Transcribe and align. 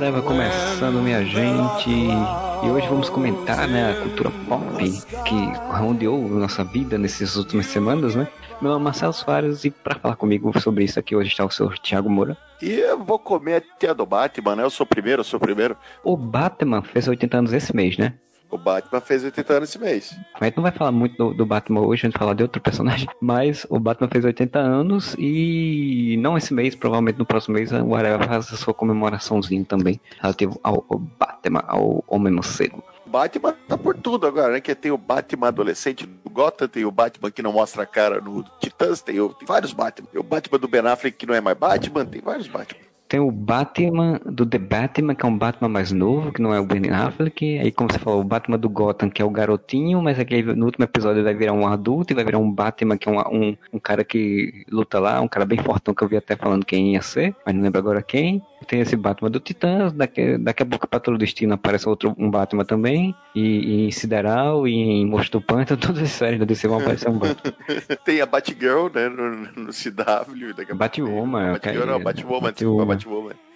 Momento 0.00 0.16
Areva 0.16 0.22
começando, 0.22 1.02
minha 1.02 1.22
gente. 1.24 1.90
E 1.90 2.70
hoje 2.70 2.88
vamos 2.88 3.10
comentar 3.10 3.68
né, 3.68 3.92
a 3.92 4.00
cultura 4.00 4.30
pop 4.48 4.90
que 5.26 5.52
rodeou 5.68 6.26
nossa 6.28 6.64
vida 6.64 6.96
nessas 6.96 7.36
últimas 7.36 7.66
semanas, 7.66 8.14
né? 8.14 8.26
Meu 8.62 8.70
nome 8.70 8.82
é 8.82 8.84
Marcelo 8.84 9.12
Soares 9.12 9.64
e 9.64 9.70
para 9.70 9.98
falar 9.98 10.16
comigo 10.16 10.58
sobre 10.58 10.84
isso 10.84 10.98
aqui 10.98 11.14
hoje 11.14 11.28
está 11.28 11.44
o 11.44 11.50
senhor 11.50 11.78
Thiago 11.78 12.08
Moura. 12.08 12.36
E 12.62 12.70
eu 12.70 13.02
vou 13.02 13.18
comer 13.18 13.56
a 13.56 13.78
tia 13.78 13.94
do 13.94 14.06
Batman, 14.06 14.56
né? 14.56 14.62
Eu 14.62 14.70
sou 14.70 14.84
o 14.84 14.88
primeiro, 14.88 15.20
eu 15.20 15.24
sou 15.24 15.36
o 15.36 15.40
primeiro. 15.40 15.76
O 16.02 16.16
Batman 16.16 16.82
fez 16.82 17.06
80 17.06 17.36
anos 17.36 17.52
esse 17.52 17.76
mês, 17.76 17.98
né? 17.98 18.14
O 18.50 18.58
Batman 18.58 19.00
fez 19.00 19.22
80 19.22 19.52
anos 19.52 19.68
esse 19.68 19.78
mês. 19.78 20.16
A 20.40 20.44
gente 20.44 20.56
não 20.56 20.62
vai 20.62 20.72
falar 20.72 20.90
muito 20.90 21.16
do, 21.16 21.34
do, 21.34 21.46
Batman 21.46 21.80
hoje, 21.82 22.02
a 22.02 22.06
gente 22.08 22.14
vai 22.14 22.20
falar 22.20 22.34
de 22.34 22.42
outro 22.42 22.60
personagem. 22.60 23.08
Mas 23.20 23.66
o 23.70 23.78
Batman 23.78 24.08
fez 24.08 24.24
80 24.24 24.58
anos 24.58 25.14
e 25.18 26.16
não 26.18 26.36
esse 26.36 26.52
mês, 26.52 26.74
provavelmente 26.74 27.18
no 27.18 27.26
próximo 27.26 27.54
mês, 27.54 27.70
o 27.72 27.94
Areva 27.94 28.24
faz 28.24 28.52
a 28.52 28.56
sua 28.56 28.74
comemoraçãozinha 28.74 29.64
também 29.64 30.00
relativo 30.20 30.58
ao, 30.62 30.84
ao 30.88 30.98
Batman, 30.98 31.62
ao 31.66 32.04
Homem 32.08 32.32
Morcego. 32.32 32.82
Batman 33.06 33.56
tá 33.66 33.76
por 33.76 33.96
tudo 33.96 34.26
agora, 34.26 34.52
né? 34.52 34.60
Que 34.60 34.74
tem 34.74 34.92
o 34.92 34.98
Batman 34.98 35.48
adolescente 35.48 36.06
do 36.06 36.30
Gotham, 36.30 36.68
tem 36.68 36.84
o 36.84 36.90
Batman 36.90 37.30
que 37.30 37.42
não 37.42 37.52
mostra 37.52 37.82
a 37.82 37.86
cara 37.86 38.20
no 38.20 38.44
Titãs, 38.60 39.02
tem, 39.02 39.20
o, 39.20 39.30
tem 39.34 39.46
vários 39.46 39.72
Batman. 39.72 40.06
Tem 40.10 40.20
o 40.20 40.24
Batman 40.24 40.58
do 40.58 40.68
Ben 40.68 40.86
Affleck 40.86 41.16
que 41.16 41.26
não 41.26 41.34
é 41.34 41.40
mais 41.40 41.58
Batman, 41.58 42.04
tem 42.04 42.20
vários 42.20 42.46
Batman. 42.46 42.89
Tem 43.10 43.18
o 43.18 43.28
Batman 43.28 44.20
do 44.24 44.46
The 44.46 44.58
Batman, 44.58 45.16
que 45.16 45.26
é 45.26 45.28
um 45.28 45.36
Batman 45.36 45.68
mais 45.68 45.90
novo, 45.90 46.30
que 46.30 46.40
não 46.40 46.54
é 46.54 46.60
o 46.60 46.64
Ben 46.64 46.88
Affleck. 46.90 47.58
Aí, 47.58 47.72
como 47.72 47.90
você 47.92 47.98
falou, 47.98 48.20
o 48.20 48.24
Batman 48.24 48.56
do 48.56 48.68
Gotham, 48.68 49.10
que 49.10 49.20
é 49.20 49.24
o 49.24 49.30
garotinho, 49.30 50.00
mas 50.00 50.16
aqui 50.16 50.40
no 50.44 50.66
último 50.66 50.84
episódio 50.84 51.16
ele 51.16 51.24
vai 51.24 51.34
virar 51.34 51.52
um 51.52 51.66
adulto 51.66 52.12
e 52.12 52.14
vai 52.14 52.24
virar 52.24 52.38
um 52.38 52.48
Batman, 52.48 52.96
que 52.96 53.08
é 53.08 53.12
um, 53.12 53.18
um, 53.18 53.56
um 53.72 53.80
cara 53.80 54.04
que 54.04 54.64
luta 54.70 55.00
lá, 55.00 55.20
um 55.20 55.26
cara 55.26 55.44
bem 55.44 55.58
fortão 55.58 55.92
que 55.92 56.04
eu 56.04 56.08
vi 56.08 56.18
até 56.18 56.36
falando 56.36 56.64
quem 56.64 56.92
ia 56.92 57.02
ser, 57.02 57.34
mas 57.44 57.52
não 57.52 57.62
lembro 57.62 57.80
agora 57.80 58.00
quem. 58.00 58.40
Tem 58.68 58.78
esse 58.78 58.94
Batman 58.94 59.30
do 59.30 59.40
Titãs, 59.40 59.92
daqui, 59.92 60.38
daqui 60.38 60.62
a 60.62 60.66
pouco 60.66 60.86
Patrulha 60.86 61.18
do 61.18 61.20
Destino 61.22 61.54
aparece 61.54 61.88
outro 61.88 62.14
um 62.16 62.30
Batman 62.30 62.64
também, 62.64 63.12
e, 63.34 63.40
e 63.40 63.86
em 63.86 63.90
Sideral, 63.90 64.68
e 64.68 64.72
em 64.72 65.06
Monstro 65.06 65.40
Pântano, 65.40 65.80
todas 65.82 66.02
as 66.02 66.10
séries 66.10 66.38
da 66.38 66.44
DC 66.44 66.68
vão 66.68 66.78
aparecer 66.78 67.08
um 67.08 67.18
Batman. 67.18 67.52
Tem 68.04 68.20
a 68.20 68.26
Batgirl, 68.26 68.88
né, 68.94 69.08
no, 69.08 69.30
no 69.64 69.72
CW. 69.72 70.76
Batwoman. 70.76 71.52
Batgirl, 71.54 71.86
não, 71.86 72.00
Batwoman, 72.00 72.40
Batwoman. 72.42 72.99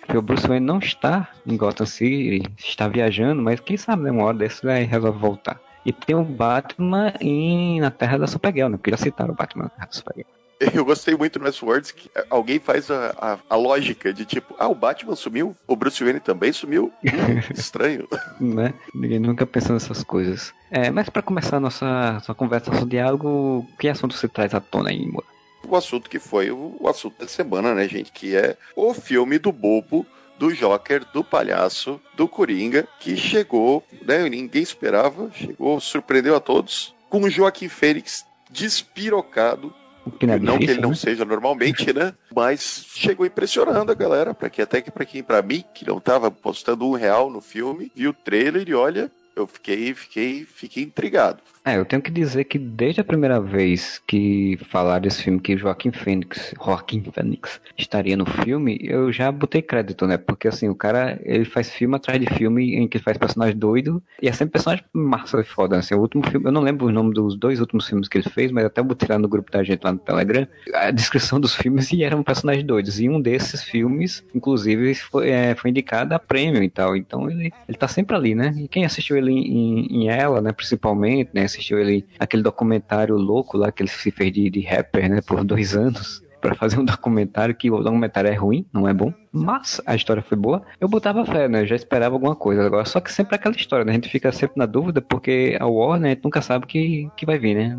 Porque 0.00 0.19
o 0.19 0.23
Bruce 0.23 0.47
Wayne 0.47 0.67
não 0.67 0.78
está 0.78 1.28
em 1.47 1.56
Gotham 1.56 1.87
City, 1.87 2.42
está 2.59 2.87
viajando, 2.89 3.41
mas 3.42 3.61
quem 3.61 3.77
sabe, 3.77 4.03
né, 4.03 4.11
uma 4.11 4.25
hora 4.25 4.36
desse 4.36 4.64
vai 4.64 4.84
resolve 4.84 5.19
voltar. 5.19 5.59
E 5.84 5.92
tem 5.92 6.14
o 6.14 6.25
Batman 6.25 7.12
em, 7.20 7.81
na 7.81 7.91
Terra 7.91 8.19
da 8.19 8.27
Supergirl, 8.27 8.69
né? 8.69 8.77
Porque 8.77 8.91
já 8.91 8.97
citaram 8.97 9.33
o 9.33 9.36
Batman 9.36 9.64
na 9.64 9.70
Terra 9.70 9.86
da 9.86 9.92
Supergirl. 9.92 10.28
Eu 10.73 10.84
gostei 10.84 11.17
muito 11.17 11.39
no 11.39 11.45
Westworld 11.47 11.92
que 11.92 12.11
alguém 12.31 12.59
faz 12.59 12.91
a, 12.91 13.14
a, 13.19 13.39
a, 13.51 13.56
lógica 13.56 14.12
de 14.12 14.25
tipo, 14.25 14.55
ah, 14.59 14.69
o 14.69 14.75
Batman 14.75 15.17
sumiu, 15.17 15.55
o 15.67 15.77
Bruce 15.77 16.03
Wayne 16.03 16.20
também 16.20 16.53
sumiu. 16.53 16.92
Hum, 17.05 17.08
estranho. 17.55 18.08
né? 18.41 18.73
Ninguém 18.95 19.19
nunca 19.19 19.47
pensou 19.47 19.75
nessas 19.75 20.03
coisas. 20.03 20.55
É, 20.70 20.90
mas 20.90 21.08
para 21.08 21.23
começar 21.23 21.57
a 21.57 21.61
nossa, 21.61 22.13
nossa 22.13 22.35
conversa, 22.35 22.70
nosso 22.70 22.86
diálogo, 22.86 23.67
que 23.79 23.89
assunto 23.89 24.14
você 24.14 24.29
traz 24.29 24.55
à 24.55 24.61
tona 24.61 24.90
aí, 24.90 25.05
Moura? 25.07 25.33
O 25.67 25.77
assunto 25.77 26.11
que 26.11 26.19
foi 26.19 26.51
o, 26.51 26.77
o 26.79 26.89
assunto 26.89 27.19
da 27.19 27.29
semana, 27.29 27.75
né, 27.75 27.89
gente? 27.89 28.13
Que 28.13 28.36
é 28.36 28.57
o 28.77 28.92
filme 28.92 29.39
do 29.39 29.51
Bobo 29.51 30.07
do 30.39 30.52
Joker, 30.52 31.05
do 31.13 31.23
Palhaço, 31.23 32.01
do 32.17 32.27
Coringa, 32.27 32.86
que 32.98 33.17
chegou, 33.17 33.85
né? 34.02 34.29
Ninguém 34.29 34.63
esperava, 34.63 35.30
chegou, 35.33 35.80
surpreendeu 35.80 36.35
a 36.35 36.41
todos, 36.41 36.95
com 37.08 37.20
o 37.20 37.30
Joaquim 37.30 37.69
Fênix 37.69 38.27
despirocado. 38.51 39.73
Que 40.19 40.27
não, 40.27 40.35
é 40.35 40.39
não 40.39 40.58
difícil, 40.58 40.67
que 40.67 40.70
ele 40.73 40.80
não 40.83 40.91
né? 40.91 40.97
seja 40.97 41.25
normalmente, 41.25 41.92
né? 41.92 42.13
Mas 42.35 42.86
chegou 42.95 43.25
impressionando 43.25 43.91
a 43.91 43.95
galera, 43.95 44.35
para 44.35 44.51
que 44.51 44.61
até 44.61 44.83
que 44.83 44.91
para 44.91 45.07
quem, 45.07 45.23
para 45.23 45.41
mim, 45.41 45.64
que 45.73 45.86
não 45.86 45.98
tava 45.98 46.31
postando 46.31 46.86
um 46.86 46.92
real 46.92 47.31
no 47.31 47.41
filme, 47.41 47.91
viu 47.95 48.11
o 48.11 48.14
trailer 48.14 48.69
e 48.69 48.75
olha, 48.75 49.11
eu 49.35 49.46
fiquei, 49.46 49.95
fiquei, 49.95 50.45
fiquei 50.45 50.83
intrigado. 50.83 51.42
É, 51.67 51.79
eu 51.79 51.85
tenho 51.86 52.02
que 52.02 52.11
dizer 52.11 52.45
que 52.45 52.58
desde 52.58 53.01
a 53.01 53.05
primeira 53.05 53.41
vez 53.41 53.98
que 54.07 54.58
falaram 54.69 55.01
desse 55.01 55.23
filme 55.23 55.41
que 55.41 55.57
Joaquim 55.57 55.91
Fênix, 55.91 56.52
Joaquim 56.63 57.02
Fênix 57.11 57.58
estaria 57.79 58.19
no 58.19 58.27
filme, 58.27 58.79
eu 58.83 59.11
já 59.11 59.33
botei 59.33 59.63
crédito, 59.63 60.07
né? 60.07 60.19
Porque 60.19 60.47
assim, 60.47 60.69
o 60.69 60.75
cara, 60.75 61.19
ele 61.25 61.47
faz 61.47 61.70
filme 61.70 61.97
atrás 61.97 62.20
de 62.20 62.27
filme 62.35 62.75
em 62.75 62.86
que 62.86 62.98
faz 62.98 63.17
personagem 63.17 63.57
doido 63.57 64.02
e 64.20 64.29
é 64.29 64.33
sempre 64.33 64.52
personagem 64.52 64.85
massa 64.92 65.41
e 65.41 65.45
foda. 65.45 65.79
Assim, 65.79 65.95
o 65.95 66.01
último 66.01 66.23
filme, 66.30 66.47
eu 66.47 66.52
não 66.52 66.61
lembro 66.61 66.86
o 66.86 66.92
nome 66.92 67.14
dos 67.14 67.35
dois 67.35 67.61
últimos 67.61 67.89
filmes 67.89 68.08
que 68.08 68.19
ele 68.19 68.29
fez, 68.29 68.52
mas 68.52 68.67
até 68.67 68.83
eu 68.83 68.85
botei 68.85 69.08
lá 69.08 69.19
no 69.19 69.27
grupo 69.27 69.51
da 69.51 69.64
gente 69.64 69.83
lá 69.83 69.92
no 69.92 69.98
Telegram 69.98 70.46
a 70.75 70.91
descrição 70.91 71.41
dos 71.41 71.55
filmes 71.55 71.91
e 71.92 72.05
eram 72.05 72.23
personagens 72.23 72.67
doidos. 72.67 73.01
E 73.01 73.08
um 73.08 73.19
desses 73.19 73.63
filmes, 73.63 74.23
inclusive, 74.35 74.95
foi, 74.96 75.31
é, 75.31 75.55
foi 75.55 75.70
indicado 75.70 76.14
a 76.14 76.19
prêmio 76.19 76.63
e 76.63 76.69
tal. 76.69 76.95
Então 76.95 77.31
ele, 77.31 77.51
ele 77.67 77.79
tá 77.79 77.89
sempre 77.89 78.14
ali, 78.14 78.35
né? 78.35 78.55
E 78.55 78.69
quem 78.69 78.85
assistiu 78.85 79.17
ele 79.17 79.33
em, 79.33 79.86
em 80.02 80.08
ela, 80.11 80.42
né, 80.42 80.52
principalmente, 80.52 81.31
né? 81.33 81.54
Assistiu 81.55 81.79
ele 81.79 82.07
aquele 82.19 82.42
documentário 82.42 83.17
louco 83.17 83.57
lá 83.57 83.70
que 83.70 83.83
ele 83.83 83.91
se 83.91 84.11
fez 84.11 84.33
de, 84.33 84.51
de 84.51 84.61
rapper, 84.61 85.09
né, 85.09 85.20
por 85.20 85.45
dois 85.45 85.75
anos 85.77 86.23
para 86.45 86.55
fazer 86.55 86.79
um 86.79 86.85
documentário 86.85 87.55
que 87.55 87.70
o 87.70 87.83
documentário 87.83 88.29
é 88.29 88.35
ruim, 88.35 88.67
não 88.70 88.87
é 88.87 88.92
bom, 88.92 89.15
mas 89.33 89.81
a 89.87 89.95
história 89.95 90.23
foi 90.23 90.37
boa. 90.37 90.63
Eu 90.79 90.87
botava 90.87 91.25
fé, 91.25 91.48
né? 91.48 91.63
Eu 91.63 91.67
já 91.67 91.75
esperava 91.75 92.14
alguma 92.14 92.37
coisa 92.37 92.67
agora. 92.67 92.85
Só 92.85 93.01
que 93.01 93.11
sempre 93.11 93.35
aquela 93.35 93.57
história, 93.57 93.83
né? 93.83 93.93
A 93.93 93.95
gente 93.95 94.11
fica 94.11 94.31
sempre 94.31 94.59
na 94.59 94.67
dúvida 94.67 95.01
porque 95.01 95.57
a 95.59 95.67
Warner 95.67 96.11
a 96.11 96.14
gente 96.14 96.23
nunca 96.23 96.43
sabe 96.43 96.67
o 96.67 96.69
que, 96.69 97.09
que 97.17 97.25
vai 97.25 97.39
vir, 97.39 97.55
né? 97.55 97.79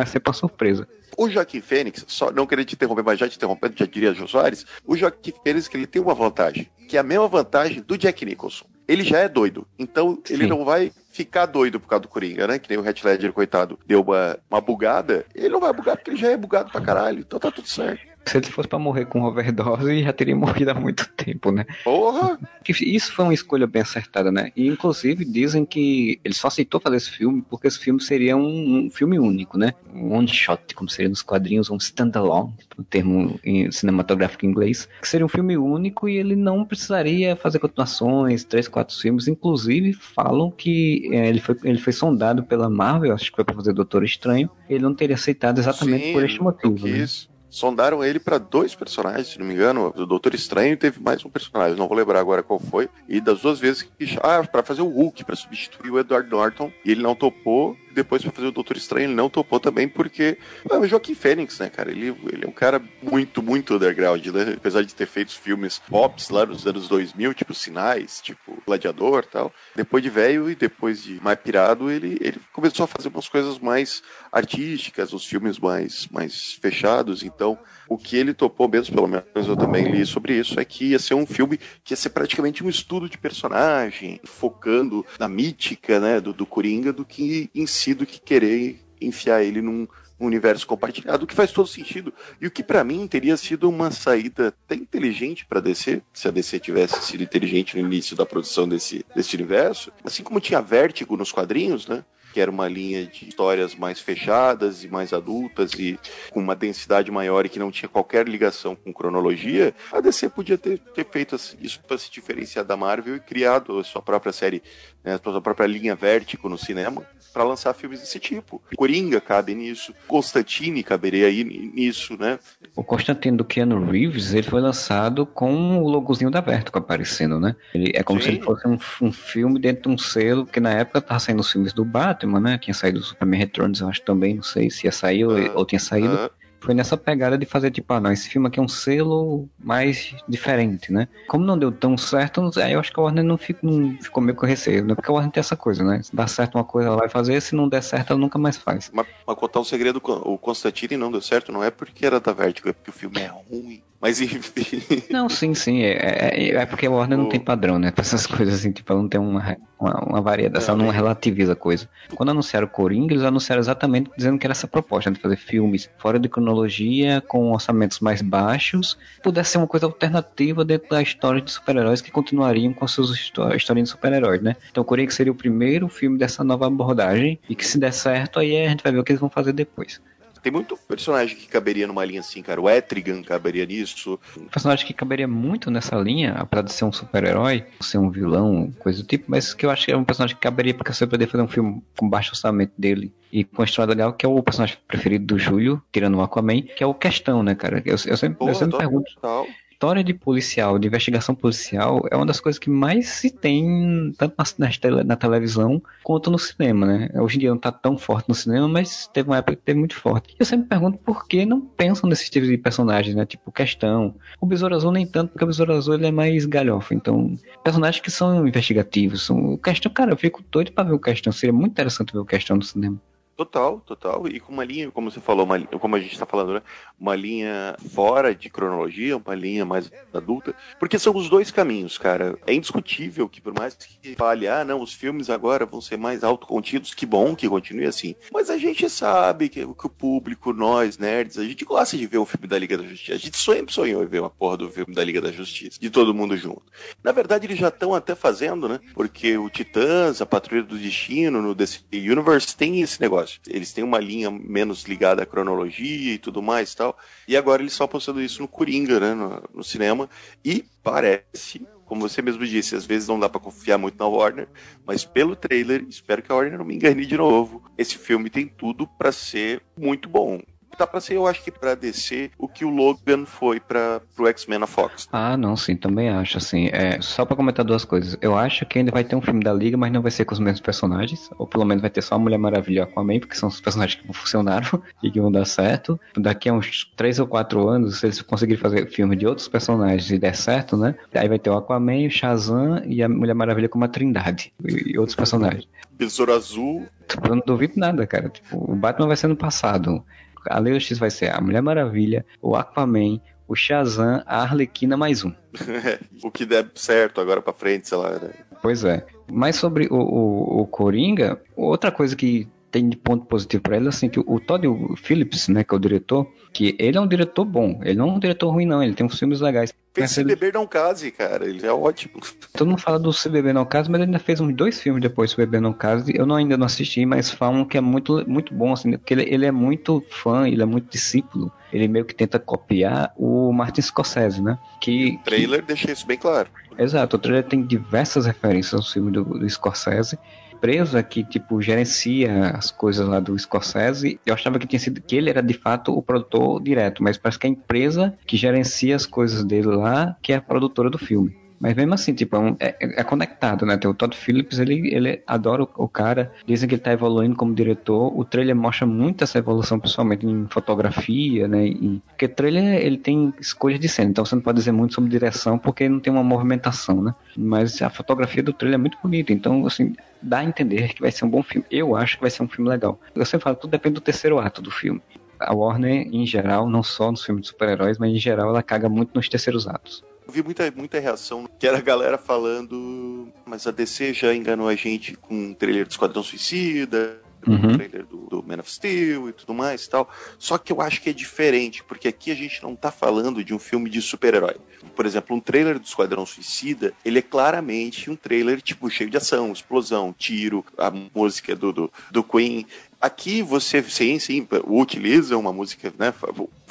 É 0.00 0.04
sempre 0.06 0.28
uma 0.28 0.34
surpresa. 0.34 0.88
O 1.16 1.30
Joaquim 1.30 1.60
Fênix, 1.60 2.04
só 2.08 2.32
não 2.32 2.48
queria 2.48 2.64
te 2.64 2.74
interromper, 2.74 3.04
mas 3.04 3.16
já 3.16 3.28
te 3.28 3.36
interrompendo, 3.36 3.74
já 3.76 3.86
diria 3.86 4.12
Jô 4.12 4.26
Soares, 4.26 4.66
o 4.84 4.96
Joaquim 4.96 5.32
Fênix 5.44 5.68
que 5.68 5.76
ele 5.76 5.86
tem 5.86 6.02
uma 6.02 6.14
vantagem, 6.14 6.68
que 6.88 6.96
é 6.96 7.00
a 7.00 7.04
mesma 7.04 7.28
vantagem 7.28 7.80
do 7.80 7.96
Jack 7.96 8.24
Nicholson. 8.24 8.64
Ele 8.90 9.04
já 9.04 9.18
é 9.18 9.28
doido, 9.28 9.64
então 9.78 10.18
ele 10.28 10.42
Sim. 10.42 10.48
não 10.48 10.64
vai 10.64 10.90
ficar 11.12 11.46
doido 11.46 11.78
por 11.78 11.86
causa 11.86 12.02
do 12.02 12.08
Coringa, 12.08 12.48
né? 12.48 12.58
Que 12.58 12.68
nem 12.68 12.76
o 12.76 12.84
Heath 12.84 13.04
Ledger, 13.04 13.32
coitado, 13.32 13.78
deu 13.86 14.00
uma, 14.02 14.36
uma 14.50 14.60
bugada. 14.60 15.24
Ele 15.32 15.48
não 15.48 15.60
vai 15.60 15.72
bugar 15.72 15.96
porque 15.96 16.10
ele 16.10 16.16
já 16.16 16.30
é 16.30 16.36
bugado 16.36 16.72
pra 16.72 16.80
caralho, 16.80 17.20
então 17.20 17.38
tá 17.38 17.52
tudo 17.52 17.68
certo. 17.68 18.09
Se 18.24 18.36
ele 18.36 18.46
fosse 18.46 18.68
pra 18.68 18.78
morrer 18.78 19.06
com 19.06 19.22
overdose, 19.22 20.02
já 20.02 20.12
teria 20.12 20.36
morrido 20.36 20.70
há 20.70 20.74
muito 20.74 21.08
tempo, 21.16 21.50
né? 21.50 21.64
Porra! 21.82 22.38
Isso 22.68 23.12
foi 23.12 23.24
uma 23.24 23.34
escolha 23.34 23.66
bem 23.66 23.82
acertada, 23.82 24.30
né? 24.30 24.52
E 24.54 24.66
inclusive 24.68 25.24
dizem 25.24 25.64
que 25.64 26.20
ele 26.24 26.34
só 26.34 26.48
aceitou 26.48 26.80
fazer 26.80 26.96
esse 26.96 27.10
filme 27.10 27.42
porque 27.48 27.66
esse 27.66 27.78
filme 27.78 28.00
seria 28.00 28.36
um, 28.36 28.86
um 28.86 28.90
filme 28.90 29.18
único, 29.18 29.58
né? 29.58 29.72
Um 29.92 30.12
one 30.14 30.28
shot, 30.28 30.74
como 30.74 30.88
seria 30.88 31.08
nos 31.08 31.22
quadrinhos, 31.22 31.70
um 31.70 31.76
standalone, 31.76 32.52
o 32.78 32.84
termo 32.84 33.38
em 33.42 33.70
cinematográfico 33.72 34.44
em 34.44 34.50
inglês, 34.50 34.88
que 35.00 35.08
seria 35.08 35.24
um 35.24 35.28
filme 35.28 35.56
único 35.56 36.08
e 36.08 36.16
ele 36.16 36.36
não 36.36 36.64
precisaria 36.64 37.34
fazer 37.36 37.58
continuações, 37.58 38.44
três, 38.44 38.68
quatro 38.68 38.96
filmes. 38.96 39.26
Inclusive 39.28 39.92
falam 39.92 40.50
que 40.50 41.08
é, 41.12 41.28
ele, 41.28 41.40
foi, 41.40 41.56
ele 41.64 41.78
foi 41.78 41.92
sondado 41.92 42.44
pela 42.44 42.68
Marvel, 42.68 43.14
acho 43.14 43.30
que 43.30 43.36
foi 43.36 43.44
pra 43.44 43.54
fazer 43.54 43.72
Doutor 43.72 44.04
Estranho, 44.04 44.48
ele 44.68 44.82
não 44.84 44.94
teria 44.94 45.16
aceitado 45.16 45.58
exatamente 45.58 46.06
Sim, 46.06 46.12
por 46.12 46.24
este 46.24 46.40
motivo. 46.42 46.86
eu 46.86 46.92
Né? 46.92 46.98
quis. 47.00 47.28
Sondaram 47.50 48.02
ele 48.04 48.20
pra 48.20 48.38
dois 48.38 48.74
personagens, 48.76 49.26
se 49.26 49.38
não 49.38 49.44
me 49.44 49.54
engano. 49.54 49.92
O 49.96 50.06
Doutor 50.06 50.34
Estranho 50.34 50.76
teve 50.76 51.00
mais 51.00 51.24
um 51.24 51.28
personagem, 51.28 51.76
não 51.76 51.88
vou 51.88 51.96
lembrar 51.96 52.20
agora 52.20 52.44
qual 52.44 52.60
foi. 52.60 52.88
E 53.08 53.20
das 53.20 53.40
duas 53.40 53.58
vezes 53.58 53.82
que. 53.82 54.18
Ah, 54.22 54.42
pra 54.44 54.62
fazer 54.62 54.82
o 54.82 54.88
Hulk, 54.88 55.24
pra 55.24 55.34
substituir 55.34 55.90
o 55.90 55.98
Edward 55.98 56.30
Norton. 56.30 56.72
E 56.84 56.92
ele 56.92 57.02
não 57.02 57.14
topou. 57.14 57.76
Depois 57.92 58.22
pra 58.22 58.32
fazer 58.32 58.48
o 58.48 58.52
Doutor 58.52 58.76
Estranho, 58.76 59.06
ele 59.06 59.14
não 59.14 59.28
topou 59.28 59.58
também, 59.58 59.88
porque. 59.88 60.38
É 60.68 60.76
o 60.76 60.86
Joaquim 60.86 61.14
Fênix, 61.14 61.58
né, 61.58 61.68
cara? 61.68 61.90
Ele, 61.90 62.08
ele 62.32 62.44
é 62.44 62.48
um 62.48 62.52
cara 62.52 62.82
muito, 63.02 63.42
muito 63.42 63.74
underground, 63.74 64.24
né? 64.26 64.54
Apesar 64.56 64.82
de 64.82 64.94
ter 64.94 65.06
feito 65.06 65.32
filmes 65.32 65.80
pops 65.88 66.30
lá 66.30 66.46
nos 66.46 66.66
anos 66.66 66.88
2000, 66.88 67.34
tipo 67.34 67.54
Sinais, 67.54 68.20
tipo 68.20 68.62
Gladiador 68.66 69.24
tal. 69.26 69.52
Depois 69.74 70.02
de 70.02 70.10
velho 70.10 70.50
e 70.50 70.54
depois 70.54 71.02
de 71.02 71.20
mais 71.22 71.38
pirado, 71.38 71.90
ele, 71.90 72.18
ele 72.20 72.40
começou 72.52 72.84
a 72.84 72.88
fazer 72.88 73.08
umas 73.08 73.28
coisas 73.28 73.58
mais 73.58 74.02
artísticas, 74.32 75.12
os 75.12 75.24
filmes 75.24 75.58
mais, 75.58 76.06
mais 76.08 76.52
fechados. 76.60 77.22
Então, 77.22 77.58
o 77.90 77.98
que 77.98 78.16
ele 78.16 78.32
topou 78.32 78.68
mesmo, 78.68 78.94
pelo 78.94 79.08
menos 79.08 79.26
eu 79.34 79.56
também 79.56 79.90
li 79.90 80.06
sobre 80.06 80.38
isso, 80.38 80.60
é 80.60 80.64
que 80.64 80.90
ia 80.90 80.98
ser 81.00 81.14
um 81.14 81.26
filme 81.26 81.58
que 81.82 81.92
ia 81.92 81.96
ser 81.96 82.10
praticamente 82.10 82.62
um 82.62 82.68
estudo 82.68 83.08
de 83.08 83.18
personagem, 83.18 84.20
focando 84.22 85.04
na 85.18 85.28
mítica, 85.28 85.98
né, 85.98 86.20
do, 86.20 86.32
do 86.32 86.46
Coringa, 86.46 86.92
do 86.92 87.04
que 87.04 87.50
em 87.52 87.66
si 87.66 87.92
do 87.92 88.06
que 88.06 88.20
querer 88.20 88.78
enfiar 89.00 89.42
ele 89.42 89.60
num 89.60 89.88
universo 90.20 90.68
compartilhado, 90.68 91.24
o 91.24 91.26
que 91.26 91.34
faz 91.34 91.50
todo 91.50 91.66
sentido. 91.66 92.14
E 92.40 92.46
o 92.46 92.50
que 92.50 92.62
pra 92.62 92.84
mim 92.84 93.08
teria 93.08 93.36
sido 93.36 93.68
uma 93.68 93.90
saída 93.90 94.48
até 94.48 94.76
inteligente 94.76 95.44
pra 95.44 95.58
DC, 95.58 96.00
se 96.12 96.28
a 96.28 96.30
DC 96.30 96.60
tivesse 96.60 97.02
sido 97.02 97.24
inteligente 97.24 97.76
no 97.76 97.84
início 97.84 98.16
da 98.16 98.24
produção 98.24 98.68
desse, 98.68 99.04
desse 99.16 99.34
universo, 99.34 99.90
assim 100.04 100.22
como 100.22 100.38
tinha 100.38 100.60
Vértigo 100.60 101.16
nos 101.16 101.32
quadrinhos, 101.32 101.88
né? 101.88 102.04
Que 102.32 102.40
era 102.40 102.50
uma 102.50 102.68
linha 102.68 103.06
de 103.06 103.28
histórias 103.28 103.74
mais 103.74 104.00
fechadas 104.00 104.84
e 104.84 104.88
mais 104.88 105.12
adultas 105.12 105.72
e 105.74 105.98
com 106.30 106.40
uma 106.40 106.56
densidade 106.56 107.10
maior 107.10 107.44
e 107.44 107.48
que 107.48 107.58
não 107.58 107.70
tinha 107.70 107.88
qualquer 107.88 108.28
ligação 108.28 108.74
com 108.74 108.92
cronologia, 108.92 109.74
a 109.92 110.00
DC 110.00 110.28
podia 110.30 110.58
ter, 110.58 110.78
ter 110.78 111.06
feito 111.06 111.36
isso 111.60 111.80
para 111.86 111.98
se 111.98 112.10
diferenciar 112.10 112.64
da 112.64 112.76
Marvel 112.76 113.16
e 113.16 113.20
criado 113.20 113.78
a 113.78 113.84
sua 113.84 114.02
própria 114.02 114.32
série, 114.32 114.62
né, 115.04 115.14
a 115.14 115.18
sua 115.18 115.40
própria 115.40 115.66
linha 115.66 115.94
Vértigo 115.94 116.48
no 116.48 116.58
cinema 116.58 117.02
para 117.32 117.44
lançar 117.44 117.72
filmes 117.74 118.00
desse 118.00 118.18
tipo. 118.18 118.60
Coringa 118.76 119.20
cabe 119.20 119.54
nisso, 119.54 119.94
Constantine 120.06 120.82
caberia 120.82 121.26
aí 121.26 121.44
nisso, 121.44 122.16
né? 122.18 122.38
O 122.74 122.82
Constantine 122.82 123.36
do 123.36 123.44
Keanu 123.44 123.84
Reeves, 123.84 124.34
ele 124.34 124.48
foi 124.48 124.60
lançado 124.60 125.24
com 125.24 125.78
o 125.78 125.88
logozinho 125.88 126.30
da 126.30 126.40
Vertigo 126.40 126.78
aparecendo, 126.78 127.38
né? 127.38 127.54
Ele, 127.72 127.92
é 127.94 128.02
como 128.02 128.20
Sim. 128.20 128.24
se 128.24 128.32
ele 128.32 128.42
fosse 128.42 128.66
um, 128.66 128.78
um, 129.00 129.12
filme 129.12 129.60
dentro 129.60 129.82
de 129.82 129.88
um 129.94 129.98
selo, 129.98 130.44
que 130.44 130.60
na 130.60 130.72
época 130.72 131.00
tava 131.00 131.20
saindo 131.20 131.40
os 131.40 131.50
filmes 131.50 131.72
do 131.72 131.84
Batman, 131.84 132.40
né? 132.40 132.58
Tinha 132.58 132.74
saído 132.74 132.98
o 132.98 133.02
Superman 133.02 133.38
Returns, 133.38 133.80
eu 133.80 133.88
acho 133.88 134.02
também, 134.02 134.34
não 134.34 134.42
sei 134.42 134.70
se 134.70 134.86
ia 134.86 134.92
sair 134.92 135.24
ou, 135.24 135.34
ou 135.54 135.64
tinha 135.64 135.80
saído. 135.80 136.14
Uh 136.14 136.39
foi 136.60 136.74
nessa 136.74 136.96
pegada 136.96 137.38
de 137.38 137.46
fazer 137.46 137.70
tipo, 137.70 137.92
ah, 137.92 138.00
não, 138.00 138.12
esse 138.12 138.28
filme 138.28 138.46
aqui 138.46 138.60
é 138.60 138.62
um 138.62 138.68
selo 138.68 139.48
mais 139.58 140.14
diferente, 140.28 140.92
né? 140.92 141.08
Como 141.26 141.44
não 141.44 141.58
deu 141.58 141.72
tão 141.72 141.96
certo, 141.96 142.50
aí 142.60 142.74
eu 142.74 142.80
acho 142.80 142.92
que 142.92 143.00
a 143.00 143.02
Warner 143.02 143.24
não, 143.24 143.38
fico, 143.38 143.66
não 143.66 143.96
ficou 144.00 144.22
meio 144.22 144.36
com 144.36 144.46
receio, 144.46 144.84
né? 144.84 144.94
Porque 144.94 145.10
a 145.10 145.14
Warner 145.14 145.32
tem 145.32 145.40
essa 145.40 145.56
coisa, 145.56 145.82
né? 145.82 146.02
Se 146.02 146.14
dá 146.14 146.26
certo 146.26 146.56
uma 146.56 146.64
coisa, 146.64 146.88
ela 146.88 146.98
vai 146.98 147.08
fazer, 147.08 147.40
se 147.40 147.54
não 147.54 147.68
der 147.68 147.82
certo, 147.82 148.10
ela 148.10 148.20
nunca 148.20 148.38
mais 148.38 148.56
faz. 148.56 148.90
Mas, 148.92 149.06
mas 149.26 149.36
contar 149.36 149.60
um 149.60 149.64
segredo, 149.64 150.00
o 150.04 150.38
Constantine 150.38 150.96
não 150.96 151.10
deu 151.10 151.22
certo, 151.22 151.50
não 151.50 151.64
é 151.64 151.70
porque 151.70 152.04
era 152.04 152.20
da 152.20 152.32
Vertigo, 152.32 152.68
é 152.68 152.72
porque 152.72 152.90
o 152.90 152.94
filme 152.94 153.20
é 153.20 153.26
ruim. 153.26 153.82
Mas 154.00 154.20
enfim. 154.20 154.82
Não, 155.10 155.28
sim, 155.28 155.52
sim. 155.52 155.82
É, 155.82 156.30
é, 156.32 156.48
é 156.54 156.66
porque 156.66 156.86
a 156.86 156.90
Warner 156.90 157.18
o... 157.18 157.22
não 157.22 157.28
tem 157.28 157.38
padrão, 157.38 157.78
né? 157.78 157.90
Pra 157.90 158.02
essas 158.02 158.24
coisas 158.26 158.54
assim, 158.54 158.72
tipo, 158.72 158.90
ela 158.90 159.02
não 159.02 159.08
tem 159.08 159.20
uma, 159.20 159.58
uma, 159.78 160.04
uma 160.04 160.20
variedade, 160.22 160.64
ela 160.66 160.76
não 160.78 160.88
relativiza 160.88 161.52
a 161.52 161.56
coisa. 161.56 161.86
Quando 162.14 162.30
anunciaram 162.30 162.66
o 162.66 162.70
Coringa, 162.70 163.12
eles 163.12 163.24
anunciaram 163.24 163.60
exatamente 163.60 164.10
dizendo 164.16 164.38
que 164.38 164.46
era 164.46 164.52
essa 164.52 164.66
proposta, 164.66 165.10
de 165.10 165.20
fazer 165.20 165.36
filmes 165.36 165.90
fora 165.98 166.18
de 166.18 166.28
cronologia, 166.28 167.22
com 167.28 167.52
orçamentos 167.52 168.00
mais 168.00 168.22
baixos, 168.22 168.96
pudesse 169.22 169.50
ser 169.50 169.58
uma 169.58 169.66
coisa 169.66 169.84
alternativa 169.84 170.64
dentro 170.64 170.88
da 170.88 171.02
história 171.02 171.40
de 171.40 171.50
super-heróis 171.50 172.00
que 172.00 172.10
continuariam 172.10 172.72
com 172.72 172.84
as 172.84 172.92
suas 172.92 173.10
histórias 173.10 173.62
de 173.62 173.86
super-heróis, 173.86 174.40
né? 174.40 174.56
Então 174.70 174.82
o 174.82 174.84
Coringa 174.84 175.10
seria 175.10 175.32
o 175.32 175.34
primeiro 175.34 175.88
filme 175.88 176.16
dessa 176.16 176.42
nova 176.42 176.66
abordagem, 176.66 177.38
e 177.48 177.54
que 177.54 177.66
se 177.66 177.78
der 177.78 177.92
certo, 177.92 178.38
aí 178.38 178.64
a 178.64 178.68
gente 178.68 178.82
vai 178.82 178.92
ver 178.92 178.98
o 178.98 179.04
que 179.04 179.12
eles 179.12 179.20
vão 179.20 179.28
fazer 179.28 179.52
depois. 179.52 180.00
Tem 180.42 180.52
muito 180.52 180.76
personagem 180.76 181.36
que 181.36 181.46
caberia 181.46 181.86
numa 181.86 182.04
linha 182.04 182.20
assim, 182.20 182.42
cara. 182.42 182.60
O 182.60 182.68
Etrigan 182.68 183.22
caberia 183.22 183.66
nisso. 183.66 184.18
Um 184.38 184.46
personagem 184.46 184.86
que 184.86 184.94
caberia 184.94 185.28
muito 185.28 185.70
nessa 185.70 185.96
linha, 185.96 186.32
apesar 186.32 186.62
de 186.62 186.72
ser 186.72 186.84
um 186.84 186.92
super-herói, 186.92 187.64
ser 187.80 187.98
um 187.98 188.10
vilão, 188.10 188.72
coisa 188.78 189.02
do 189.02 189.06
tipo, 189.06 189.26
mas 189.28 189.52
que 189.54 189.66
eu 189.66 189.70
acho 189.70 189.86
que 189.86 189.92
é 189.92 189.96
um 189.96 190.04
personagem 190.04 190.36
que 190.36 190.42
caberia 190.42 190.74
porque 190.74 190.92
você 190.92 191.06
poderia 191.06 191.30
fazer 191.30 191.44
um 191.44 191.48
filme 191.48 191.82
com 191.96 192.08
baixo 192.08 192.30
orçamento 192.30 192.72
dele 192.76 193.12
e 193.32 193.44
com 193.44 193.62
a 193.62 193.64
história 193.64 193.90
legal, 193.90 194.12
que 194.12 194.26
é 194.26 194.28
o 194.28 194.42
personagem 194.42 194.76
preferido 194.88 195.26
do 195.26 195.38
Júlio, 195.38 195.82
tirando 195.92 196.16
o 196.16 196.22
Aquaman, 196.22 196.62
que 196.62 196.82
é 196.82 196.86
o 196.86 196.94
Questão, 196.94 197.42
né, 197.42 197.54
cara? 197.54 197.82
Eu, 197.84 197.96
eu 198.06 198.16
sempre, 198.16 198.38
Porra, 198.38 198.50
eu 198.50 198.54
sempre 198.54 198.78
pergunto. 198.78 199.14
Total 199.14 199.46
história 199.80 200.04
de 200.04 200.12
policial, 200.12 200.78
de 200.78 200.88
investigação 200.88 201.34
policial, 201.34 202.06
é 202.10 202.14
uma 202.14 202.26
das 202.26 202.38
coisas 202.38 202.58
que 202.58 202.68
mais 202.68 203.08
se 203.08 203.30
tem, 203.30 204.12
tanto 204.18 204.34
na, 204.36 204.68
na, 204.68 205.04
na 205.04 205.16
televisão 205.16 205.82
quanto 206.04 206.30
no 206.30 206.38
cinema, 206.38 206.84
né? 206.84 207.08
Hoje 207.14 207.36
em 207.36 207.40
dia 207.40 207.48
não 207.48 207.56
tá 207.56 207.72
tão 207.72 207.96
forte 207.96 208.28
no 208.28 208.34
cinema, 208.34 208.68
mas 208.68 209.06
teve 209.06 209.30
uma 209.30 209.38
época 209.38 209.56
que 209.56 209.62
teve 209.62 209.78
muito 209.78 209.94
forte. 209.94 210.36
Eu 210.38 210.44
sempre 210.44 210.68
pergunto 210.68 210.98
por 210.98 211.26
que 211.26 211.46
não 211.46 211.62
pensam 211.62 212.10
nesse 212.10 212.30
tipo 212.30 212.46
de 212.46 212.58
personagem, 212.58 213.14
né? 213.14 213.24
Tipo, 213.24 213.50
questão. 213.50 214.14
O 214.38 214.44
Besouro 214.44 214.76
Azul 214.76 214.92
nem 214.92 215.06
tanto, 215.06 215.32
porque 215.32 215.44
o 215.44 215.46
Besouro 215.46 215.72
Azul 215.72 215.94
ele 215.94 216.08
é 216.08 216.12
mais 216.12 216.44
galhofa. 216.44 216.94
Então, 216.94 217.34
personagens 217.64 218.02
que 218.02 218.10
são 218.10 218.46
investigativos. 218.46 219.24
São... 219.24 219.54
O 219.54 219.58
questão, 219.58 219.90
cara, 219.90 220.12
eu 220.12 220.16
fico 220.18 220.44
doido 220.52 220.72
pra 220.72 220.84
ver 220.84 220.92
o 220.92 220.98
questão. 220.98 221.32
Seria 221.32 221.54
muito 221.54 221.72
interessante 221.72 222.12
ver 222.12 222.18
o 222.18 222.24
questão 222.26 222.54
no 222.54 222.62
cinema. 222.62 223.00
Total, 223.40 223.80
total. 223.86 224.28
E 224.28 224.38
com 224.38 224.52
uma 224.52 224.62
linha, 224.62 224.90
como 224.90 225.10
você 225.10 225.18
falou, 225.18 225.46
uma, 225.46 225.58
como 225.58 225.96
a 225.96 225.98
gente 225.98 226.12
está 226.12 226.26
falando, 226.26 226.52
né? 226.52 226.62
Uma 227.00 227.16
linha 227.16 227.74
fora 227.94 228.34
de 228.34 228.50
cronologia, 228.50 229.16
uma 229.16 229.34
linha 229.34 229.64
mais 229.64 229.90
adulta. 230.12 230.54
Porque 230.78 230.98
são 230.98 231.16
os 231.16 231.30
dois 231.30 231.50
caminhos, 231.50 231.96
cara. 231.96 232.38
É 232.46 232.52
indiscutível 232.52 233.26
que, 233.30 233.40
por 233.40 233.54
mais 233.58 233.74
que 233.74 234.14
fale, 234.14 234.46
ah, 234.46 234.62
não, 234.62 234.82
os 234.82 234.92
filmes 234.92 235.30
agora 235.30 235.64
vão 235.64 235.80
ser 235.80 235.96
mais 235.96 236.22
autocontidos, 236.22 236.92
que 236.92 237.06
bom 237.06 237.34
que 237.34 237.48
continue 237.48 237.86
assim. 237.86 238.14
Mas 238.30 238.50
a 238.50 238.58
gente 238.58 238.90
sabe 238.90 239.48
que, 239.48 239.62
que 239.62 239.86
o 239.86 239.88
público, 239.88 240.52
nós, 240.52 240.98
nerds, 240.98 241.38
a 241.38 241.44
gente 241.44 241.64
gosta 241.64 241.96
de 241.96 242.06
ver 242.06 242.18
um 242.18 242.26
filme 242.26 242.46
da 242.46 242.58
Liga 242.58 242.76
da 242.76 242.84
Justiça. 242.84 243.14
A 243.14 243.18
gente 243.18 243.38
sempre 243.38 243.72
sonhou 243.72 244.02
em 244.02 244.06
ver 244.06 244.20
uma 244.20 244.28
porra 244.28 244.58
do 244.58 244.68
filme 244.68 244.94
da 244.94 245.02
Liga 245.02 245.22
da 245.22 245.32
Justiça, 245.32 245.80
de 245.80 245.88
todo 245.88 246.12
mundo 246.12 246.36
junto. 246.36 246.64
Na 247.02 247.10
verdade, 247.10 247.46
eles 247.46 247.58
já 247.58 247.68
estão 247.68 247.94
até 247.94 248.14
fazendo, 248.14 248.68
né? 248.68 248.78
Porque 248.92 249.38
o 249.38 249.48
Titãs, 249.48 250.20
a 250.20 250.26
Patrulha 250.26 250.62
do 250.62 250.76
Destino, 250.76 251.40
no 251.40 251.54
DC 251.54 251.80
Universe, 251.90 252.54
tem 252.54 252.82
esse 252.82 253.00
negócio 253.00 253.29
negócio. 253.30 253.40
Eles 253.46 253.72
têm 253.72 253.84
uma 253.84 253.98
linha 253.98 254.30
menos 254.30 254.84
ligada 254.84 255.22
à 255.22 255.26
cronologia 255.26 256.14
e 256.14 256.18
tudo 256.18 256.42
mais 256.42 256.72
e 256.72 256.76
tal. 256.76 256.98
E 257.28 257.36
agora 257.36 257.62
eles 257.62 257.72
estão 257.72 257.84
apostando 257.84 258.20
isso 258.20 258.42
no 258.42 258.48
Coringa, 258.48 258.98
né? 258.98 259.14
No, 259.14 259.42
no 259.54 259.64
cinema. 259.64 260.08
E 260.44 260.64
parece 260.82 261.66
como 261.84 262.08
você 262.08 262.22
mesmo 262.22 262.46
disse, 262.46 262.76
às 262.76 262.86
vezes 262.86 263.08
não 263.08 263.18
dá 263.18 263.28
para 263.28 263.40
confiar 263.40 263.76
muito 263.76 263.98
na 263.98 264.06
Warner, 264.06 264.48
mas 264.86 265.04
pelo 265.04 265.34
trailer, 265.34 265.84
espero 265.88 266.22
que 266.22 266.30
a 266.30 266.36
Warner 266.36 266.56
não 266.56 266.64
me 266.64 266.76
engane 266.76 267.04
de 267.04 267.16
novo. 267.16 267.64
Esse 267.76 267.98
filme 267.98 268.30
tem 268.30 268.46
tudo 268.46 268.86
para 268.86 269.10
ser 269.10 269.60
muito 269.76 270.08
bom 270.08 270.40
tá 270.76 270.86
pra 270.86 271.00
ser, 271.00 271.14
eu 271.14 271.26
acho 271.26 271.42
que 271.42 271.50
pra 271.50 271.74
DC, 271.74 272.30
o 272.38 272.48
que 272.48 272.64
o 272.64 272.70
Logan 272.70 273.26
foi 273.26 273.60
pra, 273.60 274.00
pro 274.14 274.26
X-Men 274.28 274.60
na 274.60 274.66
Fox. 274.66 275.08
Ah, 275.12 275.36
não, 275.36 275.56
sim, 275.56 275.76
também 275.76 276.08
acho, 276.08 276.38
assim. 276.38 276.68
É, 276.72 277.00
só 277.00 277.24
pra 277.24 277.36
comentar 277.36 277.64
duas 277.64 277.84
coisas. 277.84 278.16
Eu 278.20 278.36
acho 278.36 278.64
que 278.66 278.78
ainda 278.78 278.90
vai 278.90 279.04
ter 279.04 279.16
um 279.16 279.20
filme 279.20 279.42
da 279.42 279.52
Liga, 279.52 279.76
mas 279.76 279.92
não 279.92 280.02
vai 280.02 280.10
ser 280.10 280.24
com 280.24 280.32
os 280.32 280.40
mesmos 280.40 280.60
personagens. 280.60 281.30
Ou 281.38 281.46
pelo 281.46 281.64
menos 281.64 281.80
vai 281.80 281.90
ter 281.90 282.02
só 282.02 282.14
a 282.14 282.18
Mulher 282.18 282.38
Maravilha 282.38 282.86
com 282.86 283.00
a 283.00 283.02
Aquaman, 283.02 283.20
porque 283.20 283.34
são 283.34 283.48
os 283.48 283.60
personagens 283.60 284.00
que 284.00 284.12
funcionaram 284.12 284.82
e 285.02 285.10
que 285.10 285.20
vão 285.20 285.30
dar 285.30 285.44
certo. 285.44 285.98
Daqui 286.16 286.48
a 286.48 286.52
uns 286.52 286.90
3 286.96 287.20
ou 287.20 287.26
4 287.26 287.68
anos, 287.68 288.00
se 288.00 288.06
eles 288.06 288.22
conseguirem 288.22 288.60
fazer 288.60 288.88
filme 288.90 289.16
de 289.16 289.26
outros 289.26 289.48
personagens 289.48 290.10
e 290.10 290.18
der 290.18 290.34
certo, 290.34 290.76
né? 290.76 290.94
Aí 291.14 291.28
vai 291.28 291.38
ter 291.38 291.50
o 291.50 291.56
Aquaman, 291.56 292.06
o 292.06 292.10
Shazam 292.10 292.82
e 292.86 293.02
a 293.02 293.08
Mulher 293.08 293.34
Maravilha 293.34 293.68
como 293.68 293.84
a 293.84 293.88
Trindade. 293.88 294.52
E, 294.64 294.92
e 294.92 294.98
outros 294.98 295.16
personagens. 295.16 295.68
Besouro 295.92 296.32
Azul. 296.32 296.86
Eu 297.24 297.36
não 297.36 297.42
duvido 297.44 297.74
nada, 297.76 298.06
cara. 298.06 298.28
Tipo, 298.28 298.72
o 298.72 298.74
Batman 298.74 299.08
vai 299.08 299.16
ser 299.16 299.26
no 299.26 299.36
passado 299.36 300.02
a 300.48 300.58
Lei 300.58 300.78
X 300.78 300.98
vai 300.98 301.10
ser 301.10 301.34
a 301.34 301.40
Mulher 301.40 301.62
Maravilha, 301.62 302.24
o 302.40 302.56
Aquaman, 302.56 303.20
o 303.46 303.54
Shazam, 303.54 304.22
a 304.26 304.42
Arlequina 304.42 304.96
mais 304.96 305.24
um. 305.24 305.32
o 306.22 306.30
que 306.30 306.46
der 306.46 306.70
certo 306.74 307.20
agora 307.20 307.42
pra 307.42 307.52
frente, 307.52 307.88
sei 307.88 307.98
lá. 307.98 308.10
Né? 308.10 308.30
Pois 308.62 308.84
é. 308.84 309.04
Mas 309.30 309.56
sobre 309.56 309.88
o, 309.90 309.96
o, 309.96 310.60
o 310.62 310.66
Coringa, 310.66 311.40
outra 311.56 311.90
coisa 311.90 312.14
que 312.14 312.48
tem 312.70 312.88
de 312.88 312.96
ponto 312.96 313.26
positivo 313.26 313.62
para 313.62 313.76
ele, 313.76 313.88
assim, 313.88 314.08
que 314.08 314.20
o 314.20 314.40
Todd 314.40 314.66
Phillips, 314.96 315.48
né, 315.48 315.64
que 315.64 315.74
é 315.74 315.76
o 315.76 315.80
diretor, 315.80 316.26
que 316.52 316.76
ele 316.78 316.96
é 316.96 317.00
um 317.00 317.06
diretor 317.06 317.44
bom, 317.44 317.80
ele 317.82 317.98
não 317.98 318.08
é 318.08 318.12
um 318.12 318.18
diretor 318.18 318.50
ruim 318.50 318.66
não, 318.66 318.82
ele 318.82 318.94
tem 318.94 319.04
uns 319.04 319.18
filmes 319.18 319.40
legais. 319.40 319.72
Fez 319.92 320.12
Se. 320.12 320.22
Beber 320.22 320.54
Não 320.54 320.68
Case, 320.68 321.10
cara, 321.10 321.44
ele 321.44 321.66
é 321.66 321.72
ótimo. 321.72 322.20
Todo 322.54 322.68
mundo 322.68 322.80
fala 322.80 322.98
do 322.98 323.12
Se 323.12 323.28
Beber 323.28 323.52
Não 323.52 323.64
Case, 323.64 323.90
mas 323.90 324.00
ele 324.00 324.08
ainda 324.08 324.20
fez 324.20 324.40
uns 324.40 324.54
dois 324.54 324.80
filmes 324.80 325.02
depois 325.02 325.32
Se 325.32 325.36
Beber 325.36 325.60
Não 325.60 325.72
Case, 325.72 326.12
eu 326.16 326.24
não, 326.24 326.36
ainda 326.36 326.56
não 326.56 326.66
assisti, 326.66 327.04
mas 327.04 327.30
falam 327.30 327.64
que 327.64 327.76
é 327.76 327.80
muito, 327.80 328.24
muito 328.28 328.54
bom, 328.54 328.72
assim, 328.72 328.92
porque 328.92 329.14
ele, 329.14 329.24
ele 329.28 329.46
é 329.46 329.50
muito 329.50 330.04
fã, 330.08 330.48
ele 330.48 330.62
é 330.62 330.66
muito 330.66 330.88
discípulo, 330.90 331.50
ele 331.72 331.88
meio 331.88 332.04
que 332.04 332.14
tenta 332.14 332.38
copiar 332.38 333.12
o 333.16 333.52
Martin 333.52 333.82
Scorsese, 333.82 334.40
né? 334.40 334.58
Que, 334.80 335.18
o 335.20 335.24
trailer 335.24 335.60
que... 335.60 335.66
deixa 335.66 335.90
isso 335.90 336.06
bem 336.06 336.18
claro. 336.18 336.48
Exato, 336.78 337.16
o 337.16 337.18
trailer 337.18 337.44
tem 337.44 337.62
diversas 337.62 338.26
referências 338.26 338.74
ao 338.74 338.82
filme 338.82 339.10
do, 339.10 339.24
do 339.24 339.50
Scorsese, 339.50 340.16
empresa 340.60 341.02
que, 341.02 341.24
tipo, 341.24 341.62
gerencia 341.62 342.50
as 342.50 342.70
coisas 342.70 343.08
lá 343.08 343.18
do 343.18 343.36
Scorsese, 343.38 344.20
eu 344.26 344.34
achava 344.34 344.58
que 344.58 344.66
tinha 344.66 344.78
sido 344.78 345.00
que 345.00 345.16
ele 345.16 345.30
era 345.30 345.42
de 345.42 345.54
fato 345.54 345.96
o 345.96 346.02
produtor 346.02 346.62
direto, 346.62 347.02
mas 347.02 347.16
parece 347.16 347.38
que 347.38 347.46
é 347.46 347.50
a 347.50 347.52
empresa 347.52 348.14
que 348.26 348.36
gerencia 348.36 348.94
as 348.94 349.06
coisas 349.06 349.42
dele 349.42 349.68
lá, 349.68 350.16
que 350.20 350.34
é 350.34 350.36
a 350.36 350.40
produtora 350.42 350.90
do 350.90 350.98
filme. 350.98 351.39
Mas 351.60 351.74
mesmo 351.74 351.92
assim, 351.92 352.14
tipo, 352.14 352.34
é, 352.34 352.38
um, 352.38 352.56
é, 352.58 352.74
é, 352.80 353.04
conectado, 353.04 353.66
né? 353.66 353.76
Tem 353.76 353.90
o 353.90 353.92
Todd 353.92 354.16
Phillips, 354.16 354.58
ele, 354.58 354.94
ele 354.94 355.22
adora 355.26 355.62
o, 355.62 355.68
o, 355.76 355.86
cara, 355.86 356.32
dizem 356.46 356.66
que 356.66 356.76
ele 356.76 356.82
tá 356.82 356.90
evoluindo 356.90 357.36
como 357.36 357.54
diretor. 357.54 358.18
O 358.18 358.24
trailer 358.24 358.56
mostra 358.56 358.86
muito 358.86 359.22
essa 359.22 359.36
evolução, 359.36 359.78
principalmente 359.78 360.26
em 360.26 360.46
fotografia, 360.48 361.46
né? 361.46 361.66
E, 361.66 362.00
porque 362.08 362.26
trailer, 362.26 362.82
ele 362.82 362.96
tem 362.96 363.34
escolha 363.38 363.78
de 363.78 363.88
cena, 363.90 364.10
então 364.10 364.24
você 364.24 364.34
não 364.34 364.42
pode 364.42 364.56
dizer 364.56 364.72
muito 364.72 364.94
sobre 364.94 365.10
direção, 365.10 365.58
porque 365.58 365.86
não 365.86 366.00
tem 366.00 366.10
uma 366.10 366.24
movimentação, 366.24 367.02
né? 367.02 367.14
Mas 367.36 367.82
a 367.82 367.90
fotografia 367.90 368.42
do 368.42 368.54
trailer 368.54 368.78
é 368.78 368.80
muito 368.80 368.96
bonita, 369.02 369.30
então, 369.30 369.66
assim, 369.66 369.94
dá 370.22 370.38
a 370.38 370.44
entender 370.44 370.94
que 370.94 371.02
vai 371.02 371.10
ser 371.10 371.26
um 371.26 371.30
bom 371.30 371.42
filme. 371.42 371.66
Eu 371.70 371.94
acho 371.94 372.16
que 372.16 372.22
vai 372.22 372.30
ser 372.30 372.42
um 372.42 372.48
filme 372.48 372.70
legal. 372.70 372.98
Eu 373.14 373.26
sempre 373.26 373.44
falo, 373.44 373.56
tudo 373.56 373.70
depende 373.70 373.96
do 373.96 374.00
terceiro 374.00 374.38
ato 374.38 374.62
do 374.62 374.70
filme. 374.70 375.02
A 375.38 375.54
Warner, 375.54 376.08
em 376.10 376.26
geral, 376.26 376.68
não 376.68 376.82
só 376.82 377.10
nos 377.10 377.22
filmes 377.22 377.42
de 377.42 377.48
super-heróis, 377.48 377.98
mas 377.98 378.10
em 378.10 378.18
geral 378.18 378.48
ela 378.48 378.62
caga 378.62 378.88
muito 378.88 379.10
nos 379.14 379.28
terceiros 379.28 379.68
atos. 379.68 380.02
Eu 380.30 380.32
vi 380.32 380.44
muita, 380.44 380.70
muita 380.70 381.00
reação, 381.00 381.50
que 381.58 381.66
era 381.66 381.78
a 381.78 381.80
galera 381.80 382.16
falando, 382.16 383.32
mas 383.44 383.66
a 383.66 383.72
DC 383.72 384.14
já 384.14 384.32
enganou 384.32 384.68
a 384.68 384.76
gente 384.76 385.16
com 385.16 385.34
um 385.34 385.52
trailer 385.52 385.84
do 385.84 385.90
Esquadrão 385.90 386.22
Suicida, 386.22 387.20
uhum. 387.44 387.76
trailer 387.76 388.06
do, 388.06 388.16
do, 388.28 388.44
Man 388.46 388.60
of 388.60 388.70
Steel 388.70 389.28
e 389.28 389.32
tudo 389.32 389.52
mais 389.52 389.86
e 389.86 389.90
tal. 389.90 390.08
Só 390.38 390.56
que 390.56 390.72
eu 390.72 390.80
acho 390.80 391.02
que 391.02 391.10
é 391.10 391.12
diferente, 391.12 391.82
porque 391.82 392.06
aqui 392.06 392.30
a 392.30 392.34
gente 392.36 392.62
não 392.62 392.76
tá 392.76 392.92
falando 392.92 393.42
de 393.42 393.52
um 393.52 393.58
filme 393.58 393.90
de 393.90 394.00
super-herói. 394.00 394.54
Por 394.94 395.04
exemplo, 395.04 395.34
um 395.34 395.40
trailer 395.40 395.80
do 395.80 395.84
Esquadrão 395.84 396.24
Suicida, 396.24 396.92
ele 397.04 397.18
é 397.18 397.22
claramente 397.22 398.08
um 398.08 398.14
trailer 398.14 398.62
tipo 398.62 398.88
cheio 398.88 399.10
de 399.10 399.16
ação, 399.16 399.52
explosão, 399.52 400.14
tiro, 400.16 400.64
a 400.78 400.92
música 401.12 401.56
do, 401.56 401.72
do, 401.72 401.92
do 402.12 402.22
Queen. 402.22 402.64
Aqui 403.00 403.42
você, 403.42 403.82
sim, 403.82 404.18
sim, 404.20 404.46
utiliza 404.64 405.36
uma 405.36 405.52
música, 405.52 405.92
né, 405.98 406.12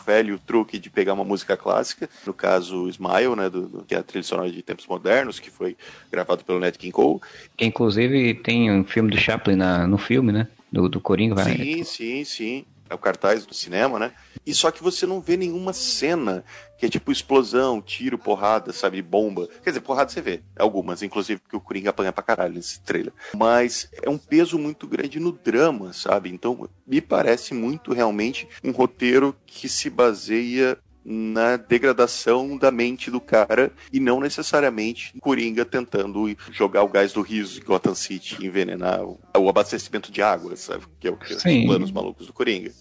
velho 0.10 0.40
truque 0.40 0.80
de 0.80 0.90
pegar 0.90 1.14
uma 1.14 1.24
música 1.24 1.56
clássica, 1.56 2.10
no 2.26 2.34
caso 2.34 2.90
Smile, 2.90 3.36
né, 3.36 3.48
do, 3.48 3.68
do, 3.68 3.86
que 3.86 3.94
é 3.94 4.00
a 4.00 4.04
trilha 4.04 4.24
sonora 4.24 4.50
de 4.50 4.64
Tempos 4.64 4.88
Modernos, 4.88 5.40
que 5.40 5.52
foi 5.52 5.78
gravado 6.12 6.44
pelo 6.44 6.60
Nat 6.60 6.76
King 6.76 6.92
Cole. 6.92 7.20
Que 7.56 7.66
inclusive 7.66 8.34
tem 8.34 8.72
um 8.72 8.84
filme 8.84 9.12
do 9.12 9.18
Chaplin 9.18 9.56
na, 9.56 9.86
no 9.86 10.00
filme, 10.00 10.32
né? 10.32 10.48
Do, 10.72 10.90
do 10.90 11.00
Coringa. 11.00 11.36
Vai, 11.36 11.56
sim, 11.56 11.84
sim, 11.84 12.24
sim 12.24 12.66
é 12.79 12.79
o 12.96 12.98
cartaz 12.98 13.46
do 13.46 13.54
cinema, 13.54 14.00
né? 14.00 14.14
E 14.46 14.54
só 14.54 14.72
que 14.72 14.84
você 14.84 15.06
não 15.06 15.22
vê 15.22 15.38
nenhuma 15.38 15.74
cena 15.74 16.44
que 16.78 16.86
é 16.86 16.90
tipo 16.90 17.12
explosão, 17.12 17.82
tiro, 17.82 18.18
porrada, 18.18 18.72
sabe, 18.72 19.02
bomba. 19.02 19.48
Quer 19.64 19.72
dizer, 19.72 19.82
porrada 19.82 20.10
você 20.10 20.22
vê, 20.22 20.42
algumas, 20.58 21.04
inclusive 21.04 21.40
porque 21.42 21.56
o 21.56 21.62
Coringa 21.62 21.90
apanha 21.90 22.12
pra 22.12 22.24
caralho 22.24 22.54
nesse 22.54 22.80
trailer. 22.82 23.14
Mas 23.36 23.90
é 24.02 24.10
um 24.10 24.18
peso 24.18 24.58
muito 24.58 24.88
grande 24.88 25.20
no 25.20 25.32
drama, 25.32 25.92
sabe? 25.92 26.30
Então 26.30 26.70
me 26.88 27.02
parece 27.02 27.54
muito 27.54 27.94
realmente 27.94 28.48
um 28.64 28.72
roteiro 28.72 29.36
que 29.46 29.68
se 29.68 29.90
baseia 29.90 30.78
na 31.12 31.58
degradação 31.58 32.56
da 32.56 32.70
mente 32.70 33.10
do 33.10 33.20
cara 33.20 33.72
e 33.92 34.00
não 34.00 34.20
necessariamente 34.20 35.14
Coringa 35.20 35.66
tentando 35.66 36.30
jogar 36.52 36.84
o 36.84 36.88
gás 36.88 37.12
do 37.12 37.22
riso 37.22 37.60
em 37.60 37.64
Gotham 37.64 37.96
City, 37.96 38.46
envenenar 38.46 39.04
o, 39.04 39.20
o 39.36 39.50
abastecimento 39.50 40.12
de 40.12 40.22
água, 40.22 40.56
sabe? 40.56 40.84
Que 41.00 41.08
é 41.08 41.12
o 41.12 41.18
que 41.18 41.34
Sim. 41.34 41.62
os 41.62 41.66
planos 41.66 41.92
malucos 41.92 42.28
do 42.28 42.34
Coringa. 42.34 42.72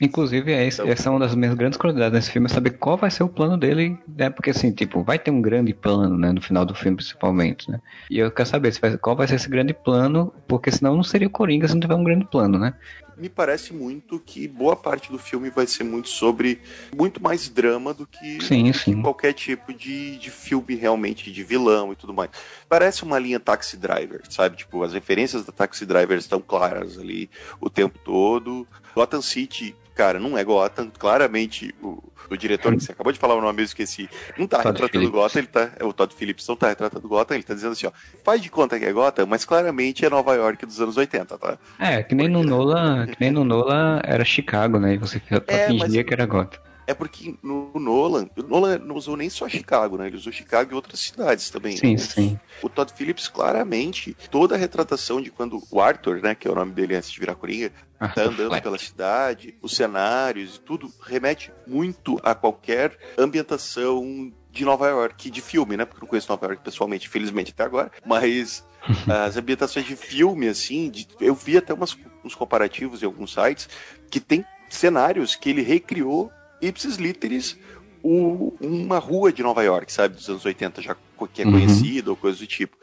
Inclusive, 0.00 0.52
é 0.52 0.66
esse, 0.66 0.80
então, 0.80 0.92
essa 0.92 1.08
é 1.08 1.10
uma 1.10 1.20
das 1.20 1.34
minhas 1.34 1.54
grandes 1.54 1.78
curiosidades 1.78 2.14
nesse 2.14 2.30
filme, 2.30 2.46
é 2.46 2.48
saber 2.48 2.70
qual 2.70 2.96
vai 2.96 3.10
ser 3.10 3.22
o 3.22 3.28
plano 3.28 3.56
dele, 3.56 3.96
né? 4.08 4.28
Porque 4.28 4.50
assim, 4.50 4.72
tipo, 4.72 5.02
vai 5.02 5.18
ter 5.18 5.30
um 5.30 5.40
grande 5.40 5.72
plano, 5.72 6.18
né? 6.18 6.32
No 6.32 6.40
final 6.40 6.64
do 6.64 6.74
filme, 6.74 6.96
principalmente, 6.96 7.70
né? 7.70 7.80
E 8.10 8.18
eu 8.18 8.30
quero 8.30 8.48
saber 8.48 8.72
vai, 8.80 8.96
qual 8.98 9.14
vai 9.14 9.28
ser 9.28 9.36
esse 9.36 9.48
grande 9.48 9.72
plano, 9.72 10.32
porque 10.48 10.70
senão 10.70 10.96
não 10.96 11.04
seria 11.04 11.28
o 11.28 11.30
Coringa 11.30 11.68
se 11.68 11.74
não 11.74 11.80
tiver 11.80 11.94
um 11.94 12.04
grande 12.04 12.24
plano, 12.26 12.58
né? 12.58 12.74
Me 13.16 13.28
parece 13.28 13.72
muito 13.72 14.18
que 14.18 14.46
boa 14.46 14.76
parte 14.76 15.10
do 15.10 15.18
filme 15.18 15.50
vai 15.50 15.66
ser 15.66 15.84
muito 15.84 16.08
sobre 16.08 16.60
muito 16.94 17.22
mais 17.22 17.48
drama 17.48 17.92
do 17.94 18.06
que, 18.06 18.44
sim, 18.44 18.72
sim. 18.72 19.02
qualquer 19.02 19.32
tipo 19.32 19.72
de, 19.72 20.16
de 20.18 20.30
filme 20.30 20.74
realmente 20.74 21.30
de 21.30 21.42
vilão 21.42 21.92
e 21.92 21.96
tudo 21.96 22.12
mais. 22.12 22.30
Parece 22.68 23.02
uma 23.02 23.18
linha 23.18 23.40
Taxi 23.40 23.76
Driver, 23.76 24.22
sabe? 24.28 24.56
Tipo, 24.56 24.82
as 24.82 24.92
referências 24.92 25.44
da 25.44 25.52
Taxi 25.52 25.86
Driver 25.86 26.18
estão 26.18 26.40
claras 26.40 26.98
ali 26.98 27.30
o 27.60 27.70
tempo 27.70 27.98
todo. 27.98 28.66
Gotham 28.94 29.22
City 29.22 29.74
cara, 29.94 30.18
não 30.18 30.36
é 30.36 30.44
Gotham. 30.44 30.90
Claramente, 30.98 31.74
o, 31.82 32.02
o 32.30 32.36
diretor 32.36 32.74
que 32.74 32.82
você 32.82 32.92
acabou 32.92 33.12
de 33.12 33.18
falar 33.18 33.34
o 33.34 33.40
nome, 33.40 33.62
eu 33.62 33.64
esqueci, 33.64 34.08
não 34.38 34.46
tá 34.46 34.58
Todd 34.58 34.72
retratando 34.72 35.04
Phillips. 35.04 35.20
Gotham, 35.20 35.38
ele 35.38 35.46
tá. 35.46 35.70
É 35.78 35.84
o 35.84 35.92
Todd 35.92 36.14
Phillips 36.14 36.48
não 36.48 36.56
tá 36.56 36.68
retratando 36.68 37.08
Gotham, 37.08 37.34
ele 37.34 37.44
tá 37.44 37.54
dizendo 37.54 37.72
assim, 37.72 37.86
ó, 37.86 37.92
faz 38.24 38.42
de 38.42 38.50
conta 38.50 38.78
que 38.78 38.84
é 38.84 38.92
Gotham, 38.92 39.26
mas 39.26 39.44
claramente 39.44 40.04
é 40.04 40.10
Nova 40.10 40.34
York 40.34 40.66
dos 40.66 40.80
anos 40.80 40.96
80, 40.96 41.38
tá? 41.38 41.58
É, 41.78 42.02
que 42.02 42.14
nem 42.14 42.28
no 42.28 42.42
Nola, 42.42 43.06
que 43.06 43.16
nem 43.20 43.30
no 43.30 43.44
Nola 43.44 44.00
era 44.04 44.24
Chicago, 44.24 44.78
né? 44.78 44.94
E 44.94 44.98
você 44.98 45.20
é, 45.46 45.66
fingia 45.66 45.88
mas... 45.88 46.02
que 46.04 46.14
era 46.14 46.26
Gotham. 46.26 46.63
É 46.86 46.94
porque 46.94 47.34
no 47.42 47.72
Nolan, 47.74 48.28
o 48.36 48.42
Nolan 48.42 48.78
não 48.78 48.96
usou 48.96 49.16
nem 49.16 49.30
só 49.30 49.48
Chicago, 49.48 49.96
né? 49.96 50.06
Ele 50.06 50.16
usou 50.16 50.32
Chicago 50.32 50.72
e 50.72 50.74
outras 50.74 51.00
cidades 51.00 51.50
também. 51.50 51.76
Sim, 51.76 51.92
né? 51.92 51.98
sim. 51.98 52.40
O 52.62 52.68
Todd 52.68 52.92
Phillips, 52.92 53.28
claramente, 53.28 54.16
toda 54.30 54.54
a 54.54 54.58
retratação 54.58 55.20
de 55.20 55.30
quando 55.30 55.62
o 55.70 55.80
Arthur, 55.80 56.20
né, 56.22 56.34
que 56.34 56.46
é 56.46 56.50
o 56.50 56.54
nome 56.54 56.72
dele 56.72 56.94
antes 56.96 57.10
de 57.10 57.18
virar 57.18 57.34
Coringa, 57.34 57.72
tá 57.98 58.22
andando 58.22 58.60
pela 58.60 58.78
cidade, 58.78 59.54
os 59.62 59.74
cenários 59.74 60.56
e 60.56 60.60
tudo, 60.60 60.92
remete 61.02 61.52
muito 61.66 62.20
a 62.22 62.34
qualquer 62.34 62.96
ambientação 63.16 64.32
de 64.50 64.64
Nova 64.64 64.88
York, 64.88 65.30
de 65.30 65.40
filme, 65.40 65.76
né? 65.76 65.84
Porque 65.84 65.98
eu 65.98 66.02
não 66.02 66.08
conheço 66.08 66.30
Nova 66.30 66.46
York 66.46 66.62
pessoalmente, 66.62 67.08
infelizmente, 67.08 67.52
até 67.52 67.64
agora. 67.64 67.90
Mas 68.06 68.64
as 69.26 69.36
ambientações 69.36 69.84
de 69.84 69.96
filme, 69.96 70.48
assim, 70.48 70.90
de, 70.90 71.08
eu 71.20 71.34
vi 71.34 71.56
até 71.56 71.74
umas, 71.74 71.96
uns 72.24 72.34
comparativos 72.34 73.02
em 73.02 73.06
alguns 73.06 73.32
sites 73.32 73.68
que 74.10 74.20
tem 74.20 74.44
cenários 74.68 75.34
que 75.34 75.50
ele 75.50 75.62
recriou 75.62 76.30
ipsis 76.66 76.96
literis 76.96 77.58
o, 78.02 78.52
uma 78.60 78.98
rua 78.98 79.32
de 79.32 79.42
Nova 79.42 79.62
York, 79.62 79.90
sabe, 79.90 80.16
dos 80.16 80.28
anos 80.28 80.44
80 80.44 80.82
já 80.82 80.96
que 81.32 81.40
é 81.40 81.46
uhum. 81.46 81.52
conhecida 81.52 82.10
ou 82.10 82.16
coisa 82.16 82.38
do 82.38 82.46
tipo. 82.46 82.76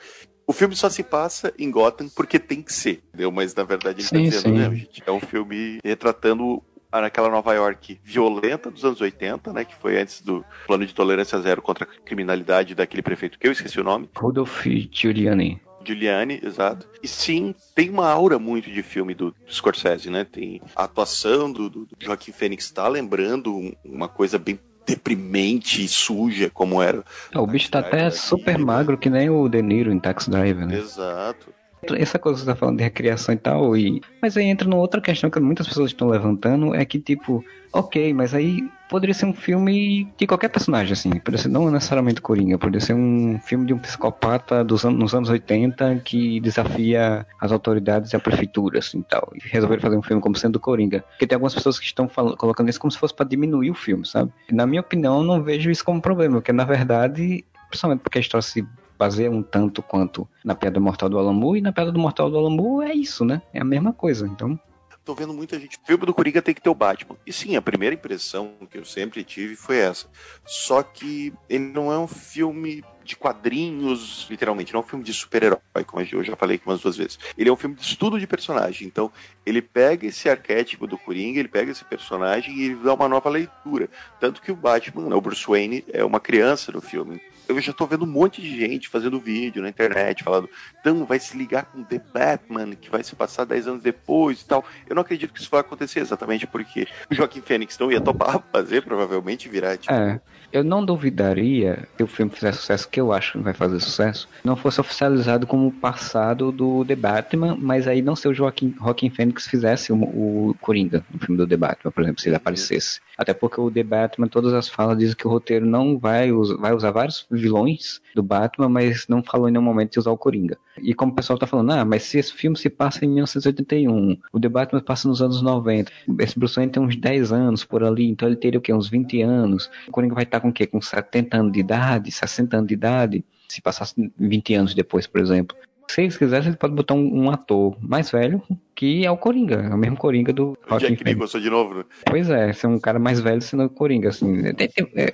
O 0.48 0.54
filme 0.54 0.76
só 0.76 0.90
se 0.90 1.04
passa 1.04 1.54
em 1.60 1.70
Gotham 1.70 2.10
porque 2.10 2.40
tem 2.40 2.62
que 2.62 2.74
ser, 2.74 3.04
entendeu? 3.10 3.32
Mas 3.32 3.54
na 3.54 3.64
verdade 3.64 4.02
ele 4.02 4.10
tá 4.10 4.16
sim, 4.18 4.24
tá 4.24 4.30
dizendo, 4.30 4.56
sim. 4.56 4.60
né, 4.60 4.76
gente? 4.76 5.04
É 5.06 5.12
um 5.12 5.20
filme 5.20 5.80
retratando 5.84 6.62
naquela 6.92 7.30
Nova 7.30 7.54
York 7.54 8.00
violenta 8.04 8.70
dos 8.70 8.84
anos 8.84 9.00
80, 9.00 9.54
né, 9.54 9.64
que 9.64 9.76
foi 9.76 10.02
antes 10.02 10.22
do 10.22 10.44
plano 10.68 10.86
de 10.86 10.94
tolerância 10.94 11.40
zero 11.40 11.62
contra 11.62 11.86
a 11.86 11.88
criminalidade 12.04 12.76
daquele 12.76 13.02
prefeito 13.02 13.40
que 13.40 13.48
eu 13.48 13.52
esqueci 13.52 13.80
o 13.80 13.84
nome. 13.84 14.10
Rudolph 14.16 14.66
Giuliani. 14.92 15.62
Giuliani, 15.86 16.40
exato. 16.44 16.88
E 17.02 17.08
sim, 17.08 17.56
tem 17.76 17.90
uma 17.90 18.08
aura 18.08 18.38
muito 18.38 18.72
de 18.72 18.84
filme 18.84 19.14
do, 19.14 19.32
do 19.32 19.54
Scorsese, 19.54 20.10
né? 20.10 20.26
Tem 20.30 20.62
a 20.76 20.84
atuação 20.84 21.52
do, 21.52 21.70
do 21.70 21.88
Joaquim 22.00 22.32
Fênix 22.32 22.70
tá 22.72 22.88
lembrando 22.88 23.76
uma 23.84 24.08
coisa 24.08 24.38
bem 24.38 24.60
deprimente 24.86 25.84
e 25.84 25.88
suja 25.88 26.50
como 26.50 26.82
era. 26.82 27.04
É, 27.32 27.40
o 27.40 27.48
bicho 27.48 27.70
tá 27.70 27.80
até 27.80 28.10
super 28.10 28.58
magro, 28.58 28.98
que 28.98 29.10
nem 29.10 29.30
o 29.30 29.48
De 29.48 29.62
Niro 29.62 29.92
em 29.92 30.00
Taxi 30.00 30.30
Driver, 30.30 30.66
né? 30.66 30.78
Exato. 30.78 31.54
Essa 31.96 32.20
coisa 32.20 32.40
que 32.40 32.46
você 32.46 32.52
tá 32.52 32.56
falando 32.56 32.78
de 32.78 32.84
recriação 32.84 33.34
e 33.34 33.38
tal, 33.38 33.76
e... 33.76 34.02
mas 34.22 34.38
aí 34.38 34.46
entra 34.46 34.68
numa 34.68 34.82
outra 34.82 35.02
questão 35.02 35.30
que 35.30 35.40
muitas 35.40 35.68
pessoas 35.68 35.92
estão 35.92 36.08
levantando, 36.08 36.76
é 36.76 36.86
que 36.86 37.00
tipo, 37.00 37.44
ok, 37.74 38.14
mas 38.14 38.34
aí 38.34 38.70
poderia 38.90 39.14
ser 39.14 39.26
um 39.26 39.34
filme 39.34 40.08
de 40.18 40.28
qualquer 40.28 40.50
personagem, 40.50 40.94
assim, 40.94 41.10
poderia 41.10 41.40
ser 41.40 41.50
não 41.50 41.72
necessariamente 41.72 42.22
Coringa, 42.22 42.58
poderia 42.58 42.86
ser 42.86 42.94
um 42.94 43.40
filme 43.40 43.66
de 43.66 43.74
um 43.74 43.80
psicopata 43.80 44.64
dos 44.64 44.86
anos, 44.86 45.00
nos 45.00 45.16
anos 45.16 45.30
80 45.30 46.02
que 46.04 46.40
desafia 46.40 47.26
as 47.40 47.52
autoridades 47.52 48.12
e 48.12 48.16
a 48.16 48.20
prefeitura, 48.20 48.80
assim, 48.80 49.02
tal, 49.02 49.32
e 49.34 49.40
resolveram 49.48 49.82
fazer 49.82 49.98
um 49.98 50.04
filme 50.04 50.22
como 50.22 50.36
sendo 50.36 50.60
Coringa, 50.60 51.04
porque 51.12 51.26
tem 51.26 51.36
algumas 51.36 51.54
pessoas 51.54 51.80
que 51.80 51.86
estão 51.86 52.08
colocando 52.38 52.70
isso 52.70 52.80
como 52.80 52.92
se 52.92 52.98
fosse 52.98 53.16
para 53.16 53.28
diminuir 53.28 53.72
o 53.72 53.76
filme, 53.76 54.06
sabe? 54.06 54.32
Na 54.52 54.68
minha 54.68 54.82
opinião, 54.82 55.24
não 55.24 55.42
vejo 55.42 55.72
isso 55.72 55.84
como 55.84 56.02
problema, 56.02 56.36
porque 56.36 56.52
na 56.52 56.66
verdade 56.66 57.44
principalmente 57.72 58.02
porque 58.02 58.18
a 58.18 58.22
história 58.22 58.42
se 58.42 58.68
baseia 59.02 59.32
um 59.32 59.42
tanto 59.42 59.82
quanto 59.82 60.30
na 60.46 60.54
Pedra 60.54 60.80
Mortal 60.80 61.10
do 61.10 61.18
Alamu, 61.18 61.58
e 61.58 61.62
na 61.62 61.74
Pedra 61.74 61.92
do 61.92 61.98
Mortal 61.98 62.30
do 62.30 62.38
Alamu 62.38 62.84
é 62.84 62.94
isso, 62.94 63.26
né? 63.26 63.42
É 63.52 63.60
a 63.60 63.64
mesma 63.64 63.92
coisa, 63.92 64.28
então... 64.28 64.60
Tô 65.04 65.16
vendo 65.16 65.34
muita 65.34 65.60
gente. 65.60 65.78
O 65.78 65.88
filme 65.88 66.06
do 66.06 66.14
Coringa 66.14 66.44
tem 66.44 66.54
que 66.54 66.62
ter 66.62 66.70
o 66.70 66.76
Batman. 66.76 67.18
E 67.26 67.34
sim, 67.34 67.56
a 67.56 67.62
primeira 67.64 67.96
impressão 67.96 68.54
que 68.70 68.78
eu 68.78 68.86
sempre 68.86 69.24
tive 69.24 69.56
foi 69.56 69.78
essa. 69.78 70.06
Só 70.46 70.84
que 70.84 71.34
ele 71.50 71.66
não 71.74 71.92
é 71.92 71.98
um 71.98 72.06
filme 72.06 72.84
de 73.12 73.16
quadrinhos, 73.18 74.26
literalmente, 74.30 74.74
não 74.74 74.80
é 74.80 74.84
um 74.84 74.88
filme 74.88 75.04
de 75.04 75.14
super-herói, 75.14 75.60
como 75.86 76.02
eu 76.02 76.24
já 76.24 76.36
falei 76.36 76.56
aqui 76.56 76.66
umas 76.66 76.82
duas 76.82 76.96
vezes. 76.96 77.20
Ele 77.38 77.50
é 77.50 77.54
um 77.54 77.58
filme 77.58 77.76
de 77.76 77.82
estudo 77.82 78.20
de 78.20 78.26
personagem. 78.26 78.88
Então, 78.88 79.12
ele 79.46 79.62
pega 79.62 80.08
esse 80.08 80.30
arquétipo 80.30 80.88
do 80.88 80.98
Coringa, 80.98 81.40
ele 81.40 81.50
pega 81.50 81.72
esse 81.72 81.84
personagem 81.84 82.56
e 82.56 82.66
ele 82.66 82.76
dá 82.76 82.94
uma 82.94 83.10
nova 83.10 83.30
leitura. 83.30 83.90
Tanto 84.20 84.42
que 84.42 84.52
o 84.52 84.56
Batman, 84.56 85.10
né, 85.10 85.16
o 85.16 85.22
Bruce 85.22 85.46
Wayne, 85.46 85.84
é 85.92 86.04
uma 86.04 86.20
criança 86.20 86.72
no 86.72 86.82
filme 86.82 87.22
eu 87.52 87.62
já 87.62 87.74
tô 87.74 87.86
vendo 87.86 88.06
um 88.06 88.08
monte 88.08 88.42
de 88.42 88.58
gente 88.58 88.88
fazendo 88.88 89.20
vídeo 89.20 89.62
na 89.62 89.70
internet, 89.70 90.24
falando, 90.24 90.50
então 90.80 91.06
vai 91.06 91.20
se 91.20 91.38
ligar 91.38 91.66
com 91.66 91.84
The 91.84 92.02
Batman, 92.14 92.76
que 92.76 92.90
vai 92.90 93.04
se 93.04 93.16
passar 93.16 93.46
10 93.46 93.68
anos 93.68 93.84
depois 93.84 94.42
e 94.42 94.46
tal. 94.46 94.64
Eu 94.88 94.96
não 94.96 95.02
acredito 95.02 95.34
que 95.34 95.40
isso 95.40 95.50
vai 95.50 95.60
acontecer 95.60 96.00
exatamente 96.00 96.48
porque 96.48 96.88
o 97.10 97.16
Joaquim 97.16 97.42
Fênix 97.42 97.78
não 97.78 97.92
ia 97.92 98.02
topar 98.02 98.42
fazer, 98.52 98.84
provavelmente 98.84 99.50
virar 99.50 99.78
tipo. 99.78 99.94
É. 99.94 100.20
Eu 100.52 100.64
não 100.64 100.84
duvidaria 100.84 101.88
que 101.98 102.04
o 102.04 102.08
filme 102.08 102.32
fizesse 102.32 102.60
sucesso, 102.60 102.90
que 102.90 103.00
eu 103.00 103.14
acho 103.14 103.34
que 103.34 103.40
vai 103.40 103.54
fazer 103.54 103.80
sucesso, 103.80 104.28
não 104.44 104.56
fosse 104.56 104.82
oficializado 104.82 105.48
como 105.48 105.68
o 105.68 105.72
passado 105.72 106.52
do 106.52 106.84
The 106.86 106.96
Batman, 106.96 107.58
mas 107.60 107.88
aí 107.88 108.02
não 108.02 108.16
ser 108.16 108.28
o 108.28 108.34
Joaquim, 108.34 108.76
Joaquim 108.78 109.10
Fênix 109.10 109.48
fizesse 109.48 109.94
o, 109.94 109.96
o 109.96 110.56
Coringa 110.60 111.04
no 111.14 111.20
filme 111.20 111.38
do 111.38 111.48
The 111.48 111.58
Batman, 111.58 111.92
por 111.92 112.04
exemplo, 112.04 112.22
se 112.22 112.30
ele 112.30 112.36
aparecesse. 112.36 113.00
Até 113.18 113.34
porque 113.34 113.62
o 113.62 113.72
The 113.72 113.84
Batman, 113.84 114.28
todas 114.28 114.54
as 114.54 114.68
falas 114.68 114.98
dizem 114.98 115.16
que 115.16 115.28
o 115.28 115.30
roteiro 115.30 115.66
não 115.66 115.98
vai, 115.98 116.32
usar, 116.32 116.58
vai 116.58 116.74
usar 116.74 116.92
vários 116.92 117.26
vilões 117.30 118.02
do 118.16 118.24
Batman, 118.24 118.68
mas 118.68 119.08
não 119.08 119.24
falou 119.24 119.48
em 119.48 119.52
nenhum 119.52 119.64
momento 119.64 119.94
de 119.94 120.00
usar 120.00 120.12
o 120.12 120.18
Coringa. 120.18 120.58
E 120.78 120.94
como 120.94 121.12
o 121.12 121.16
pessoal 121.16 121.38
tá 121.38 121.46
falando, 121.46 121.72
ah, 121.72 121.86
mas 121.86 122.04
se 122.04 122.18
esse 122.18 122.34
filme 122.34 122.58
se 122.58 122.70
passa 122.70 123.04
em 123.06 123.10
1981, 123.10 124.18
o 124.32 124.40
The 124.40 124.50
Batman 124.50 124.82
passa 124.82 125.08
nos 125.08 125.22
anos 125.22 125.42
90, 125.42 125.92
esse 126.20 126.38
Bruce 126.38 126.56
Wayne 126.56 126.72
tem 126.72 126.82
uns 126.82 126.96
10 126.96 127.32
anos 127.32 127.64
por 127.64 127.84
ali, 127.84 128.08
então 128.08 128.28
ele 128.28 128.38
teria 128.38 128.60
o 128.60 128.62
quê? 128.62 128.74
Uns 128.74 128.90
20 128.90 129.22
anos. 129.22 129.70
O 129.88 129.92
Coringa 129.92 130.16
vai 130.16 130.24
estar 130.24 130.40
com 130.40 130.50
o 130.50 130.54
quê? 130.54 130.66
Com 130.66 130.82
70 130.82 131.38
anos 131.38 131.52
de 131.52 131.60
idade, 131.60 132.12
60 132.12 132.58
anos 132.58 132.68
de 132.68 132.74
idade, 132.74 133.26
se 133.48 133.62
passasse 133.62 134.12
20 134.18 134.54
anos 134.56 134.74
depois, 134.74 135.06
por 135.08 135.20
exemplo. 135.20 135.56
Se 135.92 136.04
eles 136.04 136.16
quisessem, 136.16 136.50
ele 136.50 136.58
pode 136.58 136.74
botar 136.74 136.94
um, 136.94 137.26
um, 137.26 137.30
ator 137.30 137.76
mais 137.82 138.10
velho, 138.10 138.42
que 138.74 139.06
é 139.06 139.12
o 139.12 139.18
Coringa, 139.18 139.56
é 139.56 139.76
o 139.76 139.78
mesmo 139.78 139.98
Coringa 139.98 140.32
do 140.32 140.58
Jack 140.80 141.04
Nicholson 141.04 141.42
de 141.42 141.50
novo, 141.50 141.76
né? 141.76 141.84
Pois 142.06 142.30
é, 142.30 142.54
ser 142.54 142.68
um 142.68 142.80
cara 142.80 142.98
mais 142.98 143.20
velho 143.20 143.42
sendo 143.42 143.66
o 143.66 143.70
Coringa, 143.70 144.08
assim. 144.08 144.42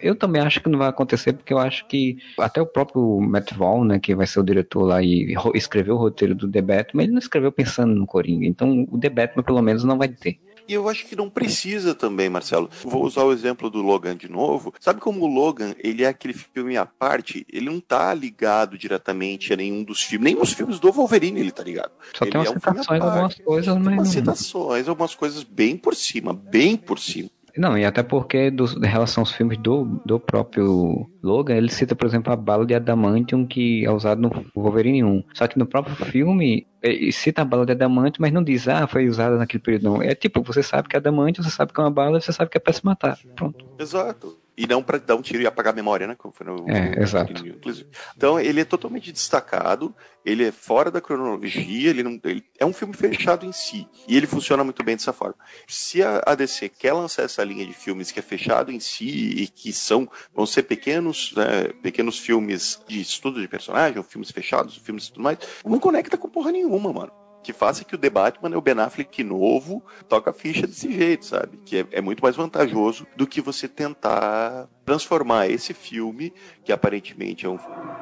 Eu 0.03 0.13
também 0.15 0.39
acho 0.39 0.61
que 0.61 0.69
não 0.69 0.77
vai 0.77 0.87
acontecer, 0.87 1.33
porque 1.33 1.51
eu 1.51 1.57
acho 1.57 1.87
que 1.87 2.19
até 2.37 2.61
o 2.61 2.65
próprio 2.67 3.19
Matt 3.19 3.53
Vaughn, 3.53 3.85
né, 3.85 3.99
que 3.99 4.13
vai 4.13 4.27
ser 4.27 4.39
o 4.39 4.43
diretor 4.43 4.83
lá 4.83 5.01
e 5.01 5.33
escreveu 5.55 5.95
o 5.95 5.97
roteiro 5.97 6.35
do 6.35 6.47
The 6.47 6.61
Batman, 6.61 7.01
ele 7.01 7.13
não 7.13 7.19
escreveu 7.19 7.51
pensando 7.51 7.95
no 7.95 8.05
Coringa. 8.05 8.45
Então 8.45 8.87
o 8.91 8.99
The 8.99 9.09
Batman, 9.09 9.41
pelo 9.41 9.63
menos, 9.63 9.83
não 9.83 9.97
vai 9.97 10.09
ter. 10.09 10.37
E 10.67 10.73
eu 10.73 10.89
acho 10.89 11.05
que 11.05 11.15
não 11.15 11.29
precisa 11.29 11.95
também, 11.95 12.29
Marcelo. 12.29 12.69
Vou 12.83 13.05
usar 13.05 13.23
o 13.23 13.31
exemplo 13.31 13.69
do 13.69 13.81
Logan 13.81 14.15
de 14.17 14.29
novo. 14.29 14.73
Sabe 14.79 14.99
como 14.99 15.23
o 15.23 15.27
Logan, 15.27 15.73
ele 15.79 16.03
é 16.03 16.07
aquele 16.07 16.33
filme 16.33 16.75
à 16.75 16.85
parte, 16.85 17.45
ele 17.51 17.67
não 17.67 17.79
tá 17.79 18.13
ligado 18.13 18.77
diretamente 18.77 19.53
a 19.53 19.55
nenhum 19.55 19.83
dos 19.83 20.01
filmes, 20.01 20.33
nem 20.33 20.41
os 20.41 20.51
filmes 20.51 20.79
do 20.79 20.91
Wolverine 20.91 21.39
ele 21.39 21.51
tá 21.51 21.63
ligado. 21.63 21.91
Só 22.13 22.25
ele 22.25 22.31
tem 22.31 22.41
umas 22.41 22.49
é 22.49 22.51
um 22.51 22.59
citações, 22.59 23.01
algumas 23.01 23.35
coisas, 23.35 23.77
mas... 23.77 23.93
Umas 23.93 24.09
citações, 24.09 24.87
algumas 24.87 25.15
coisas 25.15 25.43
bem 25.43 25.77
por 25.77 25.95
cima, 25.95 26.33
bem 26.33 26.75
por 26.75 26.99
cima. 26.99 27.29
Não, 27.57 27.77
e 27.77 27.85
até 27.85 28.03
porque 28.03 28.51
do, 28.51 28.65
em 28.65 28.87
relação 28.87 29.21
aos 29.21 29.31
filmes 29.31 29.57
do, 29.57 29.85
do 30.05 30.19
próprio 30.19 31.09
Logan, 31.23 31.55
ele 31.55 31.71
cita, 31.71 31.95
por 31.95 32.05
exemplo, 32.05 32.31
a 32.31 32.35
bala 32.35 32.65
de 32.65 32.73
adamantium 32.73 33.45
que 33.45 33.85
é 33.85 33.91
usada 33.91 34.21
no 34.21 34.29
Wolverine 34.55 35.03
1. 35.03 35.23
Só 35.33 35.47
que 35.47 35.57
no 35.57 35.65
próprio 35.65 35.95
filme, 35.95 36.67
ele 36.81 37.11
cita 37.11 37.41
a 37.41 37.45
bala 37.45 37.65
de 37.65 37.71
adamantium, 37.71 38.21
mas 38.21 38.31
não 38.31 38.43
diz, 38.43 38.67
ah, 38.67 38.87
foi 38.87 39.07
usada 39.07 39.37
naquele 39.37 39.61
período. 39.61 39.83
Não. 39.83 40.01
É 40.01 40.13
tipo, 40.13 40.41
você 40.43 40.61
sabe 40.61 40.87
que 40.87 40.95
é 40.95 40.99
adamantium, 40.99 41.43
você 41.43 41.51
sabe 41.51 41.73
que 41.73 41.79
é 41.79 41.83
uma 41.83 41.91
bala, 41.91 42.21
você 42.21 42.31
sabe 42.31 42.49
que 42.49 42.57
é 42.57 42.61
pra 42.61 42.73
se 42.73 42.85
matar. 42.85 43.17
Pronto. 43.35 43.65
Exato. 43.79 44.46
E 44.57 44.65
não 44.65 44.81
para 44.81 44.97
dar 44.97 45.15
um 45.15 45.21
tiro 45.21 45.43
e 45.43 45.47
apagar 45.47 45.71
a 45.71 45.75
memória, 45.75 46.07
né? 46.07 46.15
Como 46.15 46.33
foi 46.33 46.47
no, 46.47 46.69
é, 46.69 46.95
no, 46.95 47.03
exato. 47.03 47.31
Inclusive. 47.31 47.89
Então 48.15 48.39
ele 48.39 48.61
é 48.61 48.65
totalmente 48.65 49.11
destacado, 49.11 49.95
ele 50.25 50.45
é 50.45 50.51
fora 50.51 50.89
da 50.89 50.99
cronologia, 50.99 51.89
ele, 51.89 52.01
não, 52.01 52.19
ele 52.23 52.43
é 52.57 52.65
um 52.65 52.73
filme 52.73 52.93
fechado 52.93 53.45
em 53.45 53.51
si. 53.51 53.87
E 54.07 54.17
ele 54.17 54.25
funciona 54.25 54.63
muito 54.63 54.83
bem 54.83 54.95
dessa 54.95 55.13
forma. 55.13 55.35
Se 55.67 56.01
a, 56.01 56.23
a 56.25 56.33
DC 56.33 56.69
quer 56.69 56.93
lançar 56.93 57.23
essa 57.23 57.43
linha 57.43 57.65
de 57.65 57.73
filmes 57.73 58.11
que 58.11 58.19
é 58.19 58.23
fechado 58.23 58.71
em 58.71 58.79
si 58.79 59.43
e 59.43 59.47
que 59.47 59.71
são 59.71 60.09
vão 60.33 60.45
ser 60.45 60.63
pequenos, 60.63 61.33
né, 61.35 61.67
pequenos 61.83 62.17
filmes 62.17 62.81
de 62.87 62.99
estudo 62.99 63.39
de 63.39 63.47
personagem, 63.47 63.97
ou 63.97 64.03
filmes 64.03 64.31
fechados, 64.31 64.77
filmes 64.77 65.05
e 65.05 65.11
tudo 65.11 65.23
mais, 65.23 65.37
não 65.63 65.79
conecta 65.79 66.17
com 66.17 66.29
porra 66.29 66.51
nenhuma, 66.51 66.91
mano 66.91 67.26
que 67.47 67.53
faça 67.53 67.85
que 67.85 67.95
o 67.95 67.97
The 67.97 68.09
Batman, 68.09 68.49
né, 68.49 68.57
o 68.57 68.61
Ben 68.61 68.77
Affleck 68.77 69.23
novo, 69.23 69.81
toca 70.09 70.31
a 70.31 70.33
ficha 70.33 70.67
desse 70.67 70.91
jeito, 70.91 71.25
sabe? 71.25 71.57
Que 71.63 71.77
é, 71.77 71.85
é, 71.93 72.01
muito 72.01 72.21
mais 72.21 72.35
vantajoso 72.35 73.07
do 73.15 73.25
que 73.25 73.39
você 73.39 73.69
tentar 73.69 74.67
transformar 74.85 75.47
esse 75.47 75.73
filme, 75.73 76.33
que 76.65 76.73
aparentemente 76.73 77.45
é 77.45 77.49
um 77.49 77.57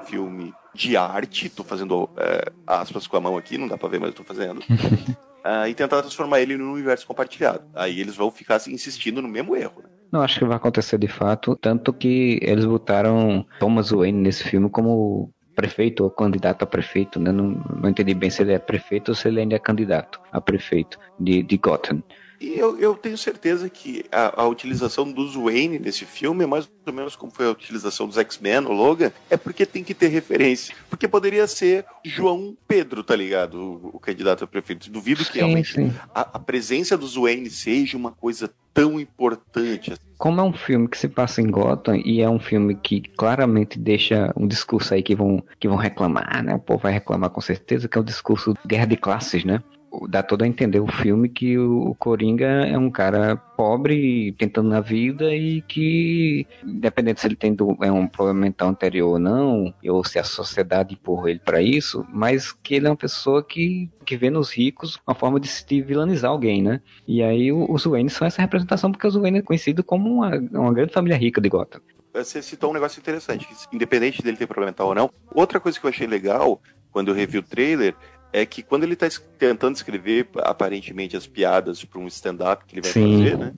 filme 0.06 0.52
de 0.74 0.98
arte, 0.98 1.48
tô 1.48 1.64
fazendo 1.64 2.10
é, 2.18 2.52
aspas 2.66 3.06
com 3.06 3.18
a 3.18 3.22
mão 3.22 3.38
aqui, 3.38 3.56
não 3.56 3.68
dá 3.68 3.78
pra 3.78 3.88
ver, 3.88 4.00
mas 4.00 4.10
eu 4.10 4.16
tô 4.16 4.24
fazendo. 4.24 4.58
uh, 4.62 5.68
e 5.70 5.76
tentar 5.76 6.02
transformar 6.02 6.42
ele 6.42 6.58
num 6.58 6.74
universo 6.74 7.06
compartilhado. 7.06 7.66
Aí 7.76 8.02
eles 8.02 8.16
vão 8.16 8.32
ficar 8.32 8.56
assim, 8.56 8.74
insistindo 8.74 9.22
no 9.22 9.28
mesmo 9.28 9.56
erro, 9.56 9.84
né? 9.84 9.90
Não 10.12 10.22
acho 10.22 10.40
que 10.40 10.46
vai 10.46 10.58
acontecer 10.58 10.98
de 10.98 11.08
fato, 11.08 11.56
tanto 11.56 11.94
que 11.94 12.40
eles 12.42 12.66
botaram 12.66 13.46
Thomas 13.60 13.92
Wayne 13.92 14.22
nesse 14.22 14.44
filme 14.44 14.70
como 14.72 15.32
prefeito 15.56 16.04
ou 16.04 16.10
candidato 16.10 16.64
a 16.64 16.66
prefeito, 16.66 17.20
né? 17.20 17.32
Não, 17.32 17.52
não 17.82 17.90
entendi 17.90 18.14
bem 18.14 18.30
se 18.30 18.42
ele 18.42 18.54
é 18.54 18.60
prefeito 18.60 19.10
ou 19.10 19.16
se 19.16 19.28
ele 19.28 19.40
ainda 19.40 19.56
é 19.56 19.60
candidato 19.60 20.20
a 20.32 20.42
prefeito 20.42 21.00
de, 21.20 21.42
de 21.42 21.58
Gotham. 21.58 22.04
E 22.40 22.60
eu, 22.60 22.78
eu 22.80 22.96
tenho 22.96 23.18
certeza 23.18 23.70
que 23.70 24.06
a, 24.12 24.42
a, 24.42 24.48
utilização 24.48 25.10
dos 25.10 25.36
Wayne 25.36 25.80
nesse 25.80 26.06
filme 26.06 26.44
é 26.44 26.48
mais 26.48 26.70
ou 26.86 26.94
menos 26.94 27.16
como 27.16 27.32
foi 27.32 27.48
a 27.48 27.52
utilização 27.52 28.08
dos 28.08 28.18
X-Men, 28.18 28.66
o 28.66 28.74
Logan, 28.74 29.12
é 29.30 29.38
porque 29.38 29.66
tem 29.66 29.84
que 29.84 29.94
ter 29.94 30.08
referência. 30.10 30.76
Porque 30.90 31.08
poderia 31.08 31.48
ser 31.48 31.86
João 32.04 32.56
Pedro, 32.68 33.04
tá 33.04 33.16
ligado? 33.16 33.56
O, 33.56 33.92
o 33.94 34.00
candidato 34.00 34.44
a 34.44 34.48
prefeito. 34.48 34.92
Duvido 34.92 35.24
que 35.24 35.34
sim, 35.34 35.40
realmente 35.40 35.74
sim. 35.74 35.94
A, 36.14 36.22
a, 36.22 36.40
presença 36.40 36.98
dos 36.98 37.16
Wayne 37.16 37.50
seja 37.50 37.98
uma 37.98 38.12
coisa 38.12 38.52
tão 38.76 39.00
importante. 39.00 39.94
Como 40.18 40.42
é 40.42 40.44
um 40.44 40.54
filme 40.54 40.88
que 40.88 40.98
se 40.98 41.08
passa 41.08 41.42
em 41.42 41.50
Gotham 41.50 41.96
e 41.96 42.22
é 42.22 42.30
um 42.30 42.40
filme 42.40 42.76
que 42.76 43.02
claramente 43.02 43.80
deixa 43.80 44.32
um 44.36 44.46
discurso 44.46 44.94
aí 44.94 45.02
que 45.02 45.16
vão, 45.16 45.42
que 45.60 45.68
vão 45.68 45.78
reclamar, 45.78 46.44
né? 46.44 46.54
O 46.54 46.60
povo 46.60 46.84
vai 46.84 46.92
reclamar 46.92 47.30
com 47.30 47.42
certeza, 47.42 47.88
que 47.88 47.98
é 47.98 48.02
o 48.02 48.04
discurso 48.04 48.54
guerra 48.68 48.86
de 48.86 48.98
classes, 48.98 49.46
né? 49.46 49.64
Dá 50.08 50.22
todo 50.24 50.44
a 50.44 50.48
entender 50.48 50.80
o 50.80 50.88
filme 50.88 51.30
que 51.30 51.58
o 51.58 51.96
Coringa 51.96 52.46
é 52.46 52.78
um 52.78 52.90
cara 52.90 53.36
pobre 53.36 54.34
tentando 54.38 54.70
na 54.70 54.82
vida 54.82 55.34
e 55.34 55.62
que, 55.62 56.46
independente 56.64 57.22
se 57.22 57.28
ele 57.28 57.36
tem 57.36 57.54
do, 57.54 57.78
é 57.82 57.92
um 57.92 58.08
problema 58.08 58.42
mental 58.42 58.70
anterior 58.70 59.14
ou 59.14 59.20
não, 59.20 59.74
ou 59.88 60.04
se 60.04 60.20
a 60.20 60.24
sociedade 60.24 60.94
empurra 60.94 61.30
ele 61.30 61.40
para 61.40 61.62
isso, 61.62 62.06
mas 62.10 62.52
que 62.52 62.76
ele 62.76 62.88
é 62.88 62.90
uma 62.90 62.96
pessoa 62.96 63.44
que, 63.44 63.90
que 64.06 64.18
vê 64.18 64.30
nos 64.30 64.52
ricos 64.52 65.00
uma 65.08 65.16
forma 65.16 65.40
de 65.40 65.48
se 65.48 65.82
vilanizar 65.82 66.32
alguém, 66.32 66.62
né? 66.62 66.82
E 67.08 67.24
aí 67.24 67.52
os 67.52 67.86
Wayne 67.86 68.10
são 68.10 68.28
essa 68.28 68.42
representação 68.42 68.92
porque 68.92 69.08
os 69.08 69.16
Wayne 69.16 69.40
é 69.40 69.42
conhecido 69.42 69.84
como 69.84 70.10
uma, 70.10 70.36
uma 70.52 70.74
grande 70.74 70.94
família 70.94 71.18
rica 71.18 71.42
de 71.42 71.50
Gotham 71.50 71.82
você 72.24 72.42
citou 72.42 72.70
um 72.70 72.74
negócio 72.74 73.00
interessante, 73.00 73.46
independente 73.74 74.22
dele 74.22 74.38
ter 74.38 74.48
problema 74.48 74.72
mental 74.72 74.88
ou 74.88 74.96
não. 74.96 75.12
Outra 75.34 75.60
coisa 75.60 75.78
que 75.78 75.86
eu 75.86 75.90
achei 75.90 76.08
legal 76.08 76.62
quando 76.96 77.10
eu 77.10 77.14
revi 77.14 77.38
o 77.38 77.44
trailer 77.44 77.94
é 78.36 78.46
que 78.46 78.62
quando 78.62 78.84
ele 78.84 78.96
está 78.96 79.08
tentando 79.40 79.78
escrever 79.78 80.28
aparentemente 80.40 81.16
as 81.16 81.26
piadas 81.26 81.86
para 81.86 82.02
um 82.02 82.08
stand-up 82.08 82.66
que 82.66 82.76
ele 82.76 82.82
vai 82.82 82.92
Sim. 82.92 83.18
fazer, 83.18 83.38
né? 83.38 83.54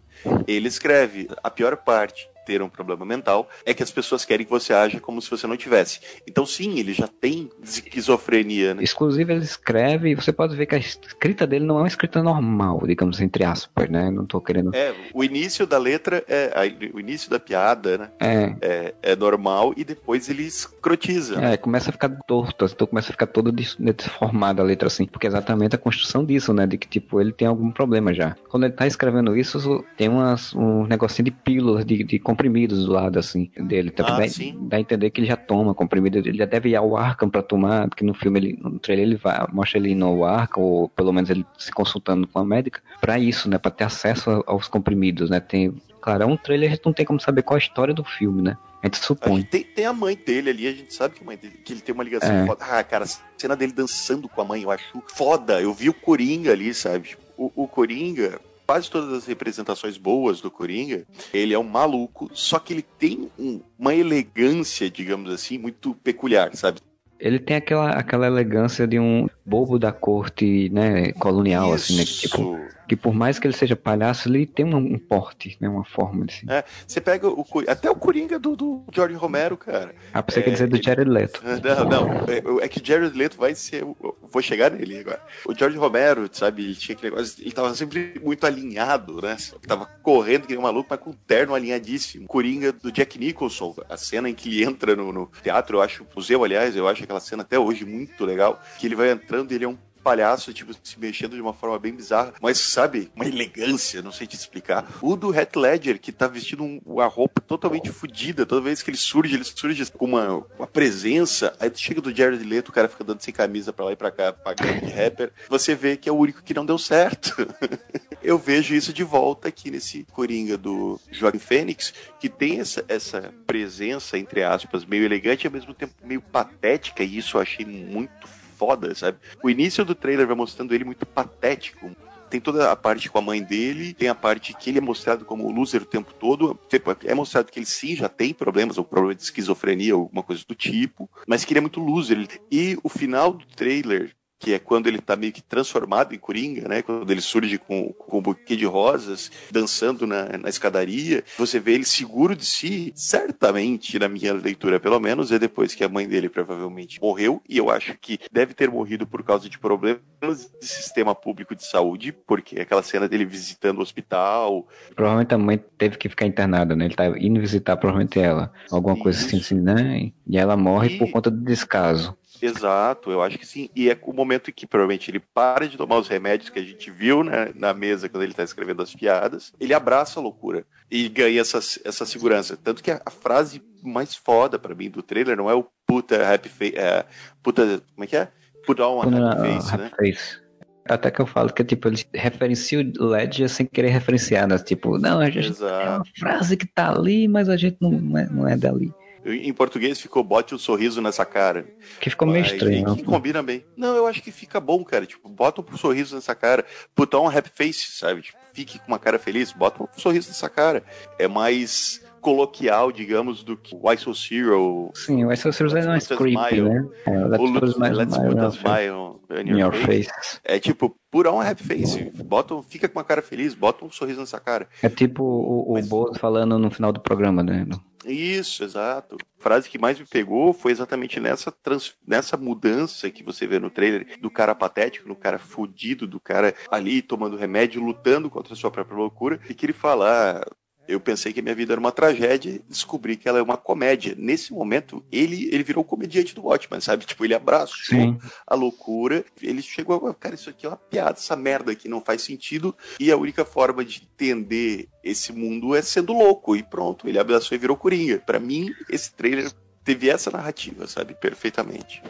Ele 0.47 0.67
escreve 0.67 1.27
a 1.43 1.49
pior 1.49 1.77
parte 1.77 2.29
ter 2.47 2.61
um 2.61 2.69
problema 2.69 3.05
mental 3.05 3.49
é 3.65 3.73
que 3.73 3.83
as 3.83 3.91
pessoas 3.91 4.23
querem 4.23 4.45
que 4.45 4.51
você 4.51 4.73
haja 4.73 5.01
como 5.01 5.21
se 5.21 5.29
você 5.29 5.45
não 5.45 5.57
tivesse. 5.57 5.99
Então, 6.25 6.45
sim, 6.45 6.79
ele 6.79 6.93
já 6.93 7.07
tem 7.07 7.49
esquizofrenia, 7.61 8.73
né? 8.73 8.81
Ele 8.81 9.43
escreve, 9.43 10.11
e 10.11 10.15
você 10.15 10.31
pode 10.31 10.55
ver 10.55 10.65
que 10.65 10.75
a 10.75 10.77
escrita 10.77 11.45
dele 11.45 11.65
não 11.65 11.75
é 11.77 11.81
uma 11.81 11.87
escrita 11.87 12.23
normal, 12.23 12.81
digamos, 12.87 13.19
entre 13.19 13.43
aspas, 13.43 13.89
né? 13.89 14.09
Não 14.09 14.25
tô 14.25 14.39
querendo. 14.39 14.73
É, 14.73 14.95
o 15.13 15.23
início 15.23 15.67
da 15.67 15.77
letra, 15.77 16.23
é, 16.27 16.53
o 16.93 16.99
início 16.99 17.29
da 17.29 17.37
piada, 17.39 17.97
né? 17.97 18.09
É. 18.19 18.55
É, 18.61 18.93
é 19.01 19.15
normal 19.15 19.73
e 19.75 19.83
depois 19.83 20.29
ele 20.29 20.43
escrotiza. 20.43 21.35
É, 21.35 21.41
né? 21.41 21.57
começa 21.57 21.89
a 21.89 21.93
ficar 21.93 22.09
torto, 22.25 22.65
então 22.65 22.87
começa 22.87 23.09
a 23.09 23.11
ficar 23.11 23.27
todo 23.27 23.51
deformada 23.51 24.61
a 24.61 24.65
letra, 24.65 24.87
assim, 24.87 25.05
porque 25.05 25.27
é 25.27 25.29
exatamente 25.29 25.75
a 25.75 25.79
construção 25.79 26.23
disso, 26.23 26.53
né? 26.53 26.65
De 26.65 26.77
que, 26.77 26.87
tipo, 26.87 27.19
ele 27.19 27.33
tem 27.33 27.47
algum 27.47 27.71
problema 27.71 28.13
já. 28.13 28.35
Quando 28.47 28.63
ele 28.63 28.73
tá 28.73 28.87
escrevendo 28.87 29.35
isso, 29.35 29.83
tem 29.97 30.07
umas, 30.07 30.53
um 30.55 30.85
negocinho 30.85 31.25
de 31.25 31.31
pílulas, 31.31 31.85
de, 31.85 32.03
de 32.03 32.19
comprimidos 32.37 32.85
do 32.85 32.93
lado, 32.93 33.17
assim, 33.17 33.49
dele. 33.57 33.89
Então, 33.91 34.05
ah, 34.05 34.19
dá, 34.19 34.25
dá, 34.59 34.77
a 34.77 34.79
entender 34.79 35.09
que 35.09 35.19
ele 35.19 35.27
já 35.27 35.35
toma 35.35 35.73
comprimido, 35.73 36.19
ele 36.19 36.37
já 36.37 36.45
deve 36.45 36.69
ir 36.69 36.75
ao 36.75 36.95
Arkham 36.95 37.29
pra 37.29 37.41
tomar, 37.41 37.89
porque 37.89 38.05
no 38.05 38.13
filme, 38.13 38.39
ele, 38.39 38.59
no 38.61 38.77
trailer, 38.77 39.07
ele 39.07 39.15
vai, 39.15 39.45
mostra 39.51 39.79
ele 39.79 39.95
no 39.95 40.23
Arkham, 40.23 40.63
ou 40.63 40.89
pelo 40.89 41.11
menos 41.11 41.29
ele 41.31 41.43
se 41.57 41.71
consultando 41.71 42.27
com 42.27 42.37
a 42.37 42.45
médica, 42.45 42.79
pra 43.01 43.17
isso, 43.17 43.49
né, 43.49 43.57
pra 43.57 43.71
ter 43.71 43.85
acesso 43.85 44.43
aos 44.45 44.67
comprimidos, 44.67 45.29
né, 45.31 45.39
tem, 45.39 45.73
claro, 45.99 46.23
é 46.23 46.25
um 46.25 46.37
trailer, 46.37 46.69
a 46.69 46.75
gente 46.75 46.85
não 46.85 46.93
tem 46.93 47.05
como 47.05 47.19
saber 47.19 47.41
qual 47.41 47.55
a 47.55 47.59
história 47.59 47.93
do 47.93 48.03
filme, 48.03 48.41
né, 48.41 48.57
a 48.83 48.85
gente 48.85 48.97
supõe. 48.99 49.33
A 49.33 49.35
gente 49.37 49.49
tem, 49.49 49.63
tem, 49.63 49.85
a 49.85 49.93
mãe 49.93 50.15
dele 50.15 50.51
ali, 50.51 50.67
a 50.67 50.71
gente 50.71 50.93
sabe 50.93 51.15
que, 51.15 51.23
a 51.23 51.25
mãe 51.25 51.35
dele, 51.35 51.55
que 51.65 51.73
ele 51.73 51.81
tem 51.81 51.95
uma 51.95 52.03
ligação 52.03 52.31
é. 52.31 52.45
foda. 52.45 52.63
Ah, 52.63 52.83
cara, 52.83 53.05
a 53.05 53.07
cena 53.37 53.55
dele 53.55 53.73
dançando 53.73 54.29
com 54.29 54.39
a 54.39 54.45
mãe, 54.45 54.61
eu 54.61 54.69
acho 54.69 55.01
foda. 55.07 55.59
Eu 55.59 55.73
vi 55.73 55.89
o 55.89 55.93
Coringa 55.93 56.51
ali, 56.51 56.71
sabe? 56.75 57.17
O, 57.35 57.63
o 57.63 57.67
Coringa, 57.67 58.39
quase 58.67 58.91
todas 58.91 59.13
as 59.13 59.25
representações 59.25 59.97
boas 59.97 60.41
do 60.41 60.51
Coringa, 60.51 61.05
ele 61.33 61.53
é 61.53 61.59
um 61.59 61.63
maluco, 61.63 62.29
só 62.33 62.59
que 62.59 62.73
ele 62.73 62.85
tem 62.99 63.31
um, 63.39 63.61
uma 63.79 63.95
elegância, 63.95 64.89
digamos 64.91 65.31
assim, 65.31 65.57
muito 65.57 65.95
peculiar, 66.03 66.53
sabe? 66.53 66.81
Ele 67.17 67.39
tem 67.39 67.55
aquela, 67.55 67.91
aquela 67.91 68.27
elegância 68.27 68.85
de 68.85 68.99
um 68.99 69.27
bobo 69.45 69.79
da 69.79 69.91
corte, 69.91 70.69
né, 70.69 71.13
colonial, 71.13 71.73
Isso. 71.73 71.93
assim, 71.93 71.97
né? 71.97 72.05
Tipo, 72.05 72.59
que 72.87 72.95
por 72.95 73.13
mais 73.13 73.37
que 73.37 73.47
ele 73.47 73.55
seja 73.55 73.75
palhaço, 73.75 74.29
ele 74.29 74.45
tem 74.45 74.65
um, 74.73 74.97
porte, 74.97 75.57
né? 75.59 75.67
Uma 75.67 75.83
forma 75.83 76.25
assim. 76.25 76.45
É, 76.49 76.63
você 76.87 77.01
pega 77.01 77.27
o 77.27 77.45
até 77.67 77.89
o 77.89 77.95
Coringa 77.95 78.39
do, 78.39 78.55
do 78.55 78.83
George 78.93 79.15
Romero, 79.15 79.57
cara. 79.57 79.93
Ah, 80.13 80.23
você 80.27 80.39
é, 80.39 80.43
quer 80.43 80.51
dizer 80.51 80.67
do 80.67 80.81
Jared 80.81 81.09
Leto. 81.09 81.41
Não, 81.67 81.85
não. 81.85 82.09
É, 82.27 82.65
é, 82.65 82.67
que 82.67 82.85
Jared 82.85 83.17
Leto 83.17 83.37
vai 83.37 83.53
ser. 83.55 83.83
Vou 83.83 84.41
chegar 84.41 84.71
nele 84.71 84.99
agora. 84.99 85.21
O 85.45 85.53
George 85.53 85.77
Romero, 85.77 86.29
sabe, 86.31 86.63
ele 86.63 86.75
tinha 86.75 86.95
aquele 86.95 87.11
negócio. 87.11 87.41
Ele 87.41 87.51
tava 87.51 87.73
sempre 87.75 88.19
muito 88.23 88.45
alinhado, 88.45 89.21
né? 89.21 89.35
Ele 89.51 89.67
tava 89.67 89.85
correndo 90.01 90.43
que 90.43 90.49
nem 90.49 90.59
um 90.59 90.63
maluco, 90.63 90.87
mas 90.89 90.99
com 90.99 91.09
um 91.09 91.15
terno 91.25 91.55
alinhadíssimo. 91.55 92.27
Coringa 92.27 92.71
do 92.71 92.91
Jack 92.91 93.17
Nicholson, 93.17 93.75
a 93.89 93.97
cena 93.97 94.29
em 94.29 94.33
que 94.33 94.49
ele 94.49 94.63
entra 94.63 94.95
no, 94.95 95.11
no 95.11 95.29
teatro, 95.41 95.77
eu 95.77 95.81
acho, 95.81 96.05
museu, 96.15 96.43
aliás, 96.43 96.75
eu 96.75 96.87
acho 96.87 97.03
aquela 97.03 97.19
cena 97.19 97.43
até 97.43 97.57
hoje 97.57 97.85
muito 97.85 98.23
legal. 98.23 98.61
Que 98.79 98.87
ele 98.87 98.95
vai 98.95 99.11
entrando 99.11 99.51
e 99.51 99.55
ele 99.55 99.65
é 99.65 99.67
um 99.67 99.77
palhaço, 100.07 100.53
tipo, 100.53 100.73
se 100.81 100.97
mexendo 100.97 101.35
de 101.35 101.41
uma 101.41 101.53
forma 101.53 101.77
bem 101.77 101.93
bizarra, 101.93 102.33
mas 102.41 102.57
sabe, 102.59 103.11
uma 103.13 103.25
elegância, 103.25 104.01
não 104.01 104.13
sei 104.13 104.25
te 104.25 104.37
explicar. 104.37 104.87
O 105.01 105.17
do 105.17 105.35
Heath 105.35 105.57
Ledger, 105.57 105.99
que 105.99 106.13
tá 106.13 106.29
vestindo 106.29 106.63
uma 106.85 107.07
roupa 107.07 107.41
totalmente 107.41 107.91
fodida, 107.91 108.45
toda 108.45 108.61
vez 108.61 108.81
que 108.81 108.89
ele 108.89 108.95
surge, 108.97 109.35
ele 109.35 109.43
surge 109.43 109.91
com 109.91 110.05
uma, 110.05 110.45
uma 110.57 110.65
presença, 110.65 111.53
aí 111.59 111.69
tu 111.69 111.81
chega 111.81 111.99
do 111.99 112.15
Jared 112.15 112.41
Leto, 112.41 112.69
o 112.69 112.71
cara 112.71 112.87
fica 112.87 113.03
dando 113.03 113.21
sem 113.21 113.33
camisa 113.33 113.73
pra 113.73 113.83
lá 113.83 113.91
e 113.91 113.97
pra 113.97 114.09
cá, 114.09 114.31
pagando 114.31 114.85
de 114.85 114.91
rapper, 114.93 115.33
você 115.49 115.75
vê 115.75 115.97
que 115.97 116.07
é 116.07 116.11
o 116.11 116.15
único 116.15 116.41
que 116.41 116.53
não 116.53 116.65
deu 116.65 116.77
certo. 116.77 117.35
Eu 118.23 118.37
vejo 118.37 118.73
isso 118.73 118.93
de 118.93 119.03
volta 119.03 119.49
aqui 119.49 119.69
nesse 119.69 120.05
Coringa 120.11 120.57
do 120.57 120.99
Joaquim 121.11 121.37
Fênix, 121.37 121.93
que 122.19 122.29
tem 122.29 122.59
essa, 122.59 122.83
essa 122.87 123.33
presença, 123.45 124.17
entre 124.17 124.43
aspas, 124.43 124.85
meio 124.85 125.03
elegante 125.03 125.43
e 125.43 125.47
ao 125.47 125.53
mesmo 125.53 125.73
tempo 125.73 125.93
meio 126.03 126.21
patética, 126.21 127.03
e 127.03 127.17
isso 127.17 127.37
eu 127.37 127.41
achei 127.41 127.65
muito 127.65 128.27
foda, 128.57 128.93
sabe? 128.95 129.17
O 129.43 129.49
início 129.49 129.85
do 129.85 129.95
trailer 129.95 130.27
vai 130.27 130.35
mostrando 130.35 130.73
ele 130.73 130.83
muito 130.83 131.05
patético, 131.05 131.91
tem 132.29 132.41
toda 132.41 132.71
a 132.71 132.75
parte 132.75 133.09
com 133.09 133.17
a 133.17 133.21
mãe 133.21 133.41
dele, 133.41 133.93
tem 133.93 134.09
a 134.09 134.15
parte 134.15 134.53
que 134.53 134.69
ele 134.69 134.79
é 134.79 134.81
mostrado 134.81 135.23
como 135.23 135.49
loser 135.49 135.81
o 135.81 135.85
tempo 135.85 136.13
todo. 136.13 136.59
Tipo, 136.67 136.95
é 137.05 137.13
mostrado 137.13 137.51
que 137.51 137.59
ele 137.59 137.65
sim 137.65 137.95
já 137.95 138.09
tem 138.09 138.33
problemas, 138.33 138.77
ou 138.77 138.83
problema 138.83 139.15
de 139.15 139.23
esquizofrenia, 139.23 139.93
alguma 139.93 140.23
coisa 140.23 140.43
do 140.45 140.55
tipo, 140.55 141.09
mas 141.25 141.45
que 141.45 141.53
ele 141.53 141.59
é 141.59 141.61
muito 141.61 141.79
loser. 141.79 142.27
E 142.51 142.77
o 142.83 142.89
final 142.89 143.31
do 143.31 143.45
trailer 143.45 144.13
que 144.39 144.53
é 144.53 144.59
quando 144.59 144.87
ele 144.87 144.99
tá 144.99 145.15
meio 145.15 145.33
que 145.33 145.41
transformado 145.41 146.13
em 146.13 146.19
Coringa, 146.19 146.67
né? 146.67 146.81
Quando 146.81 147.09
ele 147.09 147.21
surge 147.21 147.57
com, 147.57 147.91
com 147.93 148.19
um 148.19 148.21
buquê 148.21 148.55
de 148.55 148.65
rosas, 148.65 149.31
dançando 149.51 150.05
na, 150.05 150.37
na 150.37 150.49
escadaria. 150.49 151.23
Você 151.37 151.59
vê 151.59 151.73
ele 151.73 151.85
seguro 151.85 152.35
de 152.35 152.45
si, 152.45 152.91
certamente, 152.95 153.97
na 153.97 154.07
minha 154.07 154.33
leitura, 154.33 154.79
pelo 154.79 154.99
menos, 154.99 155.31
é 155.31 155.39
depois 155.39 155.73
que 155.73 155.83
a 155.83 155.89
mãe 155.89 156.07
dele 156.07 156.29
provavelmente 156.29 156.99
morreu, 157.01 157.41
e 157.47 157.57
eu 157.57 157.69
acho 157.69 157.97
que 157.99 158.19
deve 158.31 158.53
ter 158.53 158.69
morrido 158.69 159.07
por 159.07 159.23
causa 159.23 159.49
de 159.49 159.57
problemas 159.57 160.01
de 160.21 160.65
sistema 160.65 161.13
público 161.15 161.55
de 161.55 161.65
saúde, 161.65 162.11
porque 162.11 162.59
aquela 162.59 162.83
cena 162.83 163.07
dele 163.07 163.25
visitando 163.25 163.79
o 163.79 163.81
hospital. 163.81 164.67
Provavelmente 164.95 165.33
a 165.33 165.37
mãe 165.37 165.57
teve 165.77 165.97
que 165.97 166.09
ficar 166.09 166.25
internada, 166.25 166.75
né? 166.75 166.85
Ele 166.85 166.95
tá 166.95 167.07
indo 167.19 167.39
visitar 167.39 167.77
provavelmente 167.77 168.19
ela. 168.19 168.51
Alguma 168.71 168.93
Isso. 168.93 169.03
coisa 169.03 169.25
assim, 169.25 169.37
assim, 169.39 169.55
né? 169.55 170.11
E 170.25 170.37
ela 170.37 170.55
morre 170.57 170.95
e... 170.95 170.97
por 170.97 171.09
conta 171.11 171.31
do 171.31 171.43
descaso. 171.43 172.15
Exato, 172.41 173.11
eu 173.11 173.21
acho 173.21 173.37
que 173.37 173.45
sim. 173.45 173.69
E 173.75 173.89
é 173.89 173.97
o 174.01 174.13
momento 174.13 174.49
em 174.49 174.53
que 174.53 174.67
provavelmente 174.67 175.09
ele 175.09 175.19
para 175.19 175.67
de 175.67 175.77
tomar 175.77 175.97
os 175.97 176.07
remédios 176.07 176.49
que 176.49 176.59
a 176.59 176.63
gente 176.63 176.89
viu 176.91 177.23
né, 177.23 177.51
na 177.55 177.73
mesa 177.73 178.07
quando 178.09 178.23
ele 178.23 178.31
está 178.31 178.43
escrevendo 178.43 178.81
as 178.81 178.93
piadas. 178.93 179.53
Ele 179.59 179.73
abraça 179.73 180.19
a 180.19 180.23
loucura 180.23 180.65
e 180.89 181.07
ganha 181.09 181.41
essa, 181.41 181.59
essa 181.83 182.05
segurança. 182.05 182.57
Tanto 182.57 182.83
que 182.83 182.91
a, 182.91 183.01
a 183.05 183.11
frase 183.11 183.61
mais 183.83 184.15
foda 184.15 184.57
para 184.59 184.75
mim 184.75 184.89
do 184.89 185.01
trailer 185.01 185.37
não 185.37 185.49
é 185.49 185.53
o 185.53 185.65
puta 185.85 186.33
happy 186.33 186.49
face. 186.49 186.75
É, 186.75 187.05
puta. 187.41 187.81
Como 187.93 188.03
é 188.03 188.07
que 188.07 188.17
é? 188.17 188.29
Put 188.65 188.81
on 188.81 189.01
a 189.01 189.31
happy 189.31 189.41
face, 189.41 189.77
né? 189.77 189.91
Face. 189.97 190.47
Até 190.89 191.11
que 191.11 191.19
eu 191.19 191.25
falo 191.25 191.51
que, 191.51 191.63
tipo, 191.65 191.89
ele 191.89 192.01
referencia 192.13 192.79
o 192.99 193.05
Ledger 193.05 193.49
sem 193.49 193.65
querer 193.65 193.89
referenciar, 193.89 194.47
né? 194.47 194.57
Tipo, 194.57 194.97
não, 194.97 195.19
a 195.19 195.29
gente 195.29 195.49
Exato. 195.49 195.85
é 195.85 195.89
uma 195.89 196.05
frase 196.17 196.55
que 196.55 196.65
tá 196.65 196.91
ali, 196.91 197.27
mas 197.27 197.49
a 197.49 197.57
gente 197.57 197.77
não, 197.81 197.91
não, 197.91 198.17
é, 198.17 198.29
não 198.29 198.47
é 198.47 198.55
dali. 198.55 198.93
Em 199.27 199.53
português 199.53 199.99
ficou 199.99 200.23
bote 200.23 200.55
um 200.55 200.57
sorriso 200.57 201.01
nessa 201.01 201.25
cara. 201.25 201.65
Que 201.99 202.09
ficou 202.09 202.27
meio 202.27 202.45
estranho. 202.45 202.95
Que, 202.95 203.03
combina 203.03 203.43
bem. 203.43 203.65
Não, 203.75 203.95
eu 203.95 204.07
acho 204.07 204.21
que 204.21 204.31
fica 204.31 204.59
bom, 204.59 204.83
cara. 204.83 205.05
Tipo, 205.05 205.27
bota 205.27 205.61
um 205.61 205.77
sorriso 205.77 206.15
nessa 206.15 206.33
cara. 206.33 206.65
Put 206.95 207.15
on 207.15 207.27
happy 207.27 207.51
face, 207.53 207.91
sabe? 207.91 208.21
Tipo, 208.21 208.37
fique 208.53 208.79
com 208.79 208.87
uma 208.87 208.99
cara 208.99 209.19
feliz, 209.19 209.51
bota 209.51 209.83
um 209.83 209.87
sorriso 209.97 210.29
nessa 210.29 210.49
cara. 210.49 210.83
É 211.19 211.27
mais 211.27 212.01
coloquial, 212.21 212.91
digamos, 212.91 213.43
do 213.43 213.57
que 213.57 213.75
Why 213.75 213.97
So 213.97 214.13
Zero. 214.13 214.91
Sim, 214.93 215.25
o 215.25 215.29
Why 215.29 215.37
So 215.37 215.51
Zero 215.51 215.77
é 215.77 215.85
mais 215.85 216.07
creepy, 216.07 216.61
né? 216.61 216.85
É, 217.05 217.25
let's 217.25 217.43
o 217.43 217.89
let's 217.91 218.17
Put 218.17 218.39
a 218.39 218.49
Smile 218.49 219.17
in 219.43 219.57
your, 219.57 219.73
face. 219.73 220.09
face. 220.09 220.39
É 220.43 220.59
tipo, 220.59 220.95
put 221.11 221.27
on 221.27 221.39
a 221.39 221.49
happy 221.49 221.63
face. 221.63 222.11
Bota, 222.23 222.61
fica 222.63 222.87
com 222.87 222.97
uma 222.97 223.03
cara 223.03 223.21
feliz, 223.21 223.53
bota 223.53 223.85
um 223.85 223.91
sorriso 223.91 224.19
nessa 224.19 224.39
cara. 224.39 224.67
É 224.81 224.89
tipo 224.89 225.23
o, 225.23 225.71
o 225.71 225.73
Mas... 225.73 225.87
Bozo 225.87 226.19
falando 226.19 226.57
no 226.57 226.69
final 226.69 226.91
do 226.91 226.99
programa, 226.99 227.43
né? 227.43 227.65
Isso, 228.05 228.63
exato. 228.63 229.17
A 229.39 229.43
frase 229.43 229.69
que 229.69 229.77
mais 229.77 229.99
me 229.99 230.05
pegou 230.05 230.53
foi 230.53 230.71
exatamente 230.71 231.19
nessa, 231.19 231.51
trans, 231.51 231.95
nessa 232.07 232.37
mudança 232.37 233.09
que 233.09 233.23
você 233.23 233.45
vê 233.45 233.59
no 233.59 233.69
trailer 233.69 234.17
do 234.21 234.31
cara 234.31 234.55
patético, 234.55 235.09
do 235.09 235.15
cara 235.15 235.37
fudido, 235.37 236.07
do 236.07 236.19
cara 236.19 236.55
ali 236.71 237.01
tomando 237.01 237.35
remédio, 237.35 237.83
lutando 237.83 238.29
contra 238.29 238.53
a 238.53 238.55
sua 238.55 238.71
própria 238.71 238.97
loucura, 238.97 239.39
e 239.49 239.53
que 239.53 239.65
ele 239.65 239.73
fala. 239.73 240.41
Ah, 240.41 240.51
eu 240.87 240.99
pensei 240.99 241.33
que 241.33 241.39
a 241.39 241.43
minha 241.43 241.55
vida 241.55 241.73
era 241.73 241.79
uma 241.79 241.91
tragédia, 241.91 242.61
descobri 242.67 243.15
que 243.15 243.27
ela 243.27 243.39
é 243.39 243.41
uma 243.41 243.57
comédia. 243.57 244.15
Nesse 244.17 244.53
momento, 244.53 245.03
ele 245.11 245.49
ele 245.51 245.63
virou 245.63 245.83
o 245.83 245.87
comediante 245.87 246.33
do 246.33 246.45
Watchmen, 246.45 246.81
sabe? 246.81 247.05
Tipo, 247.05 247.25
ele 247.25 247.33
abraçou 247.33 247.97
Sim. 247.97 248.17
a 248.45 248.55
loucura, 248.55 249.25
ele 249.41 249.61
chegou 249.61 250.07
a, 250.07 250.13
cara, 250.13 250.35
isso 250.35 250.49
aqui 250.49 250.65
é 250.65 250.69
uma 250.69 250.77
piada, 250.77 251.17
essa 251.17 251.35
merda 251.35 251.71
aqui 251.71 251.87
não 251.87 252.01
faz 252.01 252.21
sentido, 252.21 252.75
e 252.99 253.11
a 253.11 253.17
única 253.17 253.43
forma 253.45 253.83
de 253.83 254.03
entender 254.03 254.87
esse 255.03 255.31
mundo 255.33 255.75
é 255.75 255.81
sendo 255.81 256.13
louco, 256.13 256.55
e 256.55 256.63
pronto, 256.63 257.07
ele 257.07 257.19
abraçou 257.19 257.55
e 257.55 257.59
virou 257.59 257.77
Coringa. 257.77 258.19
Para 258.19 258.39
mim, 258.39 258.73
esse 258.89 259.13
trailer 259.13 259.51
teve 259.83 260.09
essa 260.09 260.31
narrativa, 260.31 260.87
sabe? 260.87 261.13
Perfeitamente. 261.13 262.01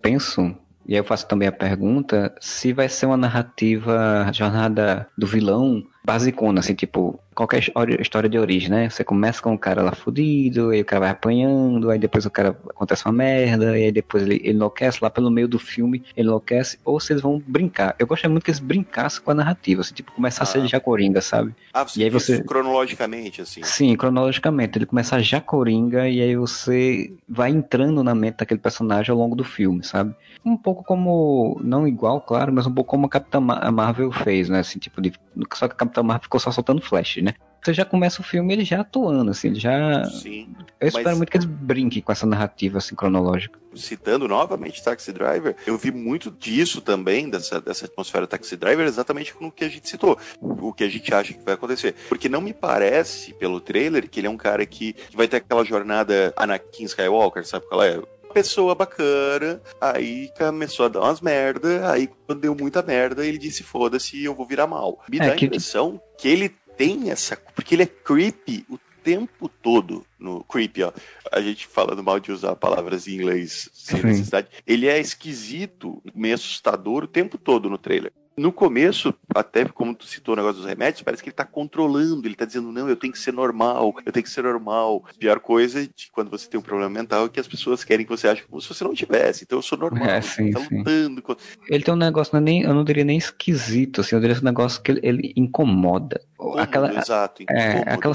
Penso 0.00 0.56
e 0.86 0.92
aí 0.92 1.00
eu 1.00 1.04
faço 1.04 1.26
também 1.26 1.48
a 1.48 1.52
pergunta 1.52 2.34
se 2.40 2.72
vai 2.72 2.88
ser 2.88 3.06
uma 3.06 3.16
narrativa 3.16 4.30
jornada 4.32 5.08
do 5.16 5.26
vilão 5.26 5.82
basicona, 6.04 6.60
assim, 6.60 6.74
tipo, 6.74 7.18
qualquer 7.34 7.64
história 7.98 8.28
de 8.28 8.38
origem, 8.38 8.68
né? 8.68 8.90
Você 8.90 9.02
começa 9.02 9.40
com 9.40 9.54
o 9.54 9.58
cara 9.58 9.82
lá 9.82 9.92
fudido, 9.92 10.70
aí 10.70 10.82
o 10.82 10.84
cara 10.84 11.00
vai 11.00 11.10
apanhando, 11.10 11.90
aí 11.90 11.98
depois 11.98 12.26
o 12.26 12.30
cara 12.30 12.50
acontece 12.68 13.06
uma 13.06 13.12
merda, 13.12 13.78
e 13.78 13.84
aí 13.84 13.92
depois 13.92 14.22
ele, 14.22 14.36
ele 14.36 14.50
enlouquece 14.50 14.98
lá 15.00 15.08
pelo 15.08 15.30
meio 15.30 15.48
do 15.48 15.58
filme, 15.58 16.04
ele 16.14 16.28
enlouquece, 16.28 16.78
ou 16.84 17.00
vocês 17.00 17.22
vão 17.22 17.42
brincar. 17.46 17.96
Eu 17.98 18.06
gostaria 18.06 18.30
muito 18.30 18.44
que 18.44 18.50
eles 18.50 18.60
brincassem 18.60 19.22
com 19.22 19.30
a 19.30 19.34
narrativa, 19.34 19.80
assim, 19.80 19.94
tipo, 19.94 20.12
começar 20.12 20.42
ah. 20.42 20.44
a 20.44 20.46
ser 20.46 20.66
já 20.66 20.78
coringa, 20.78 21.22
sabe? 21.22 21.54
Ah, 21.72 21.84
você 21.84 22.00
e 22.00 22.04
aí 22.04 22.10
você 22.10 22.42
cronologicamente, 22.42 23.40
assim. 23.40 23.62
Sim, 23.62 23.96
cronologicamente, 23.96 24.76
ele 24.76 24.86
começa 24.86 25.18
já 25.22 25.40
coringa, 25.40 26.06
e 26.06 26.20
aí 26.20 26.36
você 26.36 27.12
vai 27.26 27.50
entrando 27.50 28.04
na 28.04 28.14
mente 28.14 28.36
daquele 28.38 28.60
personagem 28.60 29.10
ao 29.10 29.18
longo 29.18 29.34
do 29.34 29.44
filme, 29.44 29.82
sabe? 29.82 30.14
Um 30.44 30.56
pouco 30.56 30.84
como, 30.84 31.58
não 31.64 31.88
igual, 31.88 32.20
claro, 32.20 32.52
mas 32.52 32.66
um 32.66 32.72
pouco 32.72 32.90
como 32.90 33.06
a 33.06 33.08
Capitã 33.08 33.40
Marvel 33.40 34.12
fez, 34.12 34.50
né? 34.50 34.58
Assim, 34.58 34.78
tipo, 34.78 35.00
de, 35.00 35.12
só 35.54 35.66
que 35.66 35.72
a 35.72 35.76
Capitã 35.94 36.02
Marvel 36.02 36.24
ficou 36.24 36.40
só 36.40 36.50
soltando 36.50 36.82
flash, 36.82 37.18
né? 37.18 37.34
Você 37.62 37.72
já 37.72 37.84
começa 37.84 38.20
o 38.20 38.24
filme 38.24 38.52
ele 38.52 38.64
já 38.64 38.80
atuando, 38.80 39.30
assim, 39.30 39.48
ele 39.48 39.58
já. 39.58 40.04
Sim. 40.04 40.54
Eu 40.78 40.88
espero 40.88 41.10
mas... 41.10 41.16
muito 41.16 41.30
que 41.30 41.36
eles 41.38 41.46
brinquem 41.46 42.02
com 42.02 42.12
essa 42.12 42.26
narrativa 42.26 42.76
assim, 42.76 42.94
cronológica. 42.94 43.58
Citando 43.74 44.28
novamente 44.28 44.84
Taxi 44.84 45.12
Driver, 45.12 45.56
eu 45.66 45.78
vi 45.78 45.90
muito 45.90 46.30
disso 46.30 46.82
também, 46.82 47.30
dessa, 47.30 47.60
dessa 47.60 47.86
atmosfera 47.86 48.26
Taxi 48.26 48.56
Driver, 48.56 48.86
exatamente 48.86 49.34
no 49.40 49.50
que 49.50 49.64
a 49.64 49.68
gente 49.68 49.88
citou, 49.88 50.18
o 50.40 50.74
que 50.74 50.84
a 50.84 50.88
gente 50.88 51.12
acha 51.14 51.32
que 51.32 51.42
vai 51.42 51.54
acontecer. 51.54 51.94
Porque 52.08 52.28
não 52.28 52.42
me 52.42 52.52
parece, 52.52 53.32
pelo 53.32 53.60
trailer, 53.60 54.10
que 54.10 54.20
ele 54.20 54.26
é 54.26 54.30
um 54.30 54.36
cara 54.36 54.66
que, 54.66 54.92
que 54.92 55.16
vai 55.16 55.26
ter 55.26 55.38
aquela 55.38 55.64
jornada 55.64 56.34
Anakin 56.36 56.84
Skywalker, 56.84 57.46
sabe 57.46 57.66
qual 57.66 57.82
é? 57.82 57.98
Pessoa 58.34 58.74
bacana, 58.74 59.62
aí 59.80 60.28
começou 60.36 60.86
a 60.86 60.88
dar 60.88 61.00
umas 61.00 61.20
merda, 61.20 61.88
aí 61.88 62.08
quando 62.26 62.40
deu 62.40 62.54
muita 62.54 62.82
merda, 62.82 63.24
ele 63.24 63.38
disse, 63.38 63.62
foda-se, 63.62 64.24
eu 64.24 64.34
vou 64.34 64.44
virar 64.44 64.66
mal. 64.66 65.00
Me 65.08 65.18
é, 65.18 65.26
dá 65.28 65.32
a 65.32 65.36
impressão 65.36 66.00
que 66.18 66.28
ele 66.28 66.48
tem 66.76 67.10
essa. 67.10 67.36
Porque 67.54 67.76
ele 67.76 67.84
é 67.84 67.86
creepy 67.86 68.66
o 68.68 68.76
tempo 69.04 69.48
todo 69.48 70.04
no 70.18 70.42
creepy, 70.42 70.82
ó. 70.82 70.92
A 71.30 71.40
gente 71.40 71.66
falando 71.66 72.02
mal 72.02 72.18
de 72.18 72.32
usar 72.32 72.56
palavras 72.56 73.06
em 73.06 73.14
inglês 73.14 73.70
sem 73.72 74.00
Sim. 74.00 74.06
necessidade. 74.08 74.48
Ele 74.66 74.88
é 74.88 74.98
esquisito, 74.98 76.02
meio 76.12 76.34
assustador 76.34 77.04
o 77.04 77.08
tempo 77.08 77.38
todo 77.38 77.70
no 77.70 77.78
trailer. 77.78 78.12
No 78.36 78.52
começo, 78.52 79.14
até 79.34 79.64
como 79.64 79.94
tu 79.94 80.04
citou 80.06 80.34
o 80.34 80.36
negócio 80.36 80.56
dos 80.60 80.68
remédios, 80.68 81.02
parece 81.02 81.22
que 81.22 81.28
ele 81.28 81.36
tá 81.36 81.44
controlando, 81.44 82.26
ele 82.26 82.34
tá 82.34 82.44
dizendo, 82.44 82.72
não, 82.72 82.88
eu 82.88 82.96
tenho 82.96 83.12
que 83.12 83.18
ser 83.18 83.32
normal, 83.32 83.94
eu 84.04 84.12
tenho 84.12 84.24
que 84.24 84.30
ser 84.30 84.42
normal. 84.42 85.04
A 85.08 85.14
pior 85.14 85.38
coisa 85.38 85.82
é 85.82 85.88
de 85.94 86.10
quando 86.10 86.30
você 86.30 86.48
tem 86.48 86.58
um 86.58 86.62
problema 86.62 86.90
mental 86.90 87.26
é 87.26 87.28
que 87.28 87.38
as 87.38 87.46
pessoas 87.46 87.84
querem 87.84 88.04
que 88.04 88.10
você 88.10 88.26
ache 88.26 88.42
como 88.42 88.60
se 88.60 88.68
você 88.68 88.82
não 88.82 88.92
tivesse. 88.92 89.44
Então 89.44 89.58
eu 89.58 89.62
sou 89.62 89.78
normal, 89.78 90.08
é, 90.08 90.20
sim, 90.20 90.50
tá 90.50 90.58
lutando. 90.58 91.22
Com... 91.22 91.36
Ele 91.68 91.84
tem 91.84 91.94
um 91.94 91.96
negócio, 91.96 92.32
não 92.34 92.40
é 92.40 92.44
nem, 92.44 92.62
eu 92.62 92.74
não 92.74 92.84
diria 92.84 93.04
nem 93.04 93.18
esquisito, 93.18 94.00
assim, 94.00 94.16
eu 94.16 94.20
diria 94.20 94.36
um 94.36 94.44
negócio 94.44 94.82
que 94.82 94.90
ele, 94.90 95.00
ele 95.02 95.32
incomoda. 95.36 96.20
Cômodo, 96.36 96.60
aquela, 96.60 96.92
exato, 96.92 97.44
é, 97.48 97.78
aquela, 97.86 98.14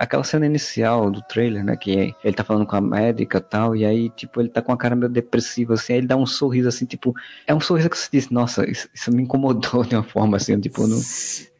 aquela 0.00 0.24
cena 0.24 0.46
inicial 0.46 1.10
do 1.10 1.20
trailer, 1.20 1.62
né? 1.62 1.76
Que 1.76 2.14
ele 2.24 2.34
tá 2.34 2.42
falando 2.42 2.64
com 2.64 2.74
a 2.74 2.80
médica 2.80 3.36
e 3.36 3.40
tal, 3.42 3.76
e 3.76 3.84
aí, 3.84 4.08
tipo, 4.08 4.40
ele 4.40 4.48
tá 4.48 4.62
com 4.62 4.72
a 4.72 4.76
cara 4.76 4.96
meio 4.96 5.12
depressiva, 5.12 5.74
assim, 5.74 5.92
aí 5.92 5.98
ele 5.98 6.06
dá 6.06 6.16
um 6.16 6.24
sorriso 6.24 6.68
assim, 6.68 6.86
tipo, 6.86 7.14
é 7.46 7.54
um 7.54 7.60
sorriso 7.60 7.90
que 7.90 7.98
você 7.98 8.08
diz, 8.10 8.30
nossa, 8.30 8.68
isso, 8.68 8.88
isso 8.94 9.14
me 9.14 9.22
incomodou 9.22 9.84
de 9.84 9.94
uma 9.94 10.02
forma 10.02 10.38
assim, 10.38 10.58
tipo, 10.58 10.86
não. 10.86 10.98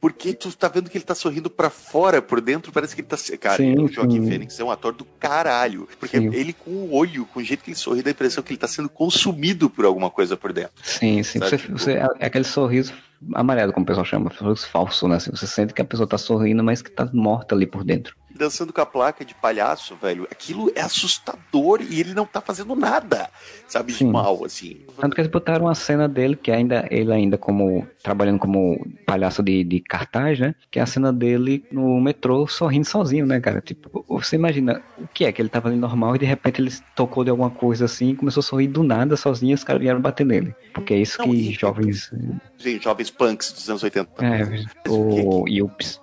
Porque 0.01 0.33
tu 0.33 0.51
tá 0.57 0.69
vendo 0.69 0.89
que 0.89 0.97
ele 0.97 1.05
tá 1.05 1.15
sorrindo 1.15 1.51
para 1.51 1.69
fora, 1.69 2.23
por 2.23 2.41
dentro 2.41 2.73
parece 2.73 2.95
que 2.95 3.03
ele 3.03 3.09
tá. 3.09 3.19
Cara, 3.39 3.59
sim, 3.59 3.79
o 3.79 3.87
Joaquim 3.87 4.27
Fênix 4.27 4.59
é 4.59 4.65
um 4.65 4.71
ator 4.71 4.95
do 4.95 5.05
caralho. 5.05 5.87
Porque 5.99 6.17
sim. 6.17 6.33
ele 6.33 6.55
com 6.55 6.71
o 6.71 6.95
olho, 6.95 7.27
com 7.27 7.41
o 7.41 7.45
jeito 7.45 7.63
que 7.63 7.69
ele 7.69 7.77
sorri, 7.77 8.03
dá 8.03 8.09
a 8.09 8.13
impressão 8.13 8.43
que 8.43 8.51
ele 8.51 8.59
tá 8.59 8.67
sendo 8.67 8.89
consumido 8.89 9.69
por 9.69 9.85
alguma 9.85 10.09
coisa 10.09 10.39
por 10.39 10.55
dentro. 10.55 10.73
Sim, 10.83 11.23
sim. 11.23 11.39
Você, 11.39 11.59
tipo... 11.59 11.79
você, 11.79 11.93
é 12.19 12.25
aquele 12.25 12.45
sorriso 12.45 12.95
amarelo, 13.35 13.75
como 13.75 13.85
o 13.85 13.87
pessoal 13.87 14.07
chama, 14.07 14.33
sorriso 14.33 14.67
falso, 14.69 15.07
né? 15.07 15.17
Assim, 15.17 15.31
você 15.31 15.47
sente 15.47 15.75
que 15.75 15.83
a 15.83 15.85
pessoa 15.85 16.09
tá 16.09 16.17
sorrindo, 16.17 16.65
mas 16.65 16.81
que 16.81 16.91
tá 16.91 17.07
morta 17.13 17.55
ali 17.55 17.67
por 17.67 17.85
dentro 17.85 18.17
dançando 18.41 18.73
com 18.73 18.81
a 18.81 18.87
placa 18.87 19.23
de 19.23 19.35
palhaço, 19.35 19.95
velho. 19.97 20.27
Aquilo 20.31 20.73
é 20.75 20.81
assustador 20.81 21.83
e 21.83 22.01
ele 22.01 22.15
não 22.15 22.25
tá 22.25 22.41
fazendo 22.41 22.75
nada, 22.75 23.29
sabe, 23.69 23.93
Sim. 23.93 24.07
de 24.07 24.13
mal, 24.13 24.43
assim. 24.47 24.81
Tanto 24.99 25.15
que 25.15 25.21
eles 25.21 25.31
botaram 25.31 25.67
uma 25.67 25.75
cena 25.75 26.09
dele, 26.09 26.35
que 26.35 26.51
ainda 26.51 26.89
ele 26.91 27.13
ainda 27.13 27.37
como 27.37 27.87
trabalhando 28.03 28.39
como 28.39 28.83
palhaço 29.05 29.43
de, 29.43 29.63
de 29.63 29.81
cartaz, 29.81 30.41
né? 30.41 30.55
Que 30.71 30.79
é 30.79 30.83
a 30.83 30.87
cena 30.87 31.13
dele 31.13 31.63
no 31.71 32.01
metrô 32.01 32.47
sorrindo 32.47 32.87
sozinho, 32.87 33.27
né, 33.27 33.39
cara? 33.41 33.61
Tipo, 33.61 34.05
você 34.09 34.37
imagina 34.37 34.83
o 34.99 35.07
que 35.07 35.27
é 35.27 35.33
que 35.33 35.43
ele 35.43 35.51
tava 35.51 35.69
ali 35.69 35.77
normal 35.77 36.17
e 36.17 36.21
de 36.21 36.25
repente 36.25 36.63
ele 36.63 36.73
tocou 36.97 37.23
de 37.23 37.31
alguma 37.31 37.51
coisa 37.51 37.85
assim 37.85 38.11
e 38.11 38.17
começou 38.17 38.41
a 38.41 38.45
sorrir 38.45 38.69
do 38.69 38.83
nada 38.83 39.19
sozinho 39.19 39.51
e 39.51 39.55
os 39.55 39.63
caras 39.63 39.83
vieram 39.83 40.01
bater 40.01 40.25
nele. 40.25 40.55
Porque 40.73 40.95
é 40.95 40.99
isso 40.99 41.19
não, 41.19 41.29
que 41.29 41.37
e, 41.37 41.53
jovens. 41.53 42.11
Sim, 42.59 42.81
jovens 42.81 43.11
punks 43.11 43.53
dos 43.53 43.69
anos 43.69 43.83
80. 43.83 44.25
É, 44.25 44.65
o 44.89 45.47
Yups. 45.47 46.01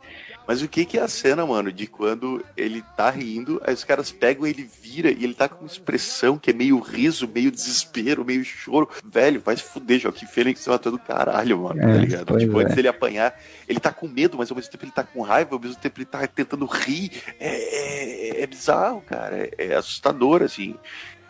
Mas 0.47 0.62
o 0.62 0.67
que 0.67 0.86
que 0.86 0.97
é 0.97 1.01
a 1.01 1.07
cena, 1.07 1.45
mano, 1.45 1.71
de 1.71 1.86
quando 1.88 2.43
ele 2.55 2.81
tá 2.95 3.10
rindo, 3.10 3.62
aí 3.65 3.73
os 3.73 3.83
caras 3.83 4.12
pegam 4.12 4.47
ele 4.47 4.63
vira 4.63 5.12
e 5.12 5.23
ele 5.23 5.33
tá 5.33 5.49
com 5.49 5.65
uma 5.65 5.67
expressão 5.67 6.38
que 6.38 6.51
é 6.51 6.53
meio 6.53 6.79
riso, 6.79 7.27
meio 7.27 7.51
desespero, 7.51 8.23
meio 8.23 8.43
choro. 8.45 8.89
Velho, 9.05 9.41
vai 9.43 9.57
se 9.57 9.63
fuder, 9.63 9.99
Joaquim 9.99 10.25
Fênix 10.25 10.62
você 10.62 10.69
matou 10.69 10.91
do 10.91 10.99
caralho, 10.99 11.60
mano, 11.60 11.81
tá 11.81 11.89
É, 11.89 11.97
ligado? 11.97 12.38
Tipo, 12.38 12.53
pois 12.53 12.65
antes 12.65 12.73
é. 12.73 12.75
dele 12.77 12.88
apanhar, 12.88 13.38
ele 13.67 13.79
tá 13.79 13.91
com 13.91 14.07
medo, 14.07 14.38
mas 14.38 14.49
ao 14.49 14.55
mesmo 14.55 14.71
tempo 14.71 14.86
ele 14.86 14.91
tá 14.91 15.03
com 15.03 15.21
raiva, 15.21 15.55
ao 15.55 15.60
mesmo 15.60 15.75
tempo 15.75 15.99
ele 15.99 16.05
tá 16.05 16.25
tentando 16.27 16.65
rir. 16.65 17.12
É, 17.39 18.39
é, 18.39 18.41
é 18.43 18.47
bizarro, 18.47 19.01
cara. 19.01 19.38
É, 19.38 19.51
é 19.57 19.75
assustador, 19.75 20.41
assim. 20.43 20.75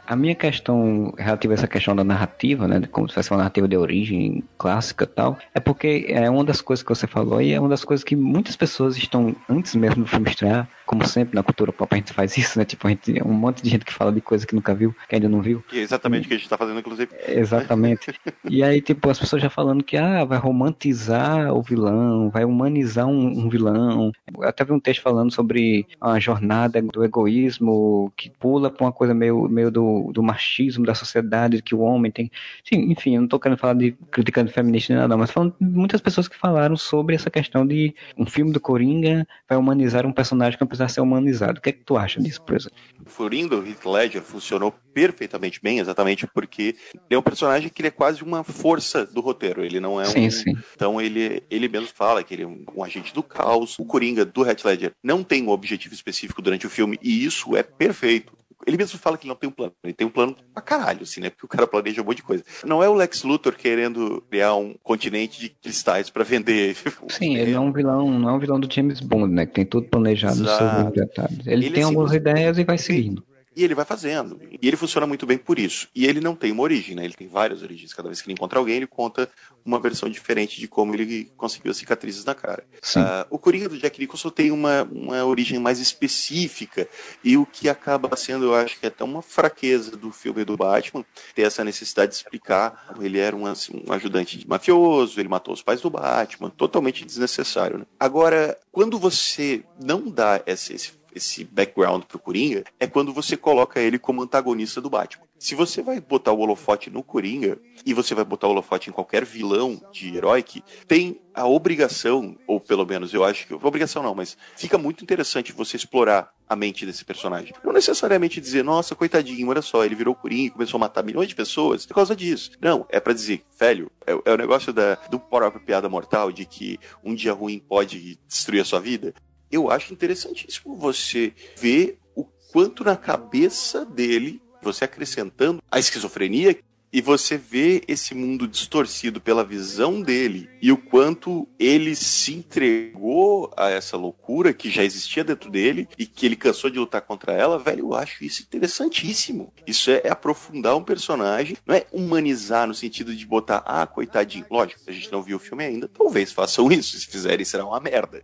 A 0.07 0.15
minha 0.15 0.35
questão 0.35 1.13
relativa 1.17 1.53
a 1.53 1.55
essa 1.55 1.67
questão 1.67 1.93
da 1.93 2.03
narrativa, 2.03 2.65
né, 2.65 2.79
de 2.79 2.87
como 2.87 3.09
se 3.09 3.15
fosse 3.15 3.29
uma 3.29 3.39
narrativa 3.39 3.67
de 3.67 3.75
origem 3.75 4.41
clássica 4.57 5.03
e 5.03 5.07
tal, 5.07 5.37
é 5.53 5.59
porque 5.59 6.05
é 6.07 6.29
uma 6.29 6.45
das 6.45 6.61
coisas 6.61 6.81
que 6.81 6.89
você 6.89 7.05
falou 7.05 7.41
e 7.41 7.51
é 7.51 7.59
uma 7.59 7.67
das 7.67 7.83
coisas 7.83 8.05
que 8.05 8.15
muitas 8.15 8.55
pessoas 8.55 8.95
estão, 8.95 9.35
antes 9.49 9.75
mesmo 9.75 10.03
do 10.03 10.09
filme 10.09 10.29
estrear, 10.29 10.69
como 10.87 11.05
sempre 11.05 11.35
na 11.35 11.43
cultura 11.43 11.71
pop 11.71 11.93
a 11.93 11.97
gente 11.97 12.13
faz 12.13 12.37
isso, 12.37 12.57
né, 12.57 12.65
tipo, 12.65 12.87
a 12.87 12.89
gente, 12.89 13.21
um 13.21 13.33
monte 13.33 13.61
de 13.61 13.69
gente 13.69 13.85
que 13.85 13.93
fala 13.93 14.11
de 14.11 14.21
coisa 14.21 14.47
que 14.47 14.55
nunca 14.55 14.73
viu, 14.73 14.95
que 15.07 15.15
ainda 15.15 15.27
não 15.27 15.41
viu, 15.41 15.63
Que 15.67 15.79
é 15.79 15.81
exatamente 15.81 16.25
o 16.25 16.27
que 16.29 16.33
a 16.33 16.37
gente 16.37 16.49
tá 16.49 16.57
fazendo, 16.57 16.79
inclusive. 16.79 17.11
Exatamente. 17.27 18.13
E 18.49 18.63
aí, 18.63 18.81
tipo, 18.81 19.09
as 19.09 19.19
pessoas 19.19 19.41
já 19.41 19.49
falando 19.49 19.83
que 19.83 19.97
ah, 19.97 20.23
vai 20.23 20.37
romantizar 20.37 21.53
o 21.53 21.61
vilão, 21.61 22.29
vai 22.29 22.45
humanizar 22.45 23.05
um, 23.05 23.27
um 23.27 23.49
vilão. 23.49 24.11
Eu 24.37 24.47
até 24.47 24.63
vi 24.63 24.71
um 24.71 24.79
texto 24.79 25.01
falando 25.01 25.33
sobre 25.33 25.85
a 25.99 26.17
jornada 26.17 26.81
do 26.81 27.03
egoísmo 27.03 28.11
que 28.15 28.29
pula 28.29 28.69
pra 28.69 28.85
uma 28.85 28.91
coisa 28.93 29.13
meio, 29.13 29.49
meio 29.49 29.69
do, 29.69 30.11
do 30.13 30.23
machismo 30.23 30.85
da 30.85 30.95
sociedade, 30.95 31.61
que 31.61 31.75
o 31.75 31.79
homem 31.79 32.09
tem. 32.09 32.31
Sim, 32.63 32.89
enfim, 32.89 33.15
eu 33.15 33.21
não 33.21 33.27
tô 33.27 33.37
querendo 33.37 33.57
falar 33.57 33.73
de 33.73 33.91
criticando 34.11 34.49
feminista 34.49 34.93
nem 34.93 35.01
nada, 35.01 35.17
mas 35.17 35.29
falando 35.29 35.53
de 35.59 35.67
muitas 35.67 35.99
pessoas 35.99 36.27
que 36.29 36.37
falaram 36.37 36.77
sobre 36.77 37.15
essa 37.15 37.29
questão 37.29 37.67
de 37.67 37.93
um 38.17 38.25
filme 38.25 38.53
do 38.53 38.61
Coringa 38.61 39.27
vai 39.49 39.57
humanizar 39.57 40.05
um 40.05 40.13
personagem 40.13 40.57
que 40.57 40.63
não 40.63 40.67
precisa 40.77 40.87
ser 40.87 41.01
humanizado. 41.01 41.59
O 41.59 41.61
que 41.61 41.69
é 41.69 41.71
que 41.71 41.83
tu 41.83 41.97
acha 41.97 42.21
disso, 42.21 42.41
por 42.41 42.55
exemplo? 42.55 42.77
O 43.05 43.09
Furinho 43.09 43.49
do 43.49 43.67
Heath 43.67 43.85
Ledger 43.85 44.21
funcionou 44.21 44.73
perfeitamente 44.93 45.59
bem, 45.61 45.79
exatamente 45.79 46.27
porque 46.27 46.75
ele 46.93 47.01
é 47.11 47.17
um 47.17 47.21
personagem 47.21 47.69
que 47.69 47.81
ele 47.81 47.87
é 47.87 47.91
quase 47.91 48.23
uma 48.23 48.43
força 48.43 49.05
do 49.05 49.21
roteiro. 49.21 49.63
Ele 49.63 49.79
não 49.79 49.99
é 49.99 50.05
Sim, 50.05 50.27
um. 50.27 50.31
sim. 50.31 50.57
Então 50.75 51.01
ele, 51.01 51.43
ele 51.49 51.67
mesmo 51.67 51.87
fala 51.87 52.23
que 52.23 52.33
ele 52.33 52.43
é 52.43 52.47
um, 52.47 52.63
um 52.75 52.83
agente 52.83 53.13
do 53.13 53.23
caos. 53.23 53.77
O 53.79 53.85
Coringa 53.85 54.25
do 54.25 54.45
Heath 54.45 54.63
Ledger 54.63 54.93
não 55.03 55.23
tem 55.23 55.43
um 55.43 55.49
objetivo 55.49 55.93
específico 55.93 56.41
durante 56.41 56.65
o 56.67 56.69
filme 56.69 56.99
e 57.01 57.25
isso 57.25 57.55
é 57.55 57.63
perfeito. 57.63 58.37
Ele 58.67 58.75
mesmo 58.75 58.99
fala 58.99 59.17
que 59.17 59.23
ele 59.23 59.29
não 59.29 59.35
tem 59.37 59.49
um 59.49 59.53
plano. 59.53 59.71
Ele 59.81 59.93
tem 59.93 60.05
um 60.05 60.09
plano 60.09 60.35
pra 60.53 60.61
caralho, 60.61 61.03
assim, 61.03 61.21
né? 61.21 61.29
Porque 61.29 61.45
o 61.45 61.47
cara 61.49 61.65
planeja 61.65 62.01
um 62.01 62.05
monte 62.05 62.17
de 62.17 62.23
coisa. 62.23 62.43
Não 62.65 62.83
é 62.83 62.89
o 62.89 62.93
Lex 62.93 63.23
Luthor 63.23 63.55
querendo 63.55 64.21
criar 64.29 64.55
um 64.55 64.75
continente 64.83 65.39
de 65.39 65.47
cristais 65.49 66.09
pra 66.09 66.25
vender. 66.25 66.75
Sim, 67.07 67.37
ele 67.37 67.53
não 67.53 67.63
é 67.63 67.65
um 67.67 67.71
vilão, 67.71 68.19
não 68.19 68.29
é 68.29 68.33
um 68.33 68.39
vilão 68.39 68.59
do 68.59 68.71
James 68.71 68.99
Bond, 68.99 69.33
né? 69.33 69.45
Que 69.45 69.53
tem 69.53 69.65
tudo 69.65 69.87
planejado 69.87 70.35
nos 70.35 70.51
Exato. 70.51 70.81
seus 70.81 70.93
detalhes. 70.93 71.47
Ele, 71.47 71.65
Ele 71.67 71.75
tem 71.75 71.83
é 71.83 71.85
algumas 71.85 72.13
ideias 72.13 72.57
e 72.57 72.65
vai 72.65 72.77
seguindo. 72.77 73.23
E 73.57 73.63
ele 73.63 73.73
vai 73.73 73.85
fazendo. 73.85 74.39
E 74.61 74.67
ele 74.67 74.77
funciona 74.77 75.07
muito 75.07 75.25
bem 75.25 75.35
por 75.35 75.57
isso. 75.57 75.87
E 75.95 76.05
ele 76.05 76.21
não 76.21 76.35
tem 76.35 76.51
uma 76.51 76.61
origem, 76.61 76.95
né? 76.95 77.03
Ele 77.03 77.15
tem 77.15 77.27
várias 77.27 77.63
origens. 77.63 77.91
Cada 77.91 78.07
vez 78.07 78.21
que 78.21 78.27
ele 78.27 78.35
encontra 78.35 78.59
alguém, 78.59 78.75
ele 78.75 78.85
conta 78.85 79.27
uma 79.65 79.79
versão 79.79 80.07
diferente 80.07 80.59
de 80.59 80.67
como 80.67 80.93
ele 80.93 81.31
conseguiu 81.35 81.71
as 81.71 81.77
cicatrizes 81.77 82.23
na 82.23 82.35
cara. 82.35 82.63
Ah, 82.95 83.25
o 83.31 83.39
Coringa 83.39 83.67
do 83.67 83.79
Jack 83.79 83.99
Nicholson 83.99 84.29
tem 84.29 84.51
uma, 84.51 84.83
uma 84.83 85.25
origem 85.25 85.57
mais 85.57 85.79
específica. 85.79 86.87
E 87.23 87.35
o 87.35 87.47
que 87.47 87.67
acaba 87.67 88.15
sendo, 88.15 88.45
eu 88.45 88.53
acho 88.53 88.79
que 88.79 88.85
é 88.85 88.89
até 88.89 89.03
uma 89.03 89.23
fraqueza 89.23 89.97
do 89.97 90.11
filme 90.11 90.45
do 90.45 90.55
Batman, 90.55 91.03
ter 91.33 91.41
essa 91.41 91.63
necessidade 91.63 92.11
de 92.11 92.17
explicar. 92.17 92.95
Ele 93.01 93.17
era 93.17 93.35
um, 93.35 93.47
assim, 93.47 93.83
um 93.87 93.91
ajudante 93.91 94.37
de 94.37 94.47
mafioso, 94.47 95.19
ele 95.19 95.29
matou 95.29 95.51
os 95.51 95.63
pais 95.63 95.81
do 95.81 95.89
Batman. 95.89 96.51
Totalmente 96.51 97.03
desnecessário, 97.03 97.79
né? 97.79 97.85
Agora, 97.99 98.55
quando 98.71 98.99
você 98.99 99.63
não 99.81 100.11
dá 100.11 100.43
esse, 100.45 100.75
esse 100.75 100.91
esse 101.17 101.43
background 101.43 102.03
pro 102.03 102.19
Coringa 102.19 102.63
é 102.79 102.87
quando 102.87 103.13
você 103.13 103.35
coloca 103.35 103.79
ele 103.79 103.99
como 103.99 104.21
antagonista 104.21 104.79
do 104.79 104.89
Batman. 104.89 105.25
Se 105.37 105.53
você 105.53 105.83
vai 105.83 105.99
botar 105.99 106.31
o 106.31 106.39
holofote 106.39 106.89
no 106.89 107.03
Coringa 107.03 107.59
e 107.85 107.93
você 107.93 108.15
vai 108.15 108.25
botar 108.25 108.47
o 108.47 108.51
holofote 108.51 108.89
em 108.89 108.93
qualquer 108.93 109.23
vilão 109.23 109.79
de 109.91 110.15
herói 110.15 110.41
que 110.41 110.63
tem 110.87 111.19
a 111.33 111.45
obrigação, 111.45 112.35
ou 112.47 112.59
pelo 112.59 112.85
menos 112.85 113.13
eu 113.13 113.23
acho 113.23 113.45
que 113.45 113.53
obrigação 113.53 114.01
não, 114.01 114.15
mas 114.15 114.35
fica 114.55 114.77
muito 114.77 115.03
interessante 115.03 115.51
você 115.51 115.77
explorar 115.77 116.31
a 116.49 116.55
mente 116.55 116.85
desse 116.85 117.05
personagem. 117.05 117.53
Não 117.63 117.73
necessariamente 117.73 118.41
dizer, 118.41 118.63
nossa, 118.63 118.95
coitadinho, 118.95 119.49
olha 119.49 119.61
só, 119.61 119.85
ele 119.85 119.93
virou 119.93 120.15
Coringa 120.15 120.47
e 120.47 120.49
começou 120.49 120.77
a 120.77 120.81
matar 120.81 121.03
milhões 121.03 121.27
de 121.27 121.35
pessoas 121.35 121.85
por 121.85 121.93
causa 121.93 122.15
disso. 122.15 122.51
Não, 122.59 122.85
é 122.89 122.99
pra 122.99 123.13
dizer, 123.13 123.43
velho, 123.59 123.91
é, 124.07 124.17
é 124.25 124.33
o 124.33 124.37
negócio 124.37 124.73
da, 124.73 124.95
do 125.11 125.19
próprio 125.19 125.61
piada 125.63 125.87
mortal 125.87 126.31
de 126.31 126.45
que 126.45 126.79
um 127.03 127.13
dia 127.13 127.33
ruim 127.33 127.59
pode 127.59 128.17
destruir 128.27 128.61
a 128.61 128.65
sua 128.65 128.79
vida 128.79 129.13
eu 129.51 129.69
acho 129.71 129.93
interessantíssimo 129.93 130.75
você 130.75 131.33
ver 131.57 131.99
o 132.15 132.23
quanto 132.51 132.83
na 132.83 132.95
cabeça 132.95 133.85
dele, 133.85 134.41
você 134.61 134.85
acrescentando 134.85 135.61
a 135.69 135.79
esquizofrenia, 135.79 136.57
e 136.91 137.01
você 137.01 137.37
vê 137.37 137.83
esse 137.87 138.15
mundo 138.15 138.47
distorcido 138.47 139.19
pela 139.19 139.43
visão 139.43 140.01
dele, 140.01 140.49
e 140.61 140.71
o 140.71 140.77
quanto 140.77 141.47
ele 141.59 141.95
se 141.95 142.33
entregou 142.33 143.53
a 143.57 143.69
essa 143.69 143.97
loucura 143.97 144.53
que 144.53 144.69
já 144.69 144.83
existia 144.83 145.23
dentro 145.23 145.51
dele 145.51 145.87
e 145.97 146.05
que 146.05 146.25
ele 146.25 146.35
cansou 146.35 146.69
de 146.69 146.79
lutar 146.79 147.01
contra 147.01 147.33
ela, 147.33 147.59
velho, 147.59 147.87
eu 147.87 147.93
acho 147.93 148.23
isso 148.23 148.41
interessantíssimo. 148.41 149.53
Isso 149.65 149.91
é, 149.91 150.01
é 150.05 150.09
aprofundar 150.09 150.75
um 150.75 150.83
personagem, 150.83 151.57
não 151.65 151.75
é 151.75 151.85
humanizar 151.91 152.65
no 152.65 152.73
sentido 152.73 153.15
de 153.15 153.25
botar, 153.25 153.63
ah, 153.65 153.85
coitadinho. 153.85 154.45
Lógico, 154.49 154.81
a 154.87 154.91
gente 154.91 155.11
não 155.11 155.21
viu 155.21 155.37
o 155.37 155.39
filme 155.41 155.65
ainda, 155.65 155.87
talvez 155.87 156.31
façam 156.31 156.71
isso, 156.71 156.97
se 156.97 157.05
fizerem 157.05 157.45
será 157.45 157.65
uma 157.65 157.79
merda. 157.79 158.23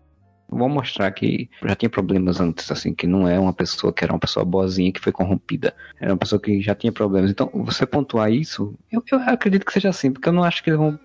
Vou 0.54 0.70
mostrar 0.70 1.12
que 1.12 1.50
já 1.64 1.76
tinha 1.76 1.90
problemas 1.90 2.40
antes, 2.40 2.70
assim, 2.72 2.94
que 2.94 3.06
não 3.08 3.28
é 3.28 3.40
uma 3.40 3.54
pessoa 3.54 3.92
que 3.92 4.04
era 4.04 4.14
uma 4.14 4.20
pessoa 4.20 4.46
boazinha 4.46 4.92
que 4.92 5.00
foi 5.00 5.12
corrompida. 5.12 5.74
Era 6.00 6.12
uma 6.14 6.18
pessoa 6.18 6.40
que 6.40 6.62
já 6.62 6.76
tinha 6.76 6.92
problemas. 6.92 7.32
Então, 7.32 7.50
você 7.54 7.86
pontuar 7.86 8.32
isso, 8.32 8.74
eu, 8.92 9.04
eu 9.12 9.20
acredito 9.20 9.66
que 9.66 9.74
seja 9.74 9.90
assim, 9.90 10.12
porque 10.12 10.30
eu 10.30 10.34
não 10.34 10.44
acho 10.44 10.64
que 10.64 10.70
eles 10.70 10.80
vão. 10.80 10.98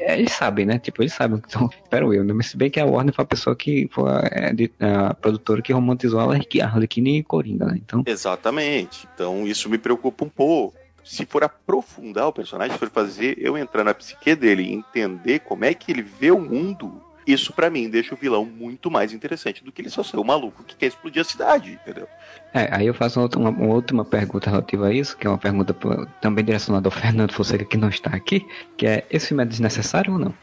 é, 0.00 0.18
Eles 0.18 0.32
sabem, 0.32 0.66
né? 0.66 0.78
Tipo, 0.78 1.02
eles 1.02 1.12
sabem. 1.12 1.40
Então, 1.46 1.68
espero 1.82 2.12
eu. 2.12 2.24
né? 2.24 2.32
Mas 2.32 2.46
se 2.46 2.56
bem 2.56 2.70
que 2.70 2.80
a 2.80 2.84
Warner 2.86 3.14
foi 3.14 3.22
a 3.24 3.28
pessoa 3.28 3.54
que 3.56 3.88
foi 3.92 4.10
a, 4.10 4.28
é, 4.30 4.52
de- 4.52 4.70
a 4.80 5.14
produtora 5.14 5.62
que 5.62 5.72
romantizou 5.72 6.20
a 6.20 6.24
Arlequina 6.24 6.72
a 6.74 7.08
e 7.10 7.22
Coringa, 7.22 7.66
né? 7.66 7.74
Então, 7.76 8.02
Exatamente. 8.06 9.08
Então 9.14 9.46
isso 9.46 9.68
me 9.68 9.78
preocupa 9.78 10.24
um 10.24 10.28
pouco. 10.28 10.74
Se 11.04 11.24
for 11.24 11.44
aprofundar 11.44 12.26
o 12.26 12.32
personagem, 12.32 12.72
se 12.72 12.78
for 12.80 12.90
fazer 12.90 13.36
eu 13.38 13.56
entrar 13.56 13.84
na 13.84 13.94
psique 13.94 14.34
dele 14.34 14.72
entender 14.72 15.38
como 15.38 15.64
é 15.64 15.72
que 15.72 15.92
ele 15.92 16.02
vê 16.02 16.32
o 16.32 16.40
mundo, 16.40 17.00
isso 17.26 17.52
pra 17.52 17.68
mim 17.68 17.88
deixa 17.90 18.14
o 18.14 18.18
vilão 18.18 18.44
muito 18.44 18.90
mais 18.90 19.12
interessante 19.12 19.64
do 19.64 19.72
que 19.72 19.82
ele 19.82 19.90
só 19.90 20.02
ser 20.02 20.16
o 20.16 20.24
maluco 20.24 20.62
que 20.64 20.76
quer 20.76 20.86
explodir 20.86 21.20
a 21.22 21.24
cidade, 21.24 21.72
entendeu? 21.72 22.06
É, 22.54 22.68
aí 22.74 22.86
eu 22.86 22.94
faço 22.94 23.20
uma, 23.20 23.28
uma- 23.36 23.50
uma 23.50 23.74
última 23.74 24.04
pergunta 24.04 24.48
relativa 24.48 24.86
a 24.88 24.92
isso, 24.92 25.16
que 25.16 25.26
é 25.26 25.30
uma 25.30 25.38
pergunta 25.38 25.74
também 26.20 26.44
direcionada 26.44 26.86
ao 26.86 26.92
Fernando 26.92 27.32
Fonseca, 27.32 27.64
que 27.64 27.76
não 27.76 27.88
está 27.88 28.10
aqui, 28.10 28.46
que 28.76 28.86
é, 28.86 29.04
esse 29.10 29.28
filme 29.28 29.42
é 29.42 29.46
desnecessário 29.46 30.12
ou 30.12 30.18
não? 30.18 30.34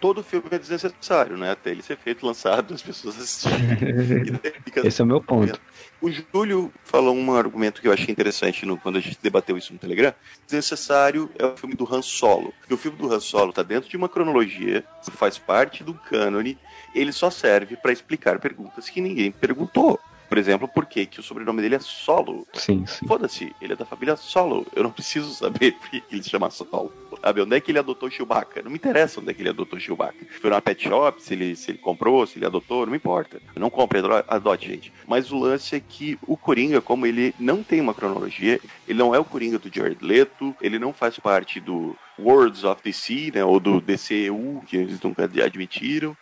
Todo 0.00 0.22
filme 0.22 0.46
é 0.50 0.58
desnecessário, 0.58 1.36
né? 1.36 1.52
Até 1.52 1.70
ele 1.70 1.82
ser 1.82 1.96
feito, 1.96 2.26
lançado, 2.26 2.74
as 2.74 2.82
pessoas 2.82 3.16
assistirem. 3.16 4.40
E 4.44 4.62
fica 4.62 4.86
Esse 4.86 5.00
é 5.00 5.04
o 5.04 5.06
meu 5.06 5.20
ponto. 5.20 5.60
O 6.00 6.10
Júlio 6.10 6.72
falou 6.84 7.14
um 7.14 7.34
argumento 7.34 7.80
que 7.80 7.88
eu 7.88 7.92
achei 7.92 8.10
interessante 8.10 8.66
no, 8.66 8.76
quando 8.76 8.96
a 8.96 9.00
gente 9.00 9.18
debateu 9.22 9.56
isso 9.56 9.72
no 9.72 9.78
Telegram. 9.78 10.12
Desnecessário 10.46 11.30
é 11.38 11.46
o 11.46 11.56
filme 11.56 11.74
do 11.74 11.92
Han 11.92 12.02
Solo. 12.02 12.52
Porque 12.60 12.74
o 12.74 12.76
filme 12.76 12.98
do 12.98 13.12
Han 13.12 13.20
Solo 13.20 13.50
está 13.50 13.62
dentro 13.62 13.88
de 13.88 13.96
uma 13.96 14.08
cronologia, 14.08 14.84
faz 15.12 15.38
parte 15.38 15.82
do 15.82 15.94
cânone, 15.94 16.58
ele 16.94 17.12
só 17.12 17.30
serve 17.30 17.76
para 17.76 17.92
explicar 17.92 18.38
perguntas 18.38 18.88
que 18.88 19.00
ninguém 19.00 19.32
perguntou. 19.32 19.98
Por 20.28 20.38
exemplo, 20.38 20.66
por 20.66 20.86
que, 20.86 21.08
o 21.18 21.22
sobrenome 21.22 21.62
dele 21.62 21.76
é 21.76 21.78
Solo? 21.78 22.46
Sim, 22.54 22.84
sim. 22.86 23.06
Foda-se, 23.06 23.54
ele 23.60 23.74
é 23.74 23.76
da 23.76 23.84
família 23.84 24.16
Solo. 24.16 24.66
Eu 24.74 24.82
não 24.82 24.90
preciso 24.90 25.32
saber 25.34 25.72
por 25.78 25.90
que 25.90 26.02
ele 26.10 26.22
se 26.22 26.30
chama 26.30 26.50
Solo. 26.50 26.92
Sabe, 27.20 27.40
onde 27.42 27.56
é 27.56 27.60
que 27.60 27.70
ele 27.70 27.78
adotou 27.78 28.10
Chewbacca? 28.10 28.62
Não 28.62 28.70
me 28.70 28.76
interessa 28.76 29.20
onde 29.20 29.30
é 29.30 29.34
que 29.34 29.42
ele 29.42 29.48
adotou 29.50 29.78
Chewbacca. 29.78 30.26
Foi 30.40 30.50
numa 30.50 30.60
pet 30.60 30.82
shop, 30.88 31.22
se 31.22 31.34
ele, 31.34 31.54
se 31.56 31.70
ele 31.70 31.78
comprou, 31.78 32.26
se 32.26 32.38
ele 32.38 32.46
adotou, 32.46 32.84
não 32.84 32.90
me 32.90 32.96
importa. 32.96 33.40
Não 33.56 33.70
compre, 33.70 33.98
ado- 34.00 34.24
adote, 34.28 34.68
gente. 34.68 34.92
Mas 35.06 35.30
o 35.30 35.38
lance 35.38 35.76
é 35.76 35.80
que 35.80 36.18
o 36.26 36.36
Coringa, 36.36 36.80
como 36.80 37.06
ele 37.06 37.34
não 37.38 37.62
tem 37.62 37.80
uma 37.80 37.94
cronologia, 37.94 38.60
ele 38.88 38.98
não 38.98 39.14
é 39.14 39.18
o 39.18 39.24
Coringa 39.24 39.58
do 39.58 39.70
Jared 39.74 40.04
Leto, 40.04 40.54
ele 40.60 40.78
não 40.78 40.92
faz 40.92 41.18
parte 41.18 41.60
do 41.60 41.96
Worlds 42.18 42.64
of 42.64 42.82
DC, 42.82 43.30
né, 43.34 43.44
ou 43.44 43.58
do 43.60 43.80
DCEU, 43.80 44.62
que 44.66 44.76
eles 44.76 45.00
nunca 45.00 45.24
admitiram. 45.24 46.16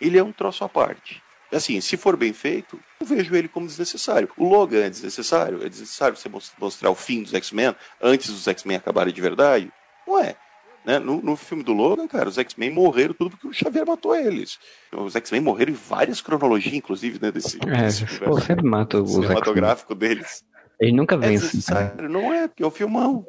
Ele 0.00 0.18
é 0.18 0.22
um 0.22 0.32
troço 0.32 0.64
à 0.64 0.68
parte. 0.68 1.22
Assim, 1.50 1.80
se 1.80 1.96
for 1.96 2.16
bem 2.16 2.32
feito, 2.32 2.78
eu 3.00 3.06
vejo 3.06 3.34
ele 3.34 3.48
como 3.48 3.66
desnecessário. 3.66 4.28
O 4.36 4.46
Logan 4.48 4.84
é 4.84 4.90
desnecessário? 4.90 5.64
É 5.64 5.68
desnecessário 5.68 6.16
você 6.16 6.28
mos- 6.28 6.52
mostrar 6.60 6.90
o 6.90 6.94
fim 6.94 7.22
dos 7.22 7.32
X-Men 7.34 7.74
antes 8.02 8.30
dos 8.30 8.46
X-Men 8.46 8.76
acabarem 8.76 9.12
de 9.14 9.20
verdade? 9.20 9.72
Não 10.06 10.18
é. 10.18 10.36
Né? 10.84 10.98
No, 10.98 11.20
no 11.22 11.36
filme 11.36 11.62
do 11.62 11.72
Logan, 11.72 12.06
cara, 12.06 12.28
os 12.28 12.38
X-Men 12.38 12.70
morreram 12.70 13.14
tudo 13.14 13.30
porque 13.30 13.46
o 13.48 13.52
Xavier 13.52 13.86
matou 13.86 14.14
eles. 14.14 14.58
Os 14.92 15.16
X-Men 15.16 15.40
morreram 15.40 15.72
em 15.72 15.76
várias 15.76 16.20
cronologias, 16.20 16.74
inclusive, 16.74 17.18
né, 17.20 17.30
desse, 17.32 17.58
desse 17.58 18.04
É, 18.04 18.06
pô, 18.06 18.12
universo 18.26 18.46
sempre 18.46 18.64
mata 18.66 18.98
os 18.98 19.10
X-Men. 19.10 19.22
cinematográfico 19.28 19.94
deles. 19.94 20.44
Ele 20.80 20.92
nunca 20.92 21.14
É 21.16 21.18
vence. 21.18 21.44
desnecessário? 21.46 22.08
Não 22.08 22.32
é, 22.32 22.46
porque 22.46 22.62
é 22.62 22.66
o 22.66 22.70
filmão. 22.70 23.26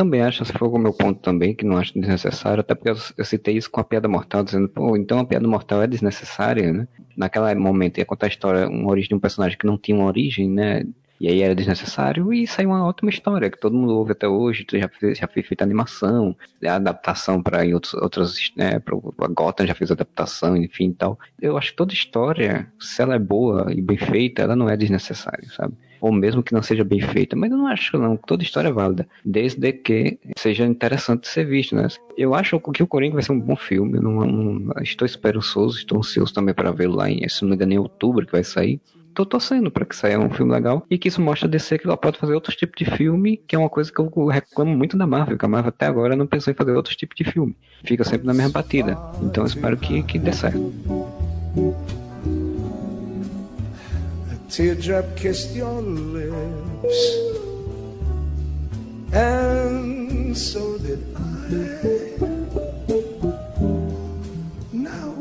Também 0.00 0.22
acho, 0.22 0.46
se 0.46 0.52
for 0.54 0.74
o 0.74 0.78
meu 0.78 0.94
ponto 0.94 1.20
também, 1.20 1.54
que 1.54 1.62
não 1.62 1.76
acho 1.76 1.92
desnecessário, 1.92 2.62
até 2.62 2.74
porque 2.74 2.88
eu, 3.18 3.24
citei 3.24 3.58
isso 3.58 3.70
com 3.70 3.82
a 3.82 3.84
piada 3.84 4.08
mortal, 4.08 4.42
dizendo, 4.42 4.66
pô, 4.66 4.96
então 4.96 5.18
a 5.18 5.26
piada 5.26 5.46
mortal 5.46 5.82
é 5.82 5.86
desnecessária, 5.86 6.72
né? 6.72 6.88
Naquele 7.14 7.54
momento 7.56 7.98
ia 7.98 8.06
contar 8.06 8.24
a 8.24 8.30
história, 8.30 8.66
uma 8.66 8.90
origem 8.90 9.10
de 9.10 9.14
um 9.14 9.18
personagem 9.18 9.58
que 9.58 9.66
não 9.66 9.76
tinha 9.76 9.94
uma 9.94 10.06
origem, 10.06 10.48
né? 10.48 10.86
E 11.20 11.28
aí 11.28 11.42
era 11.42 11.54
desnecessário 11.54 12.32
e 12.32 12.46
saiu 12.46 12.70
uma 12.70 12.82
ótima 12.82 13.10
história 13.10 13.50
que 13.50 13.60
todo 13.60 13.76
mundo 13.76 13.94
ouve 13.94 14.12
até 14.12 14.26
hoje. 14.26 14.64
Já, 14.72 14.88
fez, 14.88 15.18
já 15.18 15.28
foi 15.28 15.42
feita 15.42 15.64
animação, 15.64 16.34
a 16.64 16.76
adaptação 16.76 17.42
para 17.42 17.58
outras, 18.00 18.36
né? 18.56 18.78
Pra, 18.78 18.96
a 18.96 19.28
Gotham 19.28 19.66
já 19.66 19.74
fez 19.74 19.90
adaptação, 19.90 20.56
enfim 20.56 20.88
e 20.88 20.94
tal. 20.94 21.18
Eu 21.38 21.58
acho 21.58 21.72
que 21.72 21.76
toda 21.76 21.92
história, 21.92 22.72
se 22.80 23.02
ela 23.02 23.16
é 23.16 23.18
boa 23.18 23.70
e 23.70 23.82
bem 23.82 23.98
feita, 23.98 24.40
ela 24.40 24.56
não 24.56 24.70
é 24.70 24.78
desnecessária, 24.78 25.46
sabe? 25.50 25.74
Ou 26.00 26.12
mesmo 26.12 26.42
que 26.42 26.52
não 26.52 26.62
seja 26.62 26.84
bem 26.84 27.00
feita, 27.00 27.36
mas 27.36 27.50
eu 27.50 27.56
não 27.56 27.66
acho 27.66 27.98
não, 27.98 28.16
toda 28.16 28.42
história 28.42 28.68
é 28.68 28.72
válida, 28.72 29.08
desde 29.24 29.72
que 29.72 30.18
seja 30.36 30.64
interessante 30.66 31.28
ser 31.28 31.44
visto, 31.44 31.74
né? 31.74 31.88
Eu 32.16 32.34
acho 32.34 32.60
que 32.72 32.82
o 32.82 32.86
Coringa 32.86 33.14
vai 33.14 33.22
ser 33.22 33.32
um 33.32 33.40
bom 33.40 33.56
filme, 33.56 33.98
não, 33.98 34.24
não, 34.24 34.72
estou 34.82 35.06
esperançoso, 35.06 35.78
estou 35.78 35.98
ansioso 35.98 36.32
também 36.32 36.54
para 36.54 36.70
vê-lo 36.70 36.96
lá 36.96 37.10
em, 37.10 37.28
se 37.28 37.42
não 37.42 37.50
me 37.50 37.54
engano, 37.54 37.72
em 37.72 37.78
outubro 37.78 38.26
que 38.26 38.32
vai 38.32 38.44
sair 38.44 38.80
tô 39.14 39.26
torcendo 39.26 39.70
para 39.70 39.84
que 39.84 39.94
saia 39.94 40.18
um 40.18 40.30
filme 40.30 40.52
legal 40.52 40.84
e 40.90 40.98
que 40.98 41.08
isso 41.08 41.20
mostra 41.20 41.46
a 41.46 41.50
DC 41.50 41.78
que 41.78 41.86
ela 41.86 41.96
pode 41.96 42.18
fazer 42.18 42.34
outros 42.34 42.56
tipos 42.56 42.76
de 42.78 42.90
filme, 42.96 43.36
que 43.36 43.54
é 43.54 43.58
uma 43.58 43.68
coisa 43.68 43.92
que 43.92 43.98
eu 43.98 44.26
reclamo 44.26 44.76
muito 44.76 44.96
da 44.96 45.06
Marvel, 45.06 45.36
que 45.36 45.44
a 45.44 45.48
Marvel 45.48 45.68
até 45.68 45.86
agora 45.86 46.16
não 46.16 46.26
pensou 46.26 46.52
em 46.52 46.56
fazer 46.56 46.72
outros 46.72 46.96
tipos 46.96 47.16
de 47.16 47.24
filme. 47.24 47.56
Fica 47.84 48.04
sempre 48.04 48.26
na 48.26 48.34
mesma 48.34 48.52
batida. 48.52 48.96
Então 49.22 49.44
eu 49.44 49.46
espero 49.46 49.76
que, 49.76 50.02
que 50.02 50.18
dê 50.18 50.32
certo. 50.32 50.72
Teardrop 54.50 55.16
kissed 55.16 55.54
your 55.54 55.80
lips 55.80 57.00
And 59.12 60.36
so 60.36 60.76
did 60.78 60.98
I 61.16 61.30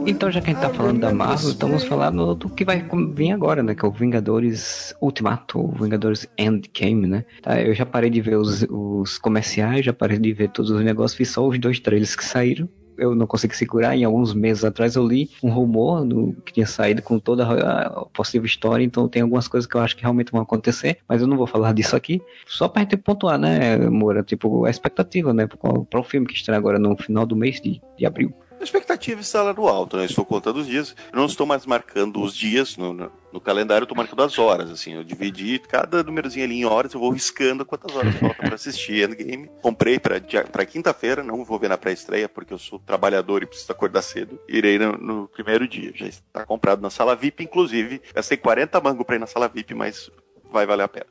então, 0.05 0.31
já 0.31 0.41
que 0.41 0.49
a 0.49 0.53
gente 0.53 0.61
tá 0.61 0.69
falando 0.69 0.99
da 0.99 1.13
Marvel, 1.13 1.49
estamos 1.49 1.83
falando 1.83 2.33
do 2.33 2.49
que 2.49 2.65
vai 2.65 2.83
vir 3.13 3.31
agora, 3.31 3.61
né? 3.61 3.75
Que 3.75 3.85
é 3.85 3.87
o 3.87 3.91
Vingadores 3.91 4.93
Ultimato, 4.99 5.59
o 5.59 5.71
Vingadores 5.71 6.27
Endgame, 6.37 7.07
né? 7.07 7.25
Tá, 7.41 7.61
eu 7.61 7.75
já 7.75 7.85
parei 7.85 8.09
de 8.09 8.19
ver 8.19 8.37
os, 8.37 8.65
os 8.69 9.19
comerciais, 9.19 9.85
já 9.85 9.93
parei 9.93 10.17
de 10.17 10.33
ver 10.33 10.49
todos 10.49 10.71
os 10.71 10.83
negócios, 10.83 11.17
vi 11.17 11.25
só 11.25 11.47
os 11.47 11.59
dois 11.59 11.79
trailers 11.79 12.15
que 12.15 12.25
saíram 12.25 12.67
eu 12.99 13.15
não 13.15 13.25
consegui 13.25 13.55
segurar. 13.55 13.95
Em 13.95 14.03
alguns 14.03 14.33
meses 14.33 14.63
atrás 14.63 14.95
eu 14.95 15.07
li 15.07 15.29
um 15.41 15.49
rumor 15.49 16.05
do, 16.05 16.33
que 16.45 16.53
tinha 16.53 16.67
saído 16.67 17.01
com 17.01 17.19
toda 17.19 17.45
a 17.45 18.05
possível 18.13 18.45
história, 18.45 18.83
então 18.83 19.07
tem 19.07 19.21
algumas 19.21 19.47
coisas 19.47 19.67
que 19.67 19.75
eu 19.75 19.81
acho 19.81 19.95
que 19.95 20.01
realmente 20.01 20.31
vão 20.31 20.41
acontecer, 20.41 20.97
mas 21.07 21.21
eu 21.21 21.27
não 21.27 21.37
vou 21.37 21.47
falar 21.47 21.73
disso 21.73 21.95
aqui. 21.95 22.21
Só 22.45 22.67
pra 22.67 22.83
gente 22.83 22.97
pontuar, 22.97 23.37
né, 23.37 23.77
Moura? 23.77 24.23
Tipo, 24.23 24.65
a 24.65 24.69
expectativa, 24.69 25.33
né, 25.33 25.47
para 25.47 25.99
o 25.99 26.03
filme 26.03 26.27
que 26.27 26.33
estreia 26.33 26.57
agora 26.57 26.77
no 26.77 26.97
final 26.97 27.25
do 27.25 27.35
mês 27.35 27.61
de, 27.61 27.81
de 27.97 28.05
abril. 28.05 28.33
A 28.59 28.63
expectativa 28.63 29.21
está 29.21 29.41
lá 29.41 29.53
no 29.53 29.67
alto, 29.69 29.95
né? 29.95 30.03
Eu 30.03 30.07
estou 30.07 30.25
contando 30.25 30.57
os 30.57 30.67
dias. 30.67 30.93
Eu 31.13 31.17
não 31.17 31.25
estou 31.25 31.47
mais 31.47 31.65
marcando 31.65 32.21
os 32.21 32.35
dias 32.35 32.75
no, 32.75 32.93
no, 32.93 33.11
no 33.31 33.39
calendário, 33.39 33.83
eu 33.83 33.85
estou 33.85 33.95
marcando 33.95 34.21
as 34.21 34.37
horas, 34.37 34.69
assim. 34.69 34.95
Eu 34.95 35.03
dividi 35.03 35.59
cada 35.59 36.03
númerozinho 36.03 36.43
ali 36.43 36.59
em 36.59 36.65
horas, 36.65 36.93
eu 36.93 36.99
vou 36.99 37.09
riscando 37.09 37.65
quantas 37.65 37.95
horas 37.95 38.13
faltam 38.15 38.45
para 38.45 38.55
assistir 38.55 39.07
Endgame. 39.07 39.49
Comprei 39.61 39.97
para 39.97 40.65
quinta-feira, 40.65 41.23
não 41.23 41.45
vou 41.45 41.57
ver 41.57 41.69
na 41.69 41.77
pré-estreia, 41.77 42.27
porque 42.27 42.53
eu 42.53 42.57
sou 42.57 42.79
trabalhador 42.79 43.41
e 43.43 43.45
preciso 43.45 43.71
acordar 43.71 44.01
cedo. 44.01 44.37
Irei 44.47 44.77
no, 44.77 44.91
no 44.97 45.27
primeiro 45.29 45.65
dia. 45.65 45.93
Já 45.95 46.07
está 46.07 46.45
comprado 46.45 46.81
na 46.81 46.89
sala 46.89 47.15
VIP, 47.15 47.45
inclusive. 47.45 48.01
Gastei 48.13 48.37
40 48.37 48.81
mangos 48.81 49.05
para 49.05 49.15
ir 49.15 49.19
na 49.19 49.27
sala 49.27 49.47
VIP, 49.47 49.73
mas 49.73 50.11
vai 50.51 50.65
valer 50.65 50.83
a 50.83 50.87
pena. 50.87 51.05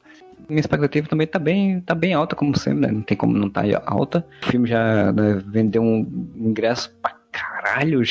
Minha 0.48 0.60
expectativa 0.60 1.08
também 1.08 1.26
tá 1.26 1.38
bem, 1.38 1.80
tá 1.80 1.94
bem 1.94 2.14
alta, 2.14 2.36
como 2.36 2.56
sempre, 2.56 2.82
né? 2.82 2.92
Não 2.92 3.02
tem 3.02 3.16
como 3.16 3.36
não 3.36 3.48
estar 3.48 3.62
tá 3.62 3.82
alta. 3.86 4.26
O 4.42 4.50
filme 4.50 4.68
já 4.68 5.12
né, 5.12 5.42
vendeu 5.46 5.82
um 5.82 6.30
ingresso 6.36 6.94
pra 7.02 7.17
caralho. 7.40 8.02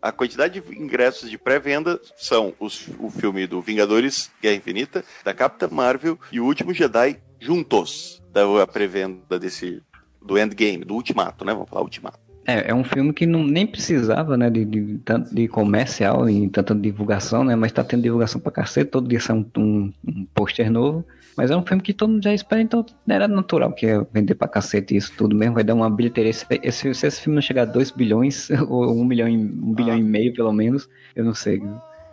A 0.00 0.12
quantidade 0.12 0.60
de 0.60 0.78
ingressos 0.78 1.30
de 1.30 1.36
pré-venda 1.36 2.00
são 2.16 2.54
os, 2.58 2.88
o 2.98 3.10
filme 3.10 3.46
do 3.46 3.60
Vingadores 3.60 4.30
Guerra 4.40 4.56
Infinita, 4.56 5.04
da 5.22 5.34
Capitã 5.34 5.68
Marvel 5.70 6.18
e 6.32 6.40
o 6.40 6.44
Último 6.44 6.72
Jedi 6.72 7.20
juntos. 7.40 8.22
Da 8.30 8.66
pré-venda 8.66 9.38
desse. 9.38 9.82
do 10.20 10.38
Endgame, 10.38 10.84
do 10.84 10.94
Ultimato, 10.94 11.44
né? 11.44 11.52
Vamos 11.52 11.68
falar 11.68 11.82
Ultimato. 11.82 12.23
É, 12.46 12.70
é 12.70 12.74
um 12.74 12.84
filme 12.84 13.12
que 13.12 13.26
não, 13.26 13.42
nem 13.42 13.66
precisava, 13.66 14.36
né, 14.36 14.50
de, 14.50 14.64
de, 14.64 14.98
tanto 14.98 15.34
de 15.34 15.48
comercial 15.48 16.28
e 16.28 16.48
tanta 16.48 16.74
divulgação, 16.74 17.42
né, 17.42 17.56
mas 17.56 17.72
tá 17.72 17.82
tendo 17.82 18.02
divulgação 18.02 18.40
pra 18.40 18.52
cacete, 18.52 18.90
todo 18.90 19.08
dia 19.08 19.20
sai 19.20 19.36
um, 19.36 19.46
um, 19.56 19.92
um 20.06 20.26
pôster 20.34 20.70
novo. 20.70 21.04
Mas 21.36 21.50
é 21.50 21.56
um 21.56 21.66
filme 21.66 21.82
que 21.82 21.92
todo 21.92 22.10
mundo 22.10 22.22
já 22.22 22.32
espera, 22.32 22.62
então 22.62 22.86
era 23.08 23.26
natural 23.26 23.72
que 23.72 23.86
ia 23.86 24.06
vender 24.12 24.34
pra 24.36 24.46
cacete 24.46 24.96
isso 24.96 25.12
tudo 25.16 25.34
mesmo, 25.34 25.54
vai 25.54 25.64
dar 25.64 25.74
uma 25.74 25.90
bilheteria. 25.90 26.32
Se 26.32 26.46
esse, 26.62 26.94
se 26.94 27.06
esse 27.06 27.20
filme 27.20 27.34
não 27.34 27.42
chegar 27.42 27.62
a 27.62 27.64
2 27.64 27.90
bilhões, 27.90 28.48
ou 28.68 28.92
1 28.92 29.00
um 29.00 29.08
bilhão, 29.08 29.28
e, 29.28 29.36
um 29.36 29.72
ah. 29.72 29.74
bilhão 29.74 29.98
e 29.98 30.02
meio 30.02 30.32
pelo 30.32 30.52
menos, 30.52 30.88
eu 31.16 31.24
não 31.24 31.34
sei. 31.34 31.60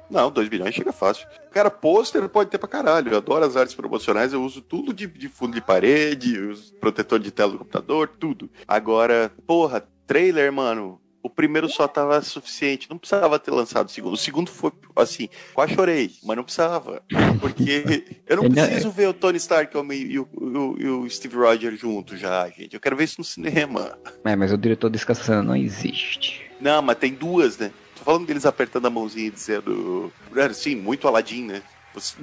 Não, 0.10 0.30
2 0.30 0.50
bilhões 0.50 0.76
chega 0.76 0.92
fácil. 0.92 1.26
Cara, 1.52 1.70
pôster 1.70 2.28
pode 2.28 2.50
ter 2.50 2.58
pra 2.58 2.68
caralho. 2.68 3.12
Eu 3.12 3.18
adoro 3.18 3.46
as 3.46 3.56
artes 3.56 3.74
promocionais, 3.74 4.34
eu 4.34 4.44
uso 4.44 4.62
tudo 4.62 4.94
de, 4.94 5.08
de 5.08 5.30
fundo 5.30 5.54
de 5.54 5.62
parede, 5.62 6.38
protetor 6.82 7.18
de 7.18 7.32
tela 7.32 7.54
do 7.54 7.60
computador, 7.60 8.10
tudo. 8.20 8.50
Agora, 8.68 9.32
porra, 9.48 9.82
trailer, 10.06 10.52
mano 10.52 11.02
o 11.24 11.30
primeiro 11.30 11.70
só 11.70 11.88
tava 11.88 12.22
suficiente, 12.22 12.90
não 12.90 12.98
precisava 12.98 13.38
ter 13.38 13.52
lançado 13.52 13.88
o 13.88 13.92
segundo. 13.92 14.14
O 14.14 14.18
segundo 14.18 14.50
foi 14.50 14.72
assim, 14.96 15.30
quase 15.54 15.76
chorei, 15.76 16.12
mas 16.24 16.36
não 16.36 16.44
precisava. 16.44 17.04
Porque 17.40 18.06
eu 18.28 18.38
não 18.38 18.50
preciso 18.50 18.90
ver 18.90 19.08
o 19.08 19.14
Tony 19.14 19.38
Stark 19.38 19.76
e 19.94 20.20
o, 20.20 20.28
o, 20.34 21.02
o 21.04 21.10
Steve 21.10 21.36
Rogers 21.36 21.80
juntos 21.80 22.20
já, 22.20 22.48
gente. 22.50 22.74
Eu 22.74 22.80
quero 22.80 22.96
ver 22.96 23.04
isso 23.04 23.20
no 23.20 23.24
cinema. 23.24 23.98
É, 24.24 24.36
mas 24.36 24.52
o 24.52 24.58
diretor 24.58 24.92
cena 25.16 25.44
não 25.44 25.56
existe. 25.56 26.50
Não, 26.60 26.82
mas 26.82 26.98
tem 26.98 27.14
duas, 27.14 27.58
né? 27.58 27.72
Tô 27.96 28.04
falando 28.04 28.26
deles 28.26 28.46
apertando 28.46 28.88
a 28.88 28.90
mãozinha 28.90 29.28
e 29.28 29.32
dizendo. 29.32 30.12
Sim, 30.54 30.76
muito 30.76 31.08
Aladdin, 31.08 31.46
né? 31.46 31.62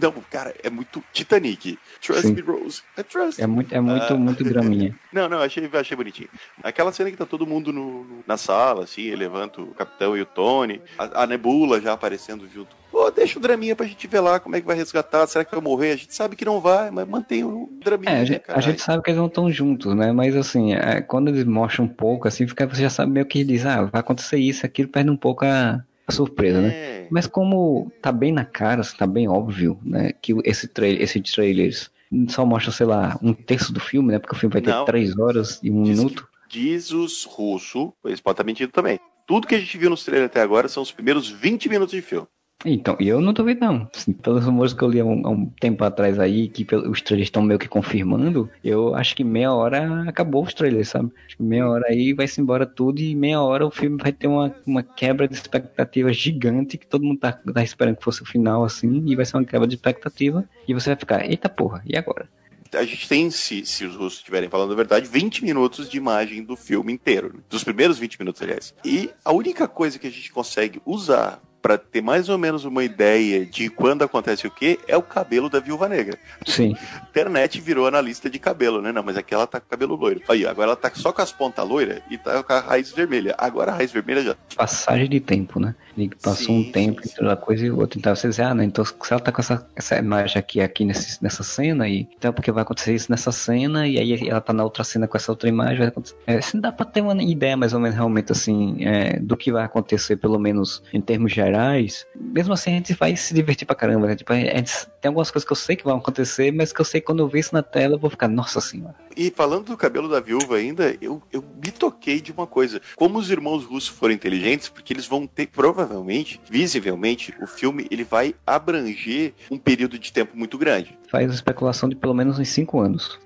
Não, 0.00 0.12
cara, 0.30 0.54
é 0.62 0.70
muito 0.70 1.02
Titanic. 1.12 1.78
Trust 2.00 2.22
Sim. 2.22 2.32
me, 2.32 2.40
Rose. 2.40 2.82
É 2.96 3.02
trust. 3.02 3.40
É 3.40 3.46
muito, 3.46 3.74
é 3.74 3.80
muito, 3.80 4.14
uh, 4.14 4.18
muito 4.18 4.44
draminha. 4.44 4.94
Não, 5.10 5.26
não, 5.26 5.38
achei, 5.38 5.68
achei 5.72 5.96
bonitinho. 5.96 6.28
Aquela 6.62 6.92
cena 6.92 7.10
que 7.10 7.16
tá 7.16 7.24
todo 7.24 7.46
mundo 7.46 7.72
no, 7.72 8.04
no, 8.04 8.24
na 8.26 8.36
sala, 8.36 8.84
assim, 8.84 9.02
ele 9.02 9.16
levanta 9.16 9.62
o 9.62 9.68
capitão 9.68 10.14
e 10.14 10.20
o 10.20 10.26
Tony, 10.26 10.82
a, 10.98 11.22
a, 11.22 11.26
Nebula 11.26 11.80
já 11.80 11.94
aparecendo 11.94 12.46
junto. 12.46 12.76
Pô, 12.90 13.10
deixa 13.10 13.38
o 13.38 13.42
draminha 13.42 13.74
pra 13.74 13.86
gente 13.86 14.06
ver 14.06 14.20
lá 14.20 14.38
como 14.38 14.54
é 14.54 14.60
que 14.60 14.66
vai 14.66 14.76
resgatar. 14.76 15.26
Será 15.26 15.46
que 15.46 15.50
vai 15.50 15.62
morrer? 15.62 15.92
A 15.92 15.96
gente 15.96 16.14
sabe 16.14 16.36
que 16.36 16.44
não 16.44 16.60
vai, 16.60 16.90
mas 16.90 17.08
mantém 17.08 17.42
o 17.42 17.70
draminha. 17.82 18.12
É, 18.12 18.20
a, 18.20 18.24
gente, 18.24 18.42
a 18.48 18.60
gente 18.60 18.82
sabe 18.82 19.02
que 19.02 19.10
eles 19.10 19.18
não 19.18 19.28
estão 19.28 19.50
juntos, 19.50 19.94
né? 19.94 20.12
Mas 20.12 20.36
assim, 20.36 20.74
é, 20.74 21.00
quando 21.00 21.28
eles 21.28 21.44
mostram 21.44 21.86
um 21.86 21.88
pouco, 21.88 22.28
assim, 22.28 22.46
fica, 22.46 22.66
você 22.66 22.82
já 22.82 22.90
sabe 22.90 23.10
meio 23.10 23.24
que 23.24 23.42
diz, 23.44 23.64
ah, 23.64 23.84
vai 23.84 24.00
acontecer 24.00 24.36
isso, 24.36 24.66
aquilo, 24.66 24.90
perde 24.90 25.10
um 25.10 25.16
pouco 25.16 25.46
a 25.46 25.82
surpresa, 26.12 26.60
né? 26.60 26.68
é. 26.68 27.00
né? 27.02 27.06
Mas 27.10 27.26
como 27.26 27.90
tá 28.02 28.12
bem 28.12 28.32
na 28.32 28.44
cara, 28.44 28.82
tá 28.96 29.06
bem 29.06 29.28
óbvio, 29.28 29.78
né? 29.82 30.12
Que 30.20 30.34
esse 30.44 30.68
trailer, 30.68 31.02
esse 31.02 31.20
trailers 31.20 31.90
só 32.28 32.44
mostra, 32.44 32.72
sei 32.72 32.86
lá, 32.86 33.18
um 33.22 33.32
terço 33.32 33.72
do 33.72 33.80
filme, 33.80 34.12
né? 34.12 34.18
Porque 34.18 34.34
o 34.34 34.38
filme 34.38 34.52
vai 34.52 34.62
ter 34.62 34.70
Não. 34.70 34.84
três 34.84 35.18
horas 35.18 35.60
e 35.62 35.70
um 35.70 35.82
diz 35.82 35.98
minuto. 35.98 36.28
diz 36.48 36.90
os 36.90 37.24
russos, 37.24 37.90
eles 38.04 38.20
podem 38.20 38.34
estar 38.34 38.44
mentindo 38.44 38.72
também. 38.72 38.98
Tudo 39.26 39.46
que 39.46 39.54
a 39.54 39.58
gente 39.60 39.76
viu 39.76 39.90
no 39.90 39.96
trailer 39.96 40.26
até 40.26 40.40
agora 40.40 40.68
são 40.68 40.82
os 40.82 40.90
primeiros 40.90 41.28
20 41.28 41.68
minutos 41.68 41.94
de 41.94 42.00
filme. 42.00 42.26
Então, 42.64 42.96
eu 42.98 43.20
não 43.20 43.32
duvido 43.32 43.60
não. 43.60 43.88
Assim, 43.94 44.12
pelos 44.12 44.44
rumores 44.44 44.72
que 44.72 44.82
eu 44.82 44.88
li 44.88 44.98
há 44.98 45.04
um, 45.04 45.26
há 45.26 45.30
um 45.30 45.46
tempo 45.46 45.84
atrás 45.84 46.18
aí, 46.18 46.48
que 46.48 46.66
os 46.74 47.00
trailers 47.00 47.28
estão 47.28 47.40
meio 47.40 47.58
que 47.58 47.68
confirmando, 47.68 48.50
eu 48.64 48.96
acho 48.96 49.14
que 49.14 49.22
meia 49.22 49.52
hora 49.52 50.08
acabou 50.08 50.42
os 50.42 50.52
trailers, 50.52 50.88
sabe? 50.88 51.12
Meia 51.38 51.68
hora 51.68 51.86
aí 51.88 52.12
vai-se 52.12 52.40
embora 52.40 52.66
tudo 52.66 53.00
e 53.00 53.14
meia 53.14 53.40
hora 53.40 53.64
o 53.64 53.70
filme 53.70 53.96
vai 54.02 54.12
ter 54.12 54.26
uma, 54.26 54.52
uma 54.66 54.82
quebra 54.82 55.28
de 55.28 55.34
expectativa 55.34 56.12
gigante 56.12 56.76
que 56.76 56.86
todo 56.86 57.04
mundo 57.04 57.20
tá, 57.20 57.32
tá 57.32 57.62
esperando 57.62 57.96
que 57.96 58.04
fosse 58.04 58.22
o 58.22 58.26
final 58.26 58.64
assim, 58.64 59.04
e 59.06 59.14
vai 59.14 59.24
ser 59.24 59.36
uma 59.36 59.44
quebra 59.44 59.66
de 59.66 59.76
expectativa 59.76 60.44
e 60.66 60.74
você 60.74 60.90
vai 60.90 60.96
ficar, 60.96 61.30
eita 61.30 61.48
porra, 61.48 61.82
e 61.86 61.96
agora? 61.96 62.28
a 62.74 62.84
gente 62.84 63.08
tem, 63.08 63.30
se, 63.30 63.64
se 63.64 63.86
os 63.86 63.96
russos 63.96 64.18
estiverem 64.18 64.50
falando 64.50 64.72
a 64.72 64.76
verdade, 64.76 65.08
20 65.08 65.42
minutos 65.42 65.88
de 65.88 65.96
imagem 65.96 66.44
do 66.44 66.54
filme 66.54 66.92
inteiro. 66.92 67.42
Dos 67.48 67.64
primeiros 67.64 67.98
20 67.98 68.18
minutos, 68.18 68.42
aliás. 68.42 68.74
E 68.84 69.10
a 69.24 69.32
única 69.32 69.66
coisa 69.66 69.98
que 69.98 70.06
a 70.06 70.10
gente 70.10 70.30
consegue 70.30 70.78
usar 70.84 71.40
para 71.60 71.76
ter 71.76 72.00
mais 72.00 72.28
ou 72.28 72.38
menos 72.38 72.64
uma 72.64 72.84
ideia 72.84 73.44
de 73.44 73.68
quando 73.68 74.02
acontece 74.02 74.46
o 74.46 74.50
que, 74.50 74.78
é 74.86 74.96
o 74.96 75.02
cabelo 75.02 75.48
da 75.48 75.60
viúva 75.60 75.88
negra. 75.88 76.18
Sim. 76.46 76.76
Internet 77.10 77.60
virou 77.60 77.86
analista 77.86 78.30
de 78.30 78.38
cabelo, 78.38 78.80
né? 78.80 78.92
Não, 78.92 79.02
mas 79.02 79.16
aqui 79.16 79.34
ela 79.34 79.46
tá 79.46 79.60
com 79.60 79.68
cabelo 79.68 79.96
loiro. 79.96 80.22
Aí, 80.28 80.46
agora 80.46 80.68
ela 80.68 80.76
tá 80.76 80.90
só 80.94 81.12
com 81.12 81.22
as 81.22 81.32
pontas 81.32 81.66
loiras 81.66 82.00
e 82.10 82.18
tá 82.18 82.42
com 82.42 82.52
a 82.52 82.60
raiz 82.60 82.92
vermelha. 82.92 83.34
Agora 83.36 83.72
a 83.72 83.74
raiz 83.74 83.92
vermelha 83.92 84.22
já. 84.22 84.36
Passagem 84.56 85.08
de 85.08 85.20
tempo, 85.20 85.58
né? 85.58 85.74
E 85.96 86.08
passou 86.08 86.46
sim, 86.46 86.60
um 86.60 86.72
tempo 86.72 87.00
entre 87.04 87.24
uma 87.24 87.36
coisa 87.36 87.66
e 87.66 87.70
outra. 87.70 87.98
Então 87.98 88.14
você 88.14 88.28
diz, 88.28 88.38
ah, 88.38 88.54
né? 88.54 88.64
Então 88.64 88.84
se 88.84 88.94
ela 89.10 89.20
tá 89.20 89.32
com 89.32 89.40
essa, 89.40 89.66
essa 89.74 89.96
imagem 89.96 90.38
aqui, 90.38 90.60
aqui 90.60 90.84
nesse, 90.84 91.22
nessa 91.22 91.42
cena, 91.42 91.88
e 91.88 92.08
então 92.16 92.32
porque 92.32 92.52
vai 92.52 92.62
acontecer 92.62 92.94
isso 92.94 93.10
nessa 93.10 93.32
cena, 93.32 93.86
e 93.86 93.98
aí 93.98 94.28
ela 94.28 94.40
tá 94.40 94.52
na 94.52 94.62
outra 94.62 94.84
cena 94.84 95.08
com 95.08 95.16
essa 95.16 95.32
outra 95.32 95.48
imagem, 95.48 95.78
vai 95.78 95.88
acontecer. 95.88 96.16
É, 96.26 96.36
assim, 96.36 96.60
dá 96.60 96.70
pra 96.70 96.86
ter 96.86 97.00
uma 97.00 97.20
ideia 97.20 97.56
mais 97.56 97.72
ou 97.72 97.80
menos 97.80 97.96
realmente 97.96 98.30
assim, 98.30 98.76
é, 98.84 99.18
do 99.18 99.36
que 99.36 99.50
vai 99.50 99.64
acontecer, 99.64 100.16
pelo 100.16 100.38
menos 100.38 100.82
em 100.92 101.00
termos 101.00 101.32
de 101.32 101.40
super-heróis, 101.48 102.06
mesmo 102.14 102.52
assim 102.52 102.70
a 102.70 102.74
gente 102.74 102.94
vai 102.94 103.16
se 103.16 103.34
divertir 103.34 103.66
pra 103.66 103.74
caramba, 103.74 104.06
né? 104.06 104.16
Tipo, 104.16 104.32
a 104.32 104.36
gente, 104.36 104.86
tem 105.00 105.08
algumas 105.08 105.30
coisas 105.30 105.46
que 105.46 105.52
eu 105.52 105.56
sei 105.56 105.76
que 105.76 105.84
vão 105.84 105.96
acontecer, 105.96 106.52
mas 106.52 106.72
que 106.72 106.80
eu 106.80 106.84
sei 106.84 107.00
que 107.00 107.06
quando 107.06 107.20
eu 107.20 107.28
ver 107.28 107.40
isso 107.40 107.54
na 107.54 107.62
tela 107.62 107.94
eu 107.94 107.98
vou 107.98 108.10
ficar, 108.10 108.28
nossa 108.28 108.60
senhora. 108.60 108.94
E 109.16 109.30
falando 109.30 109.66
do 109.66 109.76
cabelo 109.76 110.08
da 110.08 110.20
viúva 110.20 110.56
ainda, 110.56 110.96
eu, 111.00 111.22
eu 111.32 111.42
me 111.64 111.70
toquei 111.70 112.20
de 112.20 112.30
uma 112.30 112.46
coisa. 112.46 112.80
Como 112.94 113.18
os 113.18 113.30
irmãos 113.30 113.64
russos 113.64 113.88
foram 113.88 114.14
inteligentes, 114.14 114.68
porque 114.68 114.92
eles 114.92 115.06
vão 115.06 115.26
ter, 115.26 115.48
provavelmente, 115.48 116.40
visivelmente, 116.48 117.34
o 117.40 117.46
filme 117.46 117.86
ele 117.90 118.04
vai 118.04 118.34
abranger 118.46 119.34
um 119.50 119.58
período 119.58 119.98
de 119.98 120.12
tempo 120.12 120.36
muito 120.36 120.58
grande. 120.58 120.98
Faz 121.10 121.32
especulação 121.32 121.88
de 121.88 121.96
pelo 121.96 122.14
menos 122.14 122.38
uns 122.38 122.48
5 122.48 122.80
anos 122.80 123.18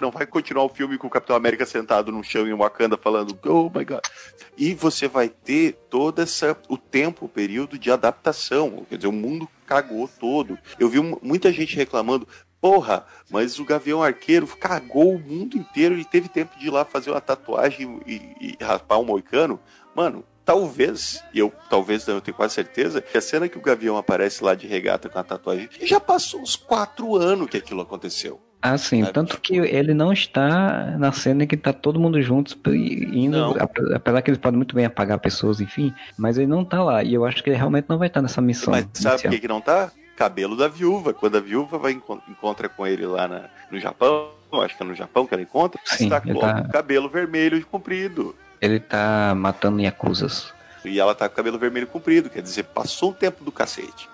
não 0.00 0.10
vai 0.10 0.26
continuar 0.26 0.64
o 0.64 0.68
filme 0.68 0.96
com 0.96 1.06
o 1.06 1.10
Capitão 1.10 1.36
América 1.36 1.66
sentado 1.66 2.10
no 2.10 2.24
chão 2.24 2.46
em 2.46 2.54
Wakanda 2.54 2.96
falando 2.96 3.38
oh 3.46 3.70
my 3.74 3.84
god. 3.84 4.00
E 4.56 4.74
você 4.74 5.08
vai 5.08 5.28
ter 5.28 5.72
todo 5.88 6.20
essa 6.20 6.56
o 6.68 6.76
tempo, 6.76 7.26
o 7.26 7.28
período 7.28 7.78
de 7.78 7.90
adaptação, 7.90 8.84
quer 8.88 8.96
dizer, 8.96 9.08
o 9.08 9.12
mundo 9.12 9.48
cagou 9.66 10.08
todo. 10.08 10.58
Eu 10.78 10.88
vi 10.88 11.00
muita 11.22 11.52
gente 11.52 11.76
reclamando, 11.76 12.26
porra, 12.60 13.06
mas 13.30 13.58
o 13.58 13.64
Gavião 13.64 14.02
Arqueiro 14.02 14.46
cagou 14.46 15.14
o 15.14 15.18
mundo 15.18 15.56
inteiro 15.56 15.96
e 15.98 16.04
teve 16.04 16.28
tempo 16.28 16.58
de 16.58 16.66
ir 16.66 16.70
lá 16.70 16.84
fazer 16.84 17.10
uma 17.10 17.20
tatuagem 17.20 18.00
e, 18.06 18.14
e 18.40 18.64
raspar 18.64 18.98
um 18.98 19.04
moicano. 19.04 19.60
Mano, 19.94 20.24
talvez, 20.44 21.22
e 21.32 21.38
eu 21.38 21.52
talvez 21.68 22.06
eu 22.08 22.20
tenho 22.20 22.36
quase 22.36 22.54
certeza, 22.54 23.00
que 23.00 23.16
a 23.16 23.20
cena 23.20 23.48
que 23.48 23.56
o 23.56 23.62
Gavião 23.62 23.96
aparece 23.96 24.42
lá 24.42 24.54
de 24.54 24.66
regata 24.66 25.08
com 25.08 25.18
a 25.18 25.24
tatuagem, 25.24 25.68
já 25.82 26.00
passou 26.00 26.40
uns 26.40 26.56
quatro 26.56 27.16
anos 27.16 27.48
que 27.48 27.56
aquilo 27.56 27.80
aconteceu. 27.80 28.40
Ah, 28.62 28.76
sim. 28.76 29.02
É, 29.02 29.06
Tanto 29.06 29.40
que 29.40 29.56
ele 29.56 29.94
não 29.94 30.12
está 30.12 30.96
na 30.98 31.12
cena 31.12 31.46
que 31.46 31.56
tá 31.56 31.72
todo 31.72 31.98
mundo 31.98 32.20
juntos 32.20 32.56
indo. 32.66 33.38
Não. 33.38 33.56
Apesar 33.94 34.22
que 34.22 34.30
eles 34.30 34.40
podem 34.40 34.58
muito 34.58 34.74
bem 34.74 34.84
apagar 34.84 35.18
pessoas, 35.18 35.60
enfim. 35.60 35.94
Mas 36.16 36.36
ele 36.36 36.46
não 36.46 36.64
tá 36.64 36.82
lá. 36.82 37.02
E 37.02 37.14
eu 37.14 37.24
acho 37.24 37.42
que 37.42 37.50
ele 37.50 37.56
realmente 37.56 37.86
não 37.88 37.98
vai 37.98 38.08
estar 38.08 38.20
nessa 38.20 38.40
missão. 38.40 38.72
Mas 38.72 38.86
sabe 38.94 39.22
por 39.22 39.30
que, 39.30 39.40
que 39.40 39.48
não 39.48 39.60
tá? 39.60 39.90
Cabelo 40.14 40.56
da 40.56 40.68
viúva. 40.68 41.14
Quando 41.14 41.38
a 41.38 41.40
viúva 41.40 41.78
vai 41.78 41.92
encontra 42.28 42.68
com 42.68 42.86
ele 42.86 43.06
lá 43.06 43.26
na, 43.26 43.44
no 43.70 43.80
Japão, 43.80 44.28
acho 44.52 44.76
que 44.76 44.82
é 44.82 44.86
no 44.86 44.94
Japão 44.94 45.26
que 45.26 45.32
ela 45.32 45.42
encontra, 45.42 45.80
sim, 45.84 46.04
está 46.04 46.20
com 46.20 46.38
tá... 46.38 46.62
cabelo 46.64 47.08
vermelho 47.08 47.56
e 47.56 47.62
comprido. 47.62 48.34
Ele 48.60 48.78
tá 48.78 49.32
matando 49.34 49.80
Yakuzas. 49.80 50.52
E 50.84 51.00
ela 51.00 51.14
tá 51.14 51.28
com 51.28 51.34
cabelo 51.34 51.58
vermelho 51.58 51.86
comprido, 51.86 52.28
quer 52.28 52.42
dizer, 52.42 52.64
passou 52.64 53.10
um 53.10 53.14
tempo 53.14 53.42
do 53.42 53.50
cacete 53.50 54.09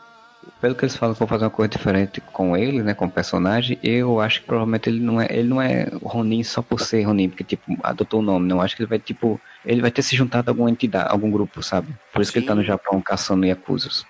pelo 0.60 0.74
que 0.74 0.84
eles 0.84 0.96
falam 0.96 1.14
vão 1.14 1.28
fazer 1.28 1.44
uma 1.44 1.50
coisa 1.50 1.68
diferente 1.68 2.20
com 2.20 2.56
ele, 2.56 2.82
né, 2.82 2.94
com 2.94 3.06
o 3.06 3.10
personagem, 3.10 3.78
eu 3.82 4.20
acho 4.20 4.40
que 4.40 4.46
provavelmente 4.46 4.88
ele 4.88 5.00
não 5.00 5.20
é, 5.20 5.26
ele 5.30 5.48
não 5.48 5.60
é 5.60 5.88
Ronin 6.02 6.42
só 6.42 6.62
por 6.62 6.80
ser 6.80 7.02
Ronin, 7.02 7.28
porque 7.28 7.44
tipo, 7.44 7.76
adotou 7.82 8.20
o 8.20 8.22
nome, 8.22 8.48
não, 8.48 8.60
acho 8.60 8.76
que 8.76 8.82
ele 8.82 8.88
vai 8.88 8.98
tipo, 8.98 9.40
ele 9.64 9.80
vai 9.80 9.90
ter 9.90 10.02
se 10.02 10.16
juntado 10.16 10.50
a 10.50 10.52
alguma 10.52 10.70
entidade, 10.70 11.10
algum 11.10 11.30
grupo, 11.30 11.62
sabe? 11.62 11.94
Por 12.12 12.22
isso 12.22 12.30
Sim. 12.30 12.32
que 12.32 12.38
ele 12.40 12.46
tá 12.46 12.54
no 12.54 12.64
Japão 12.64 13.00
caçando 13.00 13.46
Yakuzas. 13.46 14.04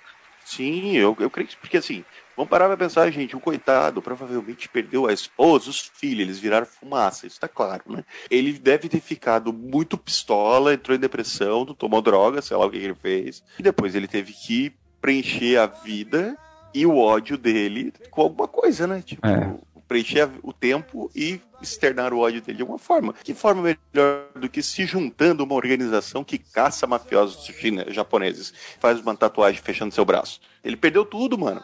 Sim, 0.44 0.96
eu, 0.96 1.16
eu 1.18 1.28
creio 1.28 1.48
que 1.48 1.56
porque 1.56 1.76
assim, 1.76 2.04
vamos 2.36 2.48
parar 2.48 2.68
pra 2.68 2.76
pensar, 2.76 3.10
gente, 3.10 3.34
o 3.34 3.40
coitado 3.40 4.00
provavelmente 4.00 4.68
perdeu 4.68 5.06
a 5.06 5.12
esposa, 5.12 5.68
os 5.68 5.80
filhos, 5.80 6.20
eles 6.20 6.38
viraram 6.38 6.66
fumaça, 6.66 7.26
isso 7.26 7.40
tá 7.40 7.48
claro, 7.48 7.82
né? 7.88 8.04
Ele 8.30 8.52
deve 8.52 8.88
ter 8.88 9.00
ficado 9.00 9.52
muito 9.52 9.98
pistola, 9.98 10.72
entrou 10.72 10.96
em 10.96 11.00
depressão, 11.00 11.66
tomou 11.66 12.00
droga, 12.00 12.40
sei 12.40 12.56
lá 12.56 12.64
o 12.64 12.70
que 12.70 12.76
ele 12.76 12.94
fez, 12.94 13.42
e 13.58 13.62
depois 13.62 13.96
ele 13.96 14.06
teve 14.06 14.32
que 14.32 14.72
preencher 15.06 15.56
a 15.56 15.66
vida 15.66 16.36
e 16.74 16.84
o 16.84 16.98
ódio 16.98 17.38
dele 17.38 17.92
com 18.10 18.22
alguma 18.22 18.48
coisa, 18.48 18.88
né? 18.88 19.00
Tipo, 19.06 19.24
é. 19.24 19.54
preencher 19.86 20.28
o 20.42 20.52
tempo 20.52 21.08
e 21.14 21.40
externar 21.62 22.12
o 22.12 22.18
ódio 22.18 22.42
dele 22.42 22.56
de 22.56 22.62
alguma 22.62 22.78
forma. 22.78 23.14
Que 23.22 23.32
forma 23.32 23.62
melhor 23.62 24.24
do 24.34 24.48
que 24.48 24.60
se 24.64 24.84
juntando 24.84 25.44
uma 25.44 25.54
organização 25.54 26.24
que 26.24 26.38
caça 26.38 26.88
mafiosos 26.88 27.48
japoneses, 27.86 28.52
faz 28.80 28.98
uma 28.98 29.16
tatuagem 29.16 29.62
fechando 29.62 29.94
seu 29.94 30.04
braço? 30.04 30.40
Ele 30.64 30.76
perdeu 30.76 31.04
tudo, 31.04 31.38
mano. 31.38 31.62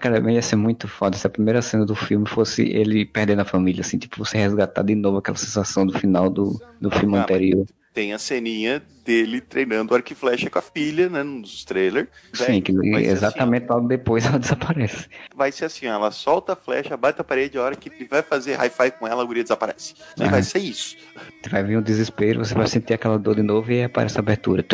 Cara, 0.00 0.32
ia 0.32 0.40
ser 0.40 0.56
muito 0.56 0.88
foda 0.88 1.18
se 1.18 1.26
a 1.26 1.30
primeira 1.30 1.60
cena 1.60 1.84
do 1.84 1.94
filme 1.94 2.26
fosse 2.26 2.62
ele 2.62 3.04
perdendo 3.04 3.40
a 3.40 3.44
família, 3.44 3.82
assim, 3.82 3.98
tipo, 3.98 4.24
você 4.24 4.38
resgatar 4.38 4.82
de 4.82 4.94
novo 4.94 5.18
aquela 5.18 5.36
sensação 5.36 5.84
do 5.84 5.98
final 5.98 6.30
do, 6.30 6.58
do 6.80 6.90
filme 6.90 7.18
ah, 7.18 7.22
anterior. 7.22 7.66
Tem 8.00 8.14
a 8.14 8.18
ceninha 8.18 8.82
dele 9.04 9.42
treinando 9.42 9.94
arco 9.94 10.10
e 10.10 10.16
flecha 10.16 10.48
com 10.48 10.58
a 10.58 10.62
filha, 10.62 11.10
né, 11.10 11.22
nos 11.22 11.66
trailers. 11.66 12.08
Sim, 12.32 12.62
que 12.62 12.72
exatamente 12.96 13.64
assim, 13.64 13.74
logo 13.74 13.88
depois 13.88 14.24
ela 14.24 14.38
desaparece. 14.38 15.06
Vai 15.36 15.52
ser 15.52 15.66
assim, 15.66 15.84
ela 15.84 16.10
solta 16.10 16.54
a 16.54 16.56
flecha, 16.56 16.96
bate 16.96 17.20
a 17.20 17.24
parede, 17.24 17.58
a 17.58 17.62
hora 17.62 17.76
que 17.76 17.90
ele 17.90 18.06
vai 18.06 18.22
fazer 18.22 18.58
hi-fi 18.58 18.90
com 18.92 19.06
ela, 19.06 19.22
a 19.22 19.26
guria 19.26 19.42
desaparece. 19.42 19.96
Ah. 20.18 20.28
Vai 20.28 20.42
ser 20.42 20.60
isso. 20.60 20.96
Vai 21.50 21.62
vir 21.62 21.76
um 21.76 21.82
desespero, 21.82 22.42
você 22.42 22.54
vai 22.54 22.66
sentir 22.66 22.94
aquela 22.94 23.18
dor 23.18 23.36
de 23.36 23.42
novo 23.42 23.70
e 23.70 23.84
aparece 23.84 24.16
a 24.16 24.20
abertura. 24.20 24.64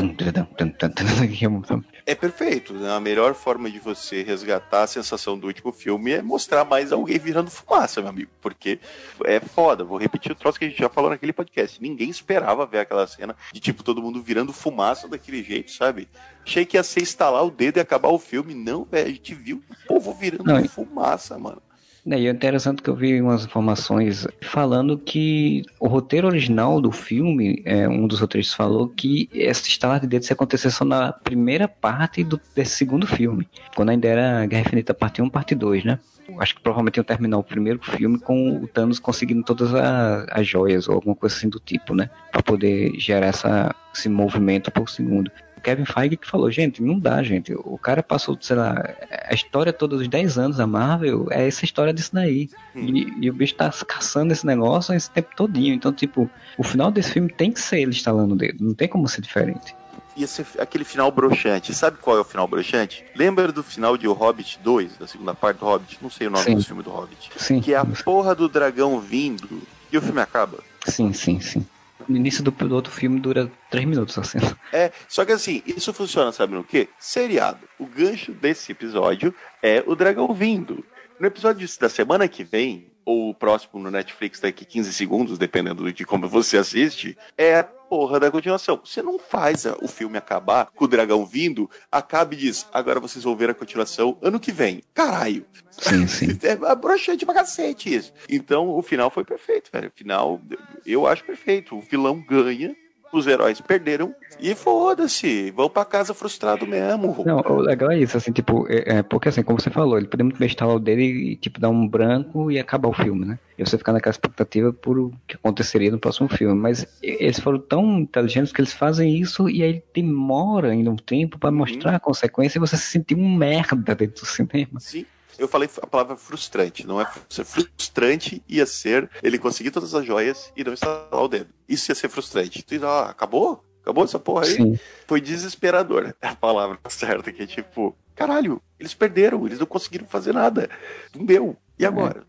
É 2.06 2.14
perfeito. 2.14 2.72
Né? 2.72 2.88
A 2.88 3.00
melhor 3.00 3.34
forma 3.34 3.68
de 3.68 3.80
você 3.80 4.22
resgatar 4.22 4.84
a 4.84 4.86
sensação 4.86 5.36
do 5.36 5.48
último 5.48 5.72
filme 5.72 6.12
é 6.12 6.22
mostrar 6.22 6.64
mais 6.64 6.92
alguém 6.92 7.18
virando 7.18 7.50
fumaça, 7.50 8.00
meu 8.00 8.10
amigo. 8.10 8.30
Porque 8.40 8.78
é 9.24 9.40
foda. 9.40 9.82
Vou 9.82 9.98
repetir 9.98 10.30
o 10.30 10.36
troço 10.36 10.56
que 10.56 10.66
a 10.66 10.68
gente 10.68 10.78
já 10.78 10.88
falou 10.88 11.10
naquele 11.10 11.32
podcast. 11.32 11.82
Ninguém 11.82 12.08
esperava 12.08 12.64
ver 12.64 12.78
aquela 12.78 13.08
cena 13.08 13.34
de 13.52 13.58
tipo 13.58 13.82
todo 13.82 14.00
mundo 14.00 14.22
virando 14.22 14.52
fumaça 14.52 15.08
daquele 15.08 15.42
jeito, 15.42 15.72
sabe? 15.72 16.08
Achei 16.46 16.64
que 16.64 16.76
ia 16.76 16.82
ser 16.84 17.02
instalar 17.02 17.44
o 17.44 17.50
dedo 17.50 17.78
e 17.78 17.80
acabar 17.80 18.10
o 18.10 18.20
filme. 18.20 18.54
Não, 18.54 18.84
velho. 18.84 19.08
A 19.08 19.10
gente 19.10 19.34
viu 19.34 19.60
o 19.68 19.88
povo 19.88 20.14
virando 20.14 20.44
Não, 20.44 20.68
fumaça, 20.68 21.36
mano. 21.36 21.60
E 22.06 22.28
é 22.28 22.30
interessante 22.30 22.82
que 22.82 22.88
eu 22.88 22.94
vi 22.94 23.20
umas 23.20 23.44
informações 23.44 24.28
falando 24.40 24.96
que 24.96 25.62
o 25.80 25.88
roteiro 25.88 26.28
original 26.28 26.80
do 26.80 26.92
filme, 26.92 27.60
é, 27.64 27.88
um 27.88 28.06
dos 28.06 28.20
roteiristas 28.20 28.56
falou 28.56 28.88
que 28.88 29.28
essa 29.34 29.66
estalar 29.66 29.98
de 29.98 30.06
dedos 30.06 30.30
ia 30.30 30.34
acontecer 30.34 30.70
só 30.70 30.84
na 30.84 31.12
primeira 31.12 31.66
parte 31.66 32.22
do, 32.22 32.40
desse 32.54 32.76
segundo 32.76 33.08
filme, 33.08 33.48
quando 33.74 33.88
ainda 33.88 34.06
era 34.06 34.46
Guerra 34.46 34.62
Infinita 34.62 34.94
parte 34.94 35.20
1, 35.20 35.28
parte 35.28 35.52
2, 35.56 35.84
né? 35.84 35.98
Acho 36.38 36.54
que 36.54 36.60
provavelmente 36.60 36.96
iam 36.96 37.04
terminar 37.04 37.38
o 37.38 37.42
primeiro 37.42 37.80
filme 37.82 38.18
com 38.20 38.62
o 38.62 38.68
Thanos 38.68 39.00
conseguindo 39.00 39.42
todas 39.42 39.74
as, 39.74 40.26
as 40.30 40.46
joias 40.46 40.88
ou 40.88 40.94
alguma 40.94 41.14
coisa 41.14 41.34
assim 41.34 41.48
do 41.48 41.58
tipo, 41.58 41.92
né? 41.92 42.08
Pra 42.30 42.42
poder 42.42 42.92
gerar 43.00 43.26
essa, 43.26 43.74
esse 43.92 44.08
movimento 44.08 44.70
por 44.70 44.88
segundo. 44.88 45.30
Kevin 45.66 45.84
Feige 45.84 46.16
que 46.16 46.28
falou, 46.28 46.48
gente, 46.48 46.80
não 46.80 46.96
dá, 46.96 47.20
gente. 47.24 47.52
O 47.52 47.76
cara 47.76 48.00
passou, 48.00 48.38
sei 48.40 48.54
lá, 48.54 48.94
a 49.28 49.34
história 49.34 49.72
toda 49.72 49.96
dos 49.96 50.06
10 50.06 50.38
anos 50.38 50.58
da 50.58 50.66
Marvel 50.66 51.26
é 51.28 51.48
essa 51.48 51.64
história 51.64 51.92
disso 51.92 52.14
daí. 52.14 52.48
Hum. 52.72 52.86
E, 52.86 53.24
e, 53.26 53.28
o 53.28 53.32
bicho 53.34 53.56
tá 53.56 53.68
caçando 53.84 54.32
esse 54.32 54.46
negócio 54.46 54.94
esse 54.94 55.10
tempo 55.10 55.30
todinho. 55.34 55.74
Então, 55.74 55.92
tipo, 55.92 56.30
o 56.56 56.62
final 56.62 56.92
desse 56.92 57.10
filme 57.10 57.28
tem 57.28 57.50
que 57.50 57.60
ser 57.60 57.80
ele 57.80 57.90
instalando 57.90 58.34
o 58.34 58.38
dedo. 58.38 58.64
Não 58.64 58.74
tem 58.74 58.86
como 58.86 59.08
ser 59.08 59.20
diferente 59.22 59.74
ia 60.16 60.26
ser 60.26 60.46
aquele 60.58 60.82
final 60.82 61.10
broxante. 61.10 61.74
Sabe 61.74 61.98
qual 62.00 62.16
é 62.16 62.20
o 62.20 62.24
final 62.24 62.48
broxante? 62.48 63.04
Lembra 63.14 63.52
do 63.52 63.62
final 63.62 63.98
de 63.98 64.08
O 64.08 64.14
Hobbit 64.14 64.58
2, 64.64 64.96
da 64.96 65.06
segunda 65.06 65.34
parte 65.34 65.58
do 65.58 65.66
Hobbit? 65.66 65.98
Não 66.00 66.08
sei 66.08 66.28
o 66.28 66.30
nome 66.30 66.42
sim. 66.42 66.54
do 66.54 66.64
filme 66.64 66.82
do 66.82 66.88
Hobbit. 66.88 67.30
Sim. 67.36 67.60
Que 67.60 67.74
é 67.74 67.76
a 67.76 67.84
porra 67.84 68.34
do 68.34 68.48
dragão 68.48 68.98
vindo 68.98 69.60
e 69.92 69.98
o 69.98 70.00
filme 70.00 70.22
acaba. 70.22 70.60
Sim, 70.86 71.12
sim, 71.12 71.38
sim 71.38 71.66
no 72.08 72.16
início 72.16 72.42
do, 72.42 72.50
do, 72.50 72.74
outro 72.74 72.92
filme 72.92 73.20
dura 73.20 73.50
três 73.70 73.86
minutos 73.86 74.16
assim. 74.18 74.38
É, 74.72 74.92
só 75.08 75.24
que 75.24 75.32
assim, 75.32 75.62
isso 75.66 75.92
funciona, 75.92 76.32
sabe 76.32 76.54
no 76.54 76.64
quê? 76.64 76.88
Seriado. 76.98 77.60
O 77.78 77.86
gancho 77.86 78.32
desse 78.32 78.72
episódio 78.72 79.34
é 79.62 79.82
o 79.86 79.94
dragão 79.94 80.32
vindo. 80.34 80.84
No 81.18 81.26
episódio 81.26 81.68
da 81.78 81.88
semana 81.88 82.28
que 82.28 82.44
vem, 82.44 82.90
ou 83.06 83.30
o 83.30 83.34
próximo 83.34 83.80
no 83.80 83.90
Netflix 83.90 84.40
daqui 84.40 84.64
15 84.64 84.92
segundos, 84.92 85.38
dependendo 85.38 85.90
de 85.92 86.04
como 86.04 86.28
você 86.28 86.58
assiste, 86.58 87.16
é 87.38 87.60
a 87.60 87.64
porra 87.64 88.18
da 88.18 88.30
continuação. 88.32 88.80
Você 88.84 89.00
não 89.00 89.16
faz 89.16 89.64
o 89.80 89.86
filme 89.86 90.18
acabar 90.18 90.66
com 90.74 90.84
o 90.84 90.88
dragão 90.88 91.24
vindo, 91.24 91.70
acaba 91.90 92.34
e 92.34 92.36
diz, 92.36 92.66
agora 92.72 92.98
vocês 92.98 93.22
vão 93.22 93.36
ver 93.36 93.48
a 93.48 93.54
continuação 93.54 94.18
ano 94.20 94.40
que 94.40 94.50
vem. 94.50 94.82
Caralho. 94.92 95.46
Sim, 95.70 96.06
sim. 96.08 96.26
É 96.42 96.74
broxante 96.74 97.24
pra 97.24 97.34
cacete 97.34 97.94
isso. 97.94 98.12
Então 98.28 98.68
o 98.70 98.82
final 98.82 99.08
foi 99.08 99.24
perfeito, 99.24 99.70
velho. 99.72 99.88
O 99.88 99.96
final, 99.96 100.40
eu 100.84 101.06
acho 101.06 101.24
perfeito. 101.24 101.76
O 101.76 101.80
vilão 101.80 102.20
ganha 102.20 102.74
os 103.18 103.26
heróis 103.26 103.60
perderam 103.60 104.14
e 104.40 104.54
foda-se, 104.54 105.50
vão 105.50 105.68
pra 105.68 105.84
casa 105.84 106.14
frustrado 106.14 106.66
mesmo. 106.66 107.22
Não, 107.24 107.38
o 107.38 107.60
legal 107.60 107.90
é 107.90 107.98
isso, 107.98 108.16
assim, 108.16 108.32
tipo, 108.32 108.66
é, 108.68 108.98
é, 108.98 109.02
porque 109.02 109.28
assim, 109.28 109.42
como 109.42 109.60
você 109.60 109.70
falou, 109.70 109.96
ele 109.96 110.06
podia 110.06 110.24
muito 110.24 110.38
bem 110.38 110.46
instalar 110.46 110.76
o 110.76 110.78
dele 110.78 111.32
e, 111.32 111.36
tipo, 111.36 111.60
dar 111.60 111.68
um 111.68 111.86
branco 111.86 112.50
e 112.50 112.58
acabar 112.58 112.88
o 112.88 112.92
filme, 112.92 113.24
né? 113.24 113.38
E 113.58 113.64
você 113.64 113.78
ficar 113.78 113.92
naquela 113.92 114.12
expectativa 114.12 114.72
por 114.72 114.98
o 114.98 115.12
que 115.26 115.36
aconteceria 115.36 115.90
no 115.90 115.98
próximo 115.98 116.28
filme. 116.28 116.54
Mas 116.54 116.86
eles 117.02 117.40
foram 117.40 117.58
tão 117.58 118.00
inteligentes 118.00 118.52
que 118.52 118.60
eles 118.60 118.72
fazem 118.72 119.18
isso 119.18 119.48
e 119.48 119.62
aí 119.62 119.82
demora 119.94 120.68
ainda 120.68 120.90
um 120.90 120.96
tempo 120.96 121.38
para 121.38 121.50
mostrar 121.50 121.96
a 121.96 122.00
consequência 122.00 122.58
e 122.58 122.60
você 122.60 122.76
se 122.76 122.84
sentir 122.84 123.14
um 123.14 123.34
merda 123.34 123.94
dentro 123.94 124.22
do 124.22 124.26
cinema. 124.26 124.78
Sim. 124.78 125.06
Eu 125.38 125.48
falei 125.48 125.68
a 125.82 125.86
palavra 125.86 126.16
frustrante, 126.16 126.86
não 126.86 127.00
é 127.00 127.08
ser 127.28 127.44
frustrante 127.44 128.42
ia 128.48 128.66
ser 128.66 129.10
ele 129.22 129.38
conseguir 129.38 129.70
todas 129.70 129.94
as 129.94 130.04
joias 130.04 130.52
e 130.56 130.64
não 130.64 130.72
instalar 130.72 131.22
o 131.22 131.28
dedo. 131.28 131.48
Isso 131.68 131.90
ia 131.90 131.94
ser 131.94 132.08
frustrante. 132.08 132.62
Tu 132.62 132.74
ia, 132.74 132.86
ah, 132.86 133.10
acabou? 133.10 133.64
Acabou 133.82 134.04
essa 134.04 134.18
porra 134.18 134.44
aí? 134.44 134.54
Sim. 134.54 134.78
Foi 135.06 135.20
desesperador. 135.20 136.14
É 136.20 136.28
a 136.28 136.34
palavra 136.34 136.78
certa, 136.88 137.30
que 137.30 137.44
é 137.44 137.46
tipo, 137.46 137.96
caralho, 138.16 138.60
eles 138.80 138.94
perderam, 138.94 139.46
eles 139.46 139.60
não 139.60 139.66
conseguiram 139.66 140.06
fazer 140.06 140.34
nada. 140.34 140.68
Não 141.14 141.24
deu. 141.24 141.56
E 141.78 141.84
é. 141.84 141.88
agora? 141.88 142.24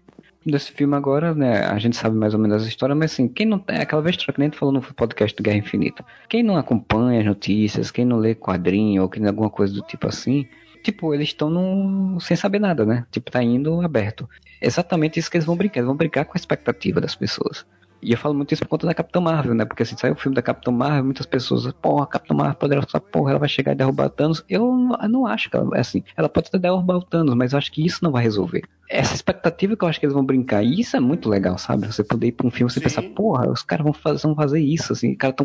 É. 0.46 0.52
desse 0.52 0.72
filme 0.72 0.96
agora, 0.96 1.34
né? 1.34 1.66
A 1.66 1.80
gente 1.80 1.98
sabe 1.98 2.16
mais 2.16 2.36
ou 2.36 2.40
menos 2.40 2.64
a 2.64 2.68
história, 2.68 2.94
mas 2.94 3.14
assim, 3.14 3.28
quem 3.28 3.46
não 3.46 3.58
tem. 3.58 3.80
Aquela 3.80 4.04
vez 4.04 4.16
que 4.16 4.30
a 4.30 4.44
gente 4.44 4.58
falou 4.58 4.72
no 4.72 4.82
podcast 4.82 5.36
do 5.36 5.42
Guerra 5.42 5.58
Infinita. 5.58 6.06
Quem 6.30 6.44
não 6.44 6.58
acompanha 6.58 7.22
as 7.22 7.26
notícias, 7.26 7.90
quem 7.90 8.06
não 8.06 8.18
lê 8.18 8.36
quadrinho 8.36 9.02
ou 9.02 9.10
quem 9.10 9.26
alguma 9.26 9.50
coisa 9.50 9.74
do 9.74 9.82
tipo 9.82 10.08
assim. 10.08 10.48
Tipo, 10.84 11.14
eles 11.14 11.30
estão 11.30 11.50
num... 11.50 12.20
sem 12.20 12.38
saber 12.38 12.60
nada, 12.60 12.86
né? 12.86 13.06
Tipo, 13.12 13.32
tá 13.32 13.42
indo 13.44 13.82
aberto. 13.82 14.30
Exatamente 14.62 15.20
isso 15.20 15.30
que 15.30 15.38
eles 15.38 15.46
vão 15.46 15.56
brincar. 15.56 15.80
Eles 15.80 15.88
vão 15.88 15.96
brincar 15.96 16.26
com 16.26 16.34
a 16.34 16.40
expectativa 16.40 17.02
das 17.02 17.16
pessoas. 17.16 17.66
E 18.02 18.12
eu 18.12 18.18
falo 18.18 18.36
muito 18.36 18.54
isso 18.54 18.64
por 18.64 18.70
conta 18.70 18.88
da 18.88 18.94
Capitã 18.94 19.20
Marvel, 19.20 19.56
né? 19.56 19.66
Porque 19.66 19.84
assim, 19.84 19.98
sai 19.98 20.12
o 20.12 20.16
filme 20.16 20.36
da 20.36 20.42
Capitã 20.42 20.72
Marvel, 20.72 21.04
muitas 21.04 21.26
pessoas, 21.26 21.72
porra, 21.82 22.04
a 22.04 22.08
Capitã 22.08 22.34
Marvel 22.36 22.56
poderosa, 22.56 23.00
porra, 23.00 23.32
ela 23.32 23.40
vai 23.40 23.50
chegar 23.50 23.72
e 23.72 23.76
derrubar 23.76 24.06
o 24.06 24.10
Thanos. 24.10 24.44
Eu, 24.48 24.64
eu 25.02 25.10
não 25.10 25.26
acho 25.26 25.50
que 25.50 25.58
ela, 25.58 25.76
é 25.76 25.80
assim, 25.80 26.04
ela 26.16 26.30
pode 26.30 26.48
até 26.48 26.60
derrubar 26.60 26.98
o 26.98 27.04
Thanos, 27.04 27.34
mas 27.34 27.54
eu 27.54 27.58
acho 27.58 27.72
que 27.72 27.86
isso 27.86 28.04
não 28.04 28.12
vai 28.12 28.24
resolver. 28.24 28.64
Essa 28.90 29.14
expectativa 29.14 29.76
que 29.76 29.84
eu 29.84 29.88
acho 29.88 30.00
que 30.00 30.06
eles 30.06 30.14
vão 30.14 30.26
brincar, 30.26 30.64
e 30.64 30.80
isso 30.80 30.96
é 30.96 31.00
muito 31.00 31.28
legal, 31.28 31.58
sabe? 31.58 31.88
Você 31.88 32.04
poder 32.04 32.28
ir 32.28 32.32
pra 32.32 32.48
um 32.48 32.52
filme 32.52 32.72
e 32.76 32.80
pensar, 32.80 33.02
porra, 33.02 33.50
os 33.50 33.62
caras 33.62 33.84
vão 33.84 33.94
fazer, 33.94 34.22
vão 34.22 34.36
fazer 34.36 34.60
isso, 34.60 34.94
assim, 34.94 35.12
os 35.12 35.18
caras 35.18 35.36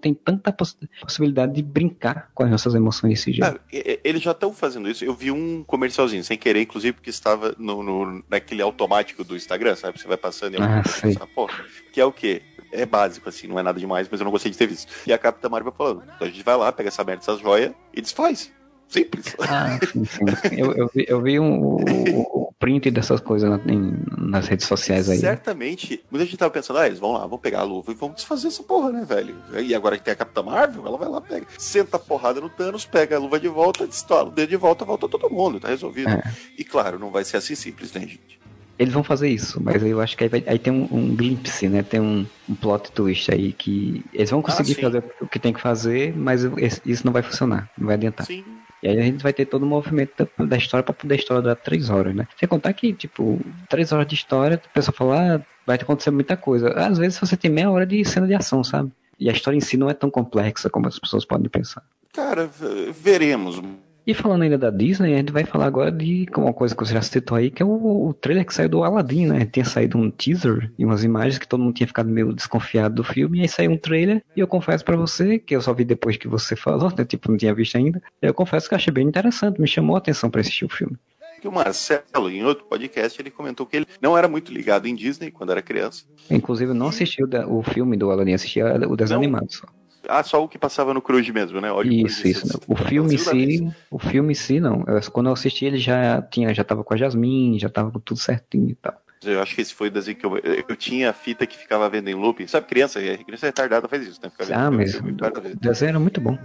tem 0.00 0.14
tanta 0.14 0.52
poss 0.52 0.76
possibilidade 1.00 1.52
de 1.52 1.62
brincar 1.62 2.30
com 2.34 2.44
as 2.44 2.50
nossas 2.50 2.74
emoções 2.74 3.14
desse 3.14 3.32
jeito. 3.32 3.44
Ah, 3.44 3.60
eles 4.04 4.22
já 4.22 4.30
estão 4.30 4.52
fazendo 4.52 4.88
isso. 4.88 5.04
Eu 5.04 5.14
vi 5.14 5.30
um 5.30 5.64
comercialzinho, 5.64 6.22
sem 6.22 6.38
querer, 6.38 6.62
inclusive, 6.62 6.92
porque 6.92 7.10
estava 7.10 7.54
no, 7.58 7.82
no 7.82 8.24
naquele 8.28 8.62
automático 8.62 9.24
do 9.24 9.36
Instagram, 9.36 9.74
sabe? 9.74 10.00
Você 10.00 10.06
vai 10.06 10.16
passando 10.16 10.54
e 10.54 10.62
ah, 10.62 10.82
coisa, 11.00 11.26
porra, 11.34 11.54
que 11.92 12.00
é 12.00 12.04
o 12.04 12.12
quê? 12.12 12.42
é 12.72 12.86
básico, 12.86 13.28
assim, 13.28 13.46
não 13.46 13.58
é 13.58 13.62
nada 13.62 13.78
demais, 13.78 14.08
mas 14.10 14.18
eu 14.18 14.24
não 14.24 14.32
gostei 14.32 14.50
de 14.50 14.56
ter 14.56 14.66
visto. 14.66 14.90
E 15.06 15.12
a 15.12 15.18
Capitã 15.18 15.48
Marvel 15.48 15.72
falando, 15.72 16.02
então 16.04 16.26
a 16.26 16.30
gente 16.30 16.42
vai 16.42 16.56
lá, 16.56 16.72
pega 16.72 16.88
essa 16.88 17.04
merda, 17.04 17.22
essas 17.22 17.38
joias 17.38 17.72
e 17.92 18.00
desfaz. 18.00 18.50
Simples. 18.88 19.34
Ah, 19.40 19.78
sim, 19.90 20.04
sim. 20.04 20.24
Eu, 20.54 20.72
eu 20.72 20.90
vi, 20.94 21.06
eu 21.08 21.20
vi 21.22 21.40
um, 21.40 21.76
o 22.12 22.51
print 22.62 22.92
dessas 22.92 23.20
coisas 23.20 23.50
na, 23.50 23.56
em, 23.66 23.92
nas 24.16 24.46
redes 24.46 24.68
sociais 24.68 25.10
aí. 25.10 25.18
Certamente. 25.18 26.00
Muita 26.08 26.24
gente 26.24 26.36
tava 26.36 26.52
pensando, 26.52 26.78
ah, 26.78 26.86
eles 26.86 27.00
vão 27.00 27.10
lá, 27.10 27.26
vão 27.26 27.36
pegar 27.36 27.58
a 27.58 27.64
luva 27.64 27.90
e 27.90 27.94
vão 27.94 28.10
desfazer 28.12 28.46
essa 28.46 28.62
porra, 28.62 28.92
né, 28.92 29.04
velho? 29.04 29.34
E 29.60 29.74
agora 29.74 29.98
que 29.98 30.04
tem 30.04 30.12
a 30.12 30.16
Capitã 30.16 30.44
Marvel, 30.44 30.86
ela 30.86 30.96
vai 30.96 31.08
lá, 31.08 31.20
pega, 31.20 31.44
senta 31.58 31.96
a 31.96 32.00
porrada 32.00 32.40
no 32.40 32.48
Thanos, 32.48 32.86
pega 32.86 33.16
a 33.16 33.18
luva 33.18 33.40
de 33.40 33.48
volta, 33.48 33.84
destola 33.84 34.28
o 34.28 34.30
dedo 34.30 34.50
de 34.50 34.56
volta, 34.56 34.84
volta 34.84 35.08
todo 35.08 35.28
mundo, 35.28 35.58
tá 35.58 35.66
resolvido. 35.66 36.08
É. 36.08 36.22
E 36.56 36.62
claro, 36.62 37.00
não 37.00 37.10
vai 37.10 37.24
ser 37.24 37.38
assim 37.38 37.56
simples, 37.56 37.92
né, 37.92 38.02
gente? 38.02 38.41
Eles 38.78 38.92
vão 38.92 39.04
fazer 39.04 39.28
isso, 39.28 39.60
mas 39.62 39.82
eu 39.82 40.00
acho 40.00 40.16
que 40.16 40.24
aí, 40.24 40.28
vai, 40.28 40.44
aí 40.46 40.58
tem 40.58 40.72
um, 40.72 40.88
um, 40.90 41.14
glimpse, 41.14 41.68
né? 41.68 41.82
Tem 41.82 42.00
um, 42.00 42.26
um, 42.48 42.54
plot 42.54 42.90
twist 42.92 43.32
aí 43.32 43.52
que 43.52 44.04
eles 44.12 44.30
vão 44.30 44.42
conseguir 44.42 44.76
ah, 44.78 44.82
fazer 44.82 45.04
o 45.20 45.26
que 45.26 45.38
tem 45.38 45.52
que 45.52 45.60
fazer, 45.60 46.16
mas 46.16 46.42
isso 46.84 47.04
não 47.04 47.12
vai 47.12 47.22
funcionar, 47.22 47.70
não 47.78 47.86
vai 47.86 47.96
adiantar. 47.96 48.26
Sim. 48.26 48.44
E 48.82 48.88
aí 48.88 48.98
a 48.98 49.02
gente 49.02 49.22
vai 49.22 49.32
ter 49.32 49.46
todo 49.46 49.62
o 49.62 49.66
movimento 49.66 50.26
da, 50.36 50.44
da 50.44 50.56
história 50.56 50.82
para 50.82 50.92
poder 50.92 51.14
a 51.14 51.16
história 51.16 51.40
durar 51.40 51.56
três 51.56 51.88
horas, 51.88 52.14
né? 52.14 52.26
Sem 52.36 52.48
contar 52.48 52.72
que, 52.72 52.92
tipo, 52.92 53.40
três 53.68 53.92
horas 53.92 54.06
de 54.06 54.14
história, 54.14 54.60
a 54.62 54.74
pessoa 54.74 54.94
fala, 54.94 55.36
ah, 55.36 55.40
vai 55.64 55.76
acontecer 55.76 56.10
muita 56.10 56.36
coisa. 56.36 56.70
Às 56.70 56.98
vezes 56.98 57.18
você 57.18 57.36
tem 57.36 57.50
meia 57.50 57.70
hora 57.70 57.86
de 57.86 58.04
cena 58.04 58.26
de 58.26 58.34
ação, 58.34 58.64
sabe? 58.64 58.90
E 59.20 59.30
a 59.30 59.32
história 59.32 59.56
em 59.56 59.60
si 59.60 59.76
não 59.76 59.88
é 59.88 59.94
tão 59.94 60.10
complexa 60.10 60.68
como 60.68 60.88
as 60.88 60.98
pessoas 60.98 61.24
podem 61.24 61.48
pensar. 61.48 61.84
Cara, 62.12 62.50
veremos. 62.92 63.62
E 64.04 64.12
falando 64.14 64.42
ainda 64.42 64.58
da 64.58 64.70
Disney, 64.70 65.14
a 65.14 65.18
gente 65.18 65.32
vai 65.32 65.44
falar 65.44 65.66
agora 65.66 65.92
de 65.92 66.26
uma 66.36 66.52
coisa 66.52 66.74
que 66.74 66.84
você 66.84 66.92
já 66.92 67.02
citou 67.02 67.36
aí, 67.36 67.50
que 67.50 67.62
é 67.62 67.66
o, 67.66 68.08
o 68.08 68.12
trailer 68.12 68.44
que 68.44 68.52
saiu 68.52 68.68
do 68.68 68.82
Aladdin, 68.82 69.26
né? 69.26 69.46
Tinha 69.46 69.64
saído 69.64 69.96
um 69.96 70.10
teaser 70.10 70.72
e 70.76 70.84
umas 70.84 71.04
imagens 71.04 71.38
que 71.38 71.46
todo 71.46 71.62
mundo 71.62 71.74
tinha 71.74 71.86
ficado 71.86 72.08
meio 72.08 72.32
desconfiado 72.32 72.96
do 72.96 73.04
filme, 73.04 73.38
e 73.38 73.42
aí 73.42 73.48
saiu 73.48 73.70
um 73.70 73.78
trailer, 73.78 74.22
e 74.36 74.40
eu 74.40 74.48
confesso 74.48 74.84
para 74.84 74.96
você, 74.96 75.38
que 75.38 75.54
eu 75.54 75.60
só 75.60 75.72
vi 75.72 75.84
depois 75.84 76.16
que 76.16 76.26
você 76.26 76.56
falou, 76.56 76.92
né? 76.96 77.04
Tipo, 77.04 77.30
não 77.30 77.38
tinha 77.38 77.54
visto 77.54 77.76
ainda. 77.76 78.02
Eu 78.20 78.34
confesso 78.34 78.68
que 78.68 78.74
achei 78.74 78.92
bem 78.92 79.06
interessante, 79.06 79.60
me 79.60 79.68
chamou 79.68 79.94
a 79.94 79.98
atenção 79.98 80.28
para 80.28 80.40
assistir 80.40 80.64
o 80.64 80.68
filme 80.68 80.98
que 81.40 81.48
o 81.48 81.52
Marcelo, 81.52 82.30
em 82.30 82.44
outro 82.44 82.64
podcast, 82.66 83.20
ele 83.20 83.28
comentou 83.28 83.66
que 83.66 83.76
ele 83.76 83.86
não 84.00 84.16
era 84.16 84.28
muito 84.28 84.52
ligado 84.52 84.86
em 84.86 84.94
Disney 84.94 85.28
quando 85.28 85.50
era 85.50 85.60
criança. 85.60 86.04
Inclusive, 86.30 86.72
não 86.72 86.86
assistiu 86.86 87.28
o 87.48 87.64
filme 87.64 87.96
do 87.96 88.12
Aladdin, 88.12 88.34
assistia 88.34 88.64
o 88.88 88.94
desenho 88.94 89.18
animado 89.18 89.52
só. 89.52 89.66
Ah, 90.08 90.22
só 90.22 90.42
o 90.42 90.48
que 90.48 90.58
passava 90.58 90.92
no 90.92 91.00
Cruz 91.00 91.28
mesmo, 91.30 91.60
né? 91.60 91.68
isso, 91.84 92.26
isso. 92.26 92.60
O 92.66 92.76
filme 92.76 93.14
em 93.14 93.18
si, 93.18 93.72
o 93.90 93.98
filme 93.98 94.32
em 94.32 94.34
si, 94.34 94.60
não. 94.60 94.84
Eu, 94.86 95.00
quando 95.10 95.28
eu 95.28 95.32
assisti, 95.32 95.64
ele 95.64 95.78
já 95.78 96.20
tinha, 96.22 96.52
já 96.52 96.64
tava 96.64 96.82
com 96.82 96.94
a 96.94 96.96
Jasmine, 96.96 97.58
já 97.58 97.68
tava 97.68 97.90
com 97.90 98.00
tudo 98.00 98.18
certinho 98.18 98.70
e 98.70 98.74
tal. 98.74 98.94
Eu 99.24 99.40
acho 99.40 99.54
que 99.54 99.60
esse 99.60 99.72
foi 99.72 99.88
o 99.88 99.90
desenho 99.90 100.16
que 100.16 100.26
eu. 100.26 100.36
Eu 100.36 100.76
tinha 100.76 101.10
a 101.10 101.12
fita 101.12 101.46
que 101.46 101.56
ficava 101.56 101.88
vendo 101.88 102.08
em 102.08 102.14
looping. 102.14 102.46
Sabe, 102.48 102.66
criança? 102.66 103.00
Criança 103.00 103.46
retardada 103.46 103.86
faz 103.86 104.06
isso, 104.06 104.20
né? 104.22 104.30
Fica 104.30 104.56
ah, 104.56 104.70
mas 104.70 104.96
o 104.96 105.60
desenho 105.60 105.90
era 105.90 106.00
muito 106.00 106.20
bom 106.20 106.36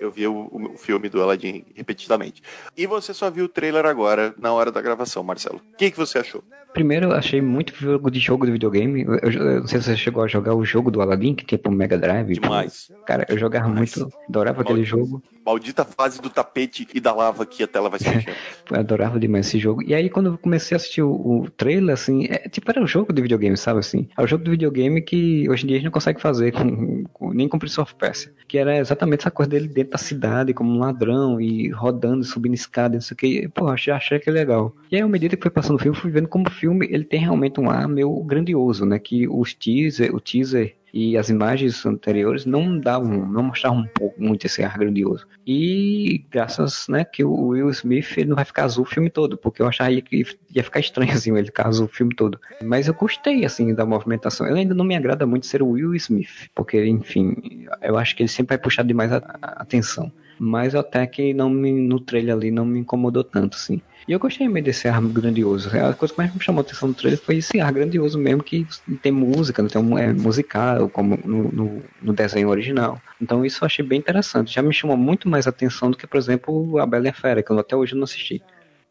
eu 0.00 0.10
vi 0.10 0.26
o, 0.26 0.48
o, 0.52 0.76
filme 0.76 1.08
do 1.08 1.22
Aladdin 1.22 1.64
repetidamente. 1.74 2.42
E 2.76 2.86
você 2.86 3.12
só 3.12 3.30
viu 3.30 3.44
o 3.44 3.48
trailer 3.48 3.86
agora, 3.86 4.34
na 4.38 4.52
hora 4.52 4.70
da 4.70 4.80
gravação, 4.80 5.22
Marcelo. 5.22 5.60
O 5.72 5.76
que, 5.76 5.90
que 5.90 5.96
você 5.96 6.18
achou? 6.18 6.42
Primeiro, 6.72 7.06
eu 7.06 7.12
achei 7.12 7.40
muito 7.42 7.74
jogo 7.74 8.10
de 8.10 8.18
jogo 8.18 8.46
de 8.46 8.52
videogame. 8.52 9.02
Eu, 9.02 9.30
eu, 9.30 9.60
não 9.60 9.66
sei 9.66 9.80
se 9.80 9.86
você 9.86 9.96
chegou 9.96 10.22
a 10.22 10.26
jogar 10.26 10.54
o 10.54 10.64
jogo 10.64 10.90
do 10.90 11.02
Aladdin, 11.02 11.34
que 11.34 11.44
tem 11.44 11.58
pro 11.58 11.70
Mega 11.70 11.98
Drive. 11.98 12.32
Demais. 12.32 12.90
Cara, 13.06 13.26
eu 13.28 13.36
jogava 13.36 13.68
Demais. 13.68 13.94
muito, 13.94 14.16
adorava 14.26 14.62
aquele 14.62 14.82
jogo. 14.82 15.22
Maldita 15.44 15.84
fase 15.84 16.22
do 16.22 16.30
tapete 16.30 16.86
e 16.94 17.00
da 17.00 17.12
lava 17.12 17.44
que 17.44 17.62
a 17.62 17.66
tela 17.66 17.90
vai 17.90 17.98
se 17.98 18.06
adorava 18.72 19.18
demais 19.18 19.48
esse 19.48 19.58
jogo. 19.58 19.82
E 19.82 19.92
aí, 19.92 20.08
quando 20.08 20.26
eu 20.26 20.38
comecei 20.38 20.74
a 20.74 20.76
assistir 20.76 21.02
o, 21.02 21.10
o 21.10 21.50
trailer, 21.50 21.92
assim, 21.92 22.26
é, 22.26 22.48
tipo, 22.48 22.70
era 22.70 22.80
um 22.80 22.86
jogo 22.86 23.12
de 23.12 23.20
videogame, 23.20 23.56
sabe 23.56 23.80
assim? 23.80 24.08
É 24.16 24.22
um 24.22 24.26
jogo 24.26 24.44
de 24.44 24.50
videogame 24.50 25.02
que 25.02 25.50
hoje 25.50 25.64
em 25.64 25.66
dia 25.66 25.76
a 25.76 25.78
gente 25.78 25.86
não 25.86 25.92
consegue 25.92 26.22
fazer 26.22 26.52
com, 26.52 27.04
com, 27.12 27.32
nem 27.32 27.48
com 27.48 27.58
Prince 27.58 27.80
of 27.80 27.94
Persia. 27.96 28.32
Que 28.48 28.56
era 28.56 28.78
exatamente 28.78 29.20
essa 29.20 29.30
coisa 29.30 29.50
dele 29.50 29.68
dentro 29.68 29.81
da 29.84 29.98
cidade, 29.98 30.54
como 30.54 30.70
um 30.72 30.78
ladrão, 30.78 31.40
e 31.40 31.68
rodando, 31.70 32.24
subindo 32.24 32.54
escada, 32.54 32.96
isso 32.96 33.12
aqui. 33.12 33.48
Pô, 33.48 33.68
achei, 33.68 33.92
achei 33.92 34.18
que 34.18 34.28
é 34.28 34.32
legal. 34.32 34.74
E 34.90 34.96
aí, 34.96 35.02
à 35.02 35.08
medida 35.08 35.36
que 35.36 35.42
foi 35.42 35.50
passando 35.50 35.76
o 35.76 35.78
filme, 35.78 35.96
fui 35.96 36.10
vendo 36.10 36.28
como 36.28 36.46
o 36.46 36.50
filme 36.50 36.86
ele 36.90 37.04
tem 37.04 37.20
realmente 37.20 37.60
um 37.60 37.70
ar 37.70 37.88
meio 37.88 38.12
grandioso, 38.24 38.84
né? 38.84 38.98
Que 38.98 39.28
os 39.28 39.54
teaser, 39.54 40.14
o 40.14 40.20
teaser 40.20 40.76
e 40.92 41.16
as 41.16 41.30
imagens 41.30 41.84
anteriores 41.86 42.44
não 42.44 42.78
davam, 42.78 43.26
não 43.26 43.44
mostravam 43.44 43.80
um 43.80 43.86
pouco 43.86 44.22
muito 44.22 44.44
esse 44.44 44.62
ar 44.62 44.76
grandioso. 44.78 45.26
E 45.46 46.24
graças, 46.30 46.86
né, 46.88 47.04
que 47.04 47.24
o 47.24 47.48
Will 47.48 47.70
Smith 47.70 48.16
não 48.26 48.36
vai 48.36 48.44
ficar 48.44 48.64
azul 48.64 48.84
o 48.84 48.88
filme 48.88 49.08
todo, 49.08 49.38
porque 49.38 49.62
eu 49.62 49.66
achava 49.66 49.90
que 50.00 50.24
ia 50.54 50.62
ficar 50.62 50.80
estranho 50.80 51.12
assim 51.12 51.34
ele 51.36 51.46
ficar 51.46 51.68
azul 51.68 51.86
o 51.86 51.88
filme 51.88 52.14
todo. 52.14 52.38
Mas 52.62 52.88
eu 52.88 52.94
gostei 52.94 53.44
assim 53.44 53.74
da 53.74 53.86
movimentação. 53.86 54.46
Ele 54.46 54.60
ainda 54.60 54.74
não 54.74 54.84
me 54.84 54.94
agrada 54.94 55.26
muito 55.26 55.46
ser 55.46 55.62
o 55.62 55.70
Will 55.70 55.94
Smith, 55.94 56.50
porque 56.54 56.84
enfim, 56.84 57.66
eu 57.80 57.96
acho 57.96 58.14
que 58.14 58.22
ele 58.22 58.28
sempre 58.28 58.56
vai 58.56 58.62
puxar 58.62 58.82
demais 58.82 59.12
a, 59.12 59.16
a 59.40 59.62
atenção. 59.62 60.12
Mas 60.38 60.74
até 60.74 61.06
que 61.06 61.32
não 61.32 61.48
me, 61.48 61.72
no 61.72 62.00
trailer 62.00 62.34
ali 62.34 62.50
não 62.50 62.64
me 62.64 62.80
incomodou 62.80 63.22
tanto, 63.22 63.56
assim. 63.56 63.80
E 64.06 64.12
eu 64.12 64.18
gostei 64.18 64.48
meio 64.48 64.64
desse 64.64 64.88
ar 64.88 65.00
grandioso. 65.00 65.70
A 65.76 65.94
coisa 65.94 66.12
que 66.12 66.18
mais 66.18 66.34
me 66.34 66.42
chamou 66.42 66.60
a 66.60 66.62
atenção 66.62 66.88
no 66.88 66.94
trailer 66.94 67.20
foi 67.20 67.36
esse 67.36 67.60
ar 67.60 67.72
grandioso 67.72 68.18
mesmo, 68.18 68.42
que 68.42 68.66
tem 69.00 69.12
música, 69.12 69.62
não 69.62 69.68
tem 69.68 69.80
um, 69.80 69.96
é 69.96 70.12
musical, 70.12 70.88
como 70.88 71.18
no, 71.24 71.52
no, 71.52 71.82
no, 72.02 72.12
desenho 72.12 72.48
original. 72.48 73.00
Então 73.20 73.44
isso 73.44 73.62
eu 73.62 73.66
achei 73.66 73.84
bem 73.84 73.98
interessante. 73.98 74.54
Já 74.54 74.62
me 74.62 74.74
chamou 74.74 74.96
muito 74.96 75.28
mais 75.28 75.46
atenção 75.46 75.90
do 75.90 75.96
que, 75.96 76.06
por 76.06 76.16
exemplo, 76.16 76.78
A 76.78 76.86
Bela 76.86 77.06
e 77.06 77.10
a 77.10 77.14
Fera, 77.14 77.42
que 77.42 77.50
eu 77.50 77.58
até 77.58 77.76
hoje 77.76 77.94
não 77.94 78.04
assisti. 78.04 78.42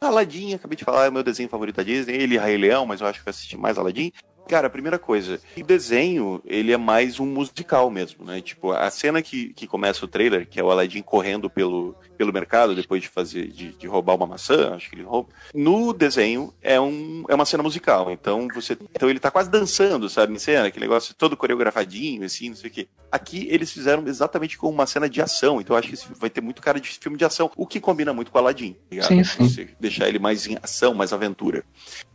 Aladdin, 0.04 0.56
acabei 0.56 0.76
de 0.76 0.84
falar, 0.84 1.06
é 1.06 1.10
o 1.10 1.14
meu 1.14 1.22
desenho 1.22 1.48
favorito 1.48 1.76
da 1.76 1.84
Disney. 1.84 2.16
Ele 2.16 2.34
e 2.34 2.38
Rei 2.40 2.58
Leão, 2.58 2.88
mas 2.88 3.02
eu 3.02 3.08
acho 3.08 3.22
que 3.22 3.30
eu 3.30 3.30
assisti 3.30 3.56
mais 3.56 3.78
Aladdin. 3.78 4.12
Cara, 4.52 4.68
a 4.68 4.70
primeira 4.70 5.00
coisa, 5.00 5.40
o 5.56 5.64
desenho, 5.64 6.42
ele 6.46 6.74
é 6.74 6.78
mais 6.78 7.22
um 7.22 7.26
musical 7.26 7.90
mesmo, 7.90 8.26
né? 8.26 8.42
Tipo, 8.42 8.74
a 8.74 8.92
cena 8.92 9.22
que, 9.22 9.54
que 9.54 9.66
começa 9.66 10.04
o 10.04 10.10
trailer, 10.10 10.46
que 10.46 10.60
é 10.60 10.64
o 10.64 10.70
Aladdin 10.70 11.02
correndo 11.02 11.50
pelo, 11.50 11.96
pelo 12.18 12.34
mercado 12.34 12.76
depois 12.76 13.02
de 13.02 13.08
fazer, 13.08 13.48
de, 13.48 13.72
de 13.72 13.88
roubar 13.88 14.16
uma 14.16 14.28
maçã, 14.28 14.76
acho 14.76 14.90
que 14.90 14.98
ele 14.98 15.04
rouba. 15.04 15.30
No 15.56 15.94
desenho, 15.94 16.54
é, 16.62 16.78
um, 16.78 17.24
é 17.30 17.34
uma 17.34 17.46
cena 17.46 17.64
musical, 17.64 18.12
então 18.12 18.50
você, 18.54 18.78
então 18.94 19.10
ele 19.10 19.22
tá 19.22 19.32
quase 19.32 19.50
dançando, 19.50 20.10
sabe, 20.10 20.34
em 20.34 20.38
cena, 20.38 20.68
aquele 20.68 20.84
negócio 20.84 21.16
todo 21.16 21.38
coreografadinho, 21.38 22.26
assim, 22.26 22.50
não 22.50 22.58
sei 22.58 22.70
o 22.70 22.74
quê. 22.74 22.90
Aqui, 23.10 23.48
eles 23.50 23.72
fizeram 23.72 24.06
exatamente 24.06 24.58
com 24.58 24.70
uma 24.70 24.86
cena 24.86 25.08
de 25.08 25.22
ação, 25.22 25.62
então 25.62 25.78
acho 25.78 25.88
que 25.88 26.14
vai 26.20 26.30
ter 26.30 26.42
muito 26.42 26.62
cara 26.62 26.78
de 26.78 26.90
filme 26.90 27.18
de 27.18 27.24
ação, 27.24 27.50
o 27.56 27.66
que 27.66 27.80
combina 27.80 28.12
muito 28.12 28.30
com 28.30 28.38
o 28.38 28.42
Aladdin, 28.42 28.76
ligado? 28.92 29.08
Sim, 29.08 29.24
sim. 29.24 29.48
Você 29.48 29.70
deixar 29.80 30.10
ele 30.10 30.20
mais 30.20 30.46
em 30.46 30.58
ação, 30.62 30.94
mais 30.94 31.14
aventura. 31.14 31.64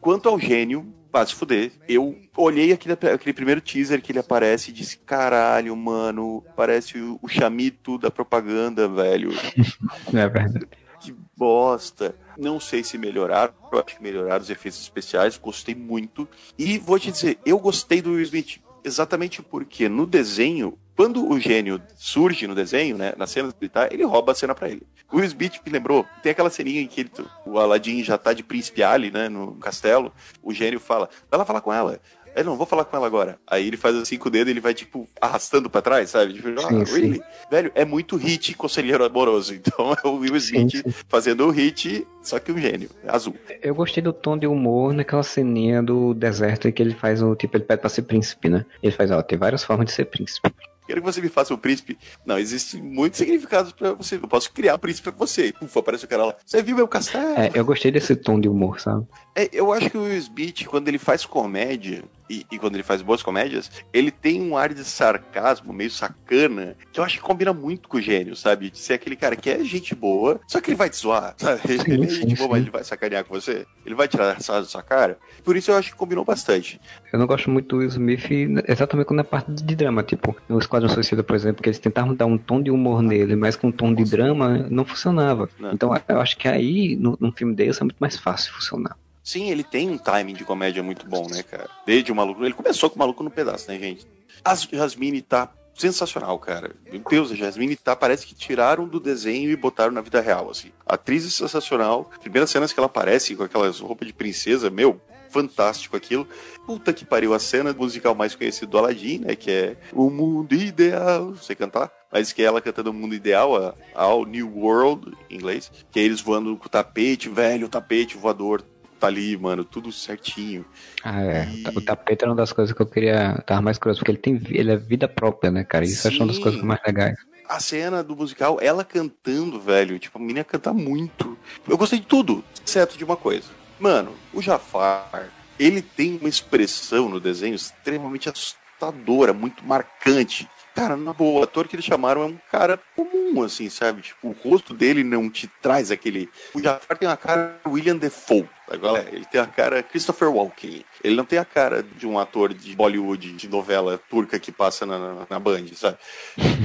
Quanto 0.02 0.28
ao 0.28 0.38
gênio, 0.38 0.94
pá, 1.16 1.24
se 1.24 1.34
fuder. 1.34 1.72
Eu 1.88 2.14
olhei 2.36 2.72
aquele, 2.72 2.92
aquele 2.92 3.32
primeiro 3.32 3.60
teaser 3.62 4.02
que 4.02 4.12
ele 4.12 4.18
aparece 4.18 4.70
e 4.70 4.74
disse: 4.74 4.98
caralho, 4.98 5.74
mano, 5.74 6.44
parece 6.54 6.98
o, 6.98 7.18
o 7.22 7.28
chamito 7.28 7.96
da 7.96 8.10
propaganda, 8.10 8.86
velho. 8.86 9.30
é 10.12 10.28
verdade. 10.28 10.66
Que 11.00 11.14
bosta. 11.34 12.14
Não 12.36 12.60
sei 12.60 12.84
se 12.84 12.98
melhoraram, 12.98 13.54
eu 13.72 13.78
acho 13.78 13.96
que 13.96 14.02
melhoraram 14.02 14.42
os 14.42 14.50
efeitos 14.50 14.80
especiais, 14.80 15.38
gostei 15.38 15.74
muito. 15.74 16.28
E 16.58 16.78
vou 16.78 16.98
te 16.98 17.10
dizer, 17.10 17.38
eu 17.46 17.58
gostei 17.58 18.02
do 18.02 18.12
Will 18.12 18.22
Smith 18.22 18.60
exatamente 18.84 19.42
porque 19.42 19.88
no 19.88 20.06
desenho 20.06 20.78
quando 20.96 21.28
o 21.30 21.38
gênio 21.38 21.80
surge 21.94 22.46
no 22.46 22.54
desenho, 22.54 22.96
né, 22.96 23.12
na 23.16 23.26
cena 23.26 23.52
militar, 23.60 23.92
ele 23.92 24.04
rouba 24.04 24.32
a 24.32 24.34
cena 24.34 24.54
para 24.54 24.68
ele. 24.68 24.82
O 25.12 25.16
Will 25.16 25.26
Smith 25.26 25.60
me 25.64 25.70
lembrou, 25.70 26.06
tem 26.22 26.32
aquela 26.32 26.50
ceninha 26.50 26.80
em 26.80 26.86
que 26.86 27.02
ele, 27.02 27.10
o 27.44 27.58
Aladdin 27.58 28.02
já 28.02 28.16
tá 28.16 28.32
de 28.32 28.42
príncipe 28.42 28.82
Ali, 28.82 29.10
né, 29.10 29.28
no 29.28 29.54
castelo, 29.56 30.12
o 30.42 30.52
gênio 30.52 30.80
fala, 30.80 31.08
vai 31.30 31.38
lá 31.38 31.44
falar 31.44 31.60
com 31.60 31.72
ela. 31.72 32.00
Aí 32.36 32.44
não, 32.44 32.54
vou 32.54 32.66
falar 32.66 32.84
com 32.84 32.94
ela 32.94 33.06
agora. 33.06 33.38
Aí 33.46 33.66
ele 33.66 33.78
faz 33.78 33.96
assim 33.96 34.18
com 34.18 34.28
o 34.28 34.30
dedo 34.30 34.48
e 34.48 34.50
ele 34.50 34.60
vai, 34.60 34.74
tipo, 34.74 35.08
arrastando 35.18 35.70
pra 35.70 35.80
trás, 35.80 36.10
sabe? 36.10 36.34
Tipo, 36.34 36.48
ah, 36.60 36.68
Sim, 36.68 36.84
sim. 36.84 36.92
really? 36.94 37.22
Velho, 37.50 37.72
é 37.74 37.82
muito 37.82 38.14
hit 38.16 38.54
conselheiro 38.54 39.02
amoroso. 39.04 39.54
Então 39.66 39.94
é 39.94 40.06
o 40.06 40.16
Will 40.16 40.38
Sim, 40.38 40.66
Smith 40.66 41.04
fazendo 41.08 41.46
o 41.46 41.50
hit, 41.50 42.06
só 42.22 42.38
que 42.38 42.52
um 42.52 42.58
gênio, 42.58 42.90
azul. 43.08 43.34
Eu 43.62 43.74
gostei 43.74 44.02
do 44.02 44.12
tom 44.12 44.36
de 44.36 44.46
humor 44.46 44.92
naquela 44.92 45.22
ceninha 45.22 45.82
do 45.82 46.12
deserto 46.12 46.68
em 46.68 46.72
que 46.72 46.82
ele 46.82 46.94
faz 46.94 47.22
o 47.22 47.34
tipo, 47.34 47.56
ele 47.56 47.64
pede 47.64 47.80
pra 47.80 47.88
ser 47.88 48.02
príncipe, 48.02 48.50
né? 48.50 48.66
Ele 48.82 48.92
faz, 48.92 49.10
ó, 49.10 49.22
tem 49.22 49.38
várias 49.38 49.64
formas 49.64 49.86
de 49.86 49.92
ser 49.92 50.04
príncipe. 50.04 50.52
Quero 50.86 51.00
que 51.00 51.06
você 51.06 51.20
me 51.20 51.28
faça 51.28 51.52
um 51.52 51.56
príncipe. 51.56 51.98
Não, 52.24 52.38
existem 52.38 52.82
muitos 52.82 53.18
significados 53.18 53.72
pra 53.72 53.92
você. 53.92 54.16
Eu 54.16 54.28
posso 54.28 54.52
criar 54.52 54.76
um 54.76 54.78
príncipe 54.78 55.10
pra 55.10 55.18
você. 55.18 55.52
Ufa, 55.60 55.80
aparece 55.80 56.04
o 56.04 56.08
cara 56.08 56.26
lá. 56.26 56.34
Você 56.44 56.62
viu 56.62 56.76
meu 56.76 56.88
castelo? 56.88 57.24
É, 57.38 57.50
eu 57.54 57.64
gostei 57.64 57.90
desse 57.90 58.14
tom 58.14 58.40
de 58.40 58.48
humor, 58.48 58.80
sabe? 58.80 59.06
É, 59.34 59.48
eu 59.52 59.72
acho 59.72 59.90
que 59.90 59.98
o 59.98 60.02
Will 60.02 60.16
Smith, 60.18 60.66
quando 60.66 60.88
ele 60.88 60.98
faz 60.98 61.26
comédia, 61.26 62.04
e, 62.28 62.44
e 62.50 62.58
quando 62.58 62.74
ele 62.74 62.82
faz 62.82 63.02
boas 63.02 63.22
comédias, 63.22 63.70
ele 63.92 64.10
tem 64.10 64.42
um 64.42 64.56
ar 64.56 64.72
de 64.74 64.84
sarcasmo, 64.84 65.72
meio 65.72 65.90
sacana, 65.90 66.76
que 66.92 66.98
eu 67.00 67.04
acho 67.04 67.16
que 67.18 67.22
combina 67.22 67.52
muito 67.52 67.88
com 67.88 67.96
o 67.98 68.00
gênio, 68.00 68.34
sabe? 68.36 68.70
De 68.70 68.78
ser 68.78 68.94
aquele 68.94 69.16
cara 69.16 69.36
que 69.36 69.48
é 69.50 69.62
gente 69.64 69.94
boa, 69.94 70.40
só 70.48 70.60
que 70.60 70.70
ele 70.70 70.76
vai 70.76 70.90
te 70.90 70.96
zoar, 70.96 71.34
sabe? 71.38 71.60
ele 71.86 72.04
é 72.04 72.08
gente 72.08 72.34
boa, 72.36 72.50
mas 72.50 72.62
ele 72.62 72.70
vai 72.70 72.84
sacanear 72.84 73.24
com 73.24 73.34
você. 73.34 73.66
Ele 73.84 73.94
vai 73.94 74.08
tirar 74.08 74.36
essa 74.36 74.60
da 74.60 74.64
sua 74.66 74.82
cara. 74.82 75.18
Por 75.44 75.56
isso 75.56 75.70
eu 75.70 75.76
acho 75.76 75.90
que 75.90 75.96
combinou 75.96 76.24
bastante. 76.24 76.80
Eu 77.12 77.18
não 77.18 77.26
gosto 77.26 77.48
muito 77.50 77.68
do 77.68 77.76
Will 77.78 77.88
Smith 77.88 78.26
exatamente 78.66 79.06
quando 79.06 79.20
é 79.20 79.24
parte 79.24 79.50
de 79.52 79.74
drama, 79.76 80.02
tipo, 80.02 80.36
no 80.48 80.58
Esquadrão 80.58 80.88
Suicida, 80.88 81.22
por 81.22 81.36
exemplo, 81.36 81.62
que 81.62 81.68
eles 81.68 81.78
tentavam 81.78 82.14
dar 82.14 82.26
um 82.26 82.36
tom 82.38 82.60
de 82.62 82.70
humor 82.70 83.02
nele, 83.02 83.36
mas 83.36 83.56
com 83.56 83.68
um 83.68 83.72
tom 83.72 83.94
de 83.94 84.04
drama 84.04 84.66
não 84.70 84.84
funcionava. 84.84 85.48
Não. 85.58 85.72
Então 85.72 85.90
eu 86.08 86.20
acho 86.20 86.36
que 86.36 86.48
aí, 86.48 86.96
no- 86.96 87.16
num 87.20 87.30
filme 87.32 87.54
desse, 87.54 87.80
é 87.80 87.84
muito 87.84 87.96
mais 88.00 88.16
fácil 88.18 88.52
funcionar. 88.52 88.96
Sim, 89.26 89.50
ele 89.50 89.64
tem 89.64 89.90
um 89.90 89.98
timing 89.98 90.34
de 90.34 90.44
comédia 90.44 90.84
muito 90.84 91.04
bom, 91.04 91.26
né, 91.28 91.42
cara? 91.42 91.68
Desde 91.84 92.12
o 92.12 92.14
maluco. 92.14 92.44
Ele 92.44 92.54
começou 92.54 92.88
com 92.88 92.94
o 92.94 92.98
maluco 93.00 93.24
no 93.24 93.30
pedaço, 93.30 93.68
né, 93.68 93.76
gente? 93.76 94.06
A 94.44 94.54
Jasmine 94.54 95.20
tá 95.20 95.52
sensacional, 95.74 96.38
cara. 96.38 96.76
Meu 96.88 97.00
Deus, 97.00 97.32
a 97.32 97.34
Jasmine 97.34 97.74
tá. 97.74 97.96
Parece 97.96 98.24
que 98.24 98.36
tiraram 98.36 98.86
do 98.86 99.00
desenho 99.00 99.50
e 99.50 99.56
botaram 99.56 99.90
na 99.90 100.00
vida 100.00 100.20
real, 100.20 100.48
assim. 100.48 100.70
Atriz 100.86 101.26
é 101.26 101.28
sensacional. 101.28 102.08
Primeiras 102.20 102.50
cenas 102.50 102.72
que 102.72 102.78
ela 102.78 102.86
aparece 102.86 103.34
com 103.34 103.42
aquelas 103.42 103.80
roupas 103.80 104.06
de 104.06 104.14
princesa, 104.14 104.70
meu. 104.70 105.00
Fantástico 105.28 105.96
aquilo. 105.96 106.24
Puta 106.64 106.92
que 106.92 107.04
pariu, 107.04 107.34
a 107.34 107.40
cena 107.40 107.72
musical 107.72 108.14
mais 108.14 108.36
conhecida 108.36 108.68
do 108.68 108.78
Aladdin, 108.78 109.18
né? 109.18 109.34
Que 109.34 109.50
é 109.50 109.76
O 109.92 110.08
Mundo 110.08 110.54
Ideal. 110.54 111.32
Você 111.32 111.52
cantar? 111.56 111.90
Mas 112.12 112.32
que 112.32 112.42
é 112.42 112.44
ela 112.44 112.60
cantando 112.60 112.90
o 112.90 112.94
Mundo 112.94 113.16
Ideal, 113.16 113.56
a 113.56 113.74
All 113.92 114.24
New 114.24 114.56
World, 114.56 115.12
em 115.28 115.34
inglês. 115.34 115.72
Que 115.90 115.98
é 115.98 116.04
eles 116.04 116.20
voando 116.20 116.56
com 116.56 116.66
o 116.66 116.68
tapete, 116.68 117.28
velho, 117.28 117.66
o 117.66 117.68
tapete 117.68 118.16
voador 118.16 118.64
tá 119.06 119.08
ali, 119.08 119.36
mano, 119.36 119.64
tudo 119.64 119.92
certinho. 119.92 120.64
Ah, 121.02 121.22
é. 121.22 121.48
E- 121.48 121.72
O 121.76 121.80
tapete 121.80 122.22
era 122.22 122.30
uma 122.30 122.36
das 122.36 122.52
coisas 122.52 122.74
que 122.74 122.82
eu 122.82 122.86
queria. 122.86 123.42
Tava 123.46 123.62
mais 123.62 123.78
curioso, 123.78 124.00
porque 124.00 124.10
ele 124.10 124.18
tem 124.18 124.40
ele 124.50 124.72
é 124.72 124.76
vida 124.76 125.06
própria, 125.08 125.50
né, 125.50 125.64
cara? 125.64 125.84
Isso 125.84 126.06
eu 126.06 126.10
acho 126.10 126.20
uma 126.22 126.26
das 126.28 126.38
coisas 126.38 126.62
mais 126.62 126.80
legais. 126.84 127.16
A 127.48 127.60
cena 127.60 128.02
do 128.02 128.16
musical, 128.16 128.58
ela 128.60 128.84
cantando, 128.84 129.60
velho, 129.60 129.98
tipo, 130.00 130.18
a 130.18 130.20
menina 130.20 130.42
canta 130.42 130.72
muito. 130.72 131.38
Eu 131.68 131.78
gostei 131.78 132.00
de 132.00 132.06
tudo, 132.06 132.44
exceto 132.66 132.98
de 132.98 133.04
uma 133.04 133.16
coisa. 133.16 133.46
Mano, 133.78 134.12
o 134.34 134.42
Jafar, 134.42 135.30
ele 135.58 135.80
tem 135.80 136.16
uma 136.18 136.28
expressão 136.28 137.08
no 137.08 137.20
desenho 137.20 137.54
extremamente 137.54 138.28
assustadora, 138.28 139.32
muito 139.32 139.64
marcante. 139.64 140.48
Cara, 140.76 140.94
na 140.94 141.14
boa, 141.14 141.40
o 141.40 141.42
ator 141.42 141.66
que 141.66 141.74
eles 141.74 141.86
chamaram 141.86 142.20
é 142.20 142.26
um 142.26 142.38
cara 142.52 142.78
comum, 142.94 143.42
assim, 143.42 143.70
sabe? 143.70 144.02
Tipo, 144.02 144.28
o 144.28 144.32
rosto 144.32 144.74
dele 144.74 145.02
não 145.02 145.30
te 145.30 145.48
traz 145.62 145.90
aquele. 145.90 146.28
O 146.52 146.60
Jafar 146.62 146.98
tem 146.98 147.08
uma 147.08 147.16
cara 147.16 147.58
William 147.66 147.96
Defoe, 147.96 148.46
agora 148.68 149.08
ele 149.10 149.24
tem 149.24 149.40
a 149.40 149.46
cara 149.46 149.82
Christopher 149.82 150.30
Walken. 150.30 150.84
Ele 151.02 151.16
não 151.16 151.24
tem 151.24 151.38
a 151.38 151.46
cara 151.46 151.82
de 151.82 152.06
um 152.06 152.18
ator 152.18 152.52
de 152.52 152.76
Bollywood, 152.76 153.32
de 153.32 153.48
novela 153.48 153.98
turca 154.10 154.38
que 154.38 154.52
passa 154.52 154.84
na, 154.84 154.98
na, 154.98 155.26
na 155.30 155.40
Band, 155.40 155.64
sabe? 155.72 155.96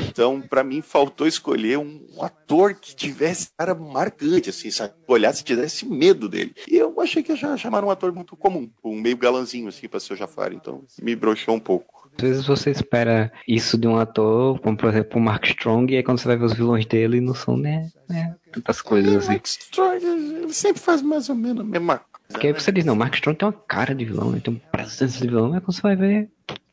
Então, 0.10 0.42
pra 0.42 0.62
mim, 0.62 0.82
faltou 0.82 1.26
escolher 1.26 1.78
um, 1.78 2.06
um 2.14 2.22
ator 2.22 2.74
que 2.74 2.94
tivesse 2.94 3.52
cara 3.58 3.74
marcante, 3.74 4.50
assim, 4.50 4.70
sabe? 4.72 4.94
Olhasse 5.08 5.40
e 5.42 5.46
tivesse 5.46 5.86
medo 5.86 6.28
dele. 6.28 6.54
E 6.68 6.76
eu 6.76 7.00
achei 7.00 7.24
que 7.24 7.34
já 7.34 7.56
chamaram 7.56 7.88
um 7.88 7.92
ator 7.92 8.12
muito 8.12 8.36
comum, 8.36 8.70
um 8.84 9.00
meio 9.00 9.16
galanzinho, 9.16 9.70
assim, 9.70 9.88
pra 9.88 10.02
ser 10.02 10.12
o 10.12 10.18
Jafar. 10.18 10.52
Então, 10.52 10.84
me 11.02 11.16
broxou 11.16 11.56
um 11.56 11.60
pouco. 11.62 12.01
Às 12.18 12.22
vezes 12.22 12.46
você 12.46 12.72
espera 12.72 13.32
isso 13.48 13.78
de 13.78 13.88
um 13.88 13.98
ator, 13.98 14.60
como 14.60 14.78
por 14.78 14.90
exemplo 14.90 15.20
o 15.20 15.24
Mark 15.24 15.46
Strong, 15.46 15.94
e 15.94 15.98
aí 15.98 16.04
quando 16.04 16.20
você 16.20 16.28
vai 16.28 16.38
ver 16.38 16.46
os 16.46 16.54
vilões 16.54 16.86
dele, 16.86 17.22
não 17.22 17.34
são, 17.34 17.58
né, 17.58 17.90
né 18.10 18.36
tantas 18.52 18.82
coisas 18.82 19.16
assim. 19.16 19.32
Mark 19.32 19.46
Strong, 19.46 20.06
ele 20.06 20.54
sempre 20.54 20.82
faz 20.82 21.02
mais 21.02 21.30
ou 21.30 21.36
menos 21.36 21.62
a 21.62 21.64
mesma 21.64 21.98
coisa. 21.98 22.12
Porque 22.30 22.48
aí 22.48 22.54
você 22.54 22.72
diz, 22.72 22.86
não, 22.86 22.96
Mark 22.96 23.14
Strong 23.16 23.38
tem 23.38 23.48
uma 23.48 23.64
cara 23.68 23.96
de 23.96 24.06
vilão, 24.06 24.32
né, 24.32 24.40
tem 24.44 24.54
uma 24.54 24.72
presença 24.72 25.20
de 25.20 25.28
vilão, 25.28 25.50
mas 25.50 25.64
quando 25.64 25.76
você 25.76 25.82
vai 25.82 25.96
ver, 25.96 26.30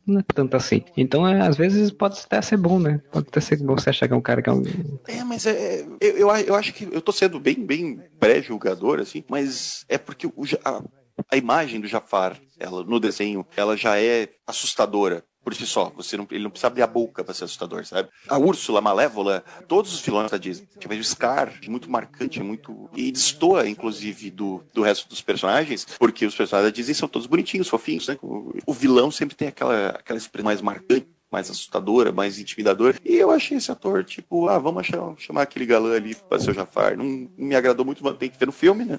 não 0.08 0.20
é 0.20 0.24
tanto 0.34 0.56
assim. 0.56 0.82
Então, 0.96 1.28
é, 1.28 1.46
às 1.46 1.56
vezes 1.56 1.90
pode 1.90 2.18
até 2.24 2.40
ser 2.40 2.56
bom, 2.56 2.80
né? 2.80 3.00
Pode 3.12 3.28
até 3.28 3.40
ser 3.40 3.58
bom 3.58 3.76
você 3.76 3.90
achar 3.90 4.08
que 4.08 4.14
é 4.14 4.16
um 4.16 4.22
cara 4.22 4.40
que 4.40 4.48
é 4.48 4.52
um. 4.52 4.62
É, 5.06 5.22
mas 5.22 5.46
é, 5.46 5.84
eu, 6.00 6.16
eu, 6.16 6.28
eu 6.30 6.54
acho 6.54 6.72
que 6.72 6.88
eu 6.90 7.00
tô 7.00 7.12
sendo 7.12 7.38
bem, 7.38 7.54
bem 7.64 8.00
pré-julgador, 8.18 9.00
assim, 9.00 9.22
mas 9.28 9.84
é 9.88 9.98
porque 9.98 10.26
o, 10.26 10.32
a, 10.64 10.82
a 11.30 11.36
imagem 11.36 11.80
do 11.80 11.86
Jafar, 11.86 12.38
ela, 12.58 12.84
no 12.84 13.00
desenho, 13.00 13.46
ela 13.56 13.76
já 13.76 14.00
é 14.00 14.28
assustadora. 14.46 15.24
Por 15.42 15.54
si 15.54 15.66
só, 15.66 15.90
você 15.96 16.14
não, 16.16 16.26
ele 16.30 16.44
não 16.44 16.50
precisa 16.50 16.66
abrir 16.66 16.82
a 16.82 16.86
boca 16.86 17.24
pra 17.24 17.32
ser 17.32 17.44
assustador, 17.44 17.82
sabe? 17.86 18.10
A 18.28 18.36
Úrsula, 18.36 18.80
a 18.80 18.82
Malévola, 18.82 19.42
todos 19.66 19.94
os 19.94 20.00
vilões 20.00 20.30
da 20.30 20.36
Disney. 20.36 20.68
Tipo, 20.78 20.92
o 20.92 21.04
Scar, 21.04 21.58
muito 21.68 21.90
marcante, 21.90 22.42
muito. 22.42 22.90
E 22.94 23.10
destoa, 23.10 23.66
inclusive, 23.66 24.30
do, 24.30 24.62
do 24.74 24.82
resto 24.82 25.08
dos 25.08 25.22
personagens, 25.22 25.86
porque 25.98 26.26
os 26.26 26.34
personagens 26.34 26.70
da 26.70 26.76
Disney 26.76 26.94
são 26.94 27.08
todos 27.08 27.26
bonitinhos, 27.26 27.68
fofinhos, 27.68 28.08
né? 28.08 28.18
O, 28.20 28.52
o 28.66 28.74
vilão 28.74 29.10
sempre 29.10 29.34
tem 29.34 29.48
aquela, 29.48 29.88
aquela 29.90 30.18
expressão 30.18 30.44
mais 30.44 30.60
marcante 30.60 31.08
mais 31.30 31.50
assustadora, 31.50 32.10
mais 32.10 32.38
intimidadora. 32.38 32.96
E 33.04 33.16
eu 33.16 33.30
achei 33.30 33.58
esse 33.58 33.70
ator, 33.70 34.02
tipo, 34.04 34.48
ah, 34.48 34.58
vamos 34.58 34.86
chamar 35.18 35.42
aquele 35.42 35.66
galã 35.66 35.94
ali 35.94 36.14
pra 36.14 36.38
ser 36.38 36.50
o 36.50 36.54
Jafar. 36.54 36.96
Não, 36.96 37.04
não 37.04 37.46
me 37.46 37.54
agradou 37.54 37.84
muito, 37.84 38.02
mas 38.02 38.16
tem 38.16 38.30
que 38.30 38.38
ver 38.38 38.46
no 38.46 38.52
filme, 38.52 38.84
né? 38.84 38.98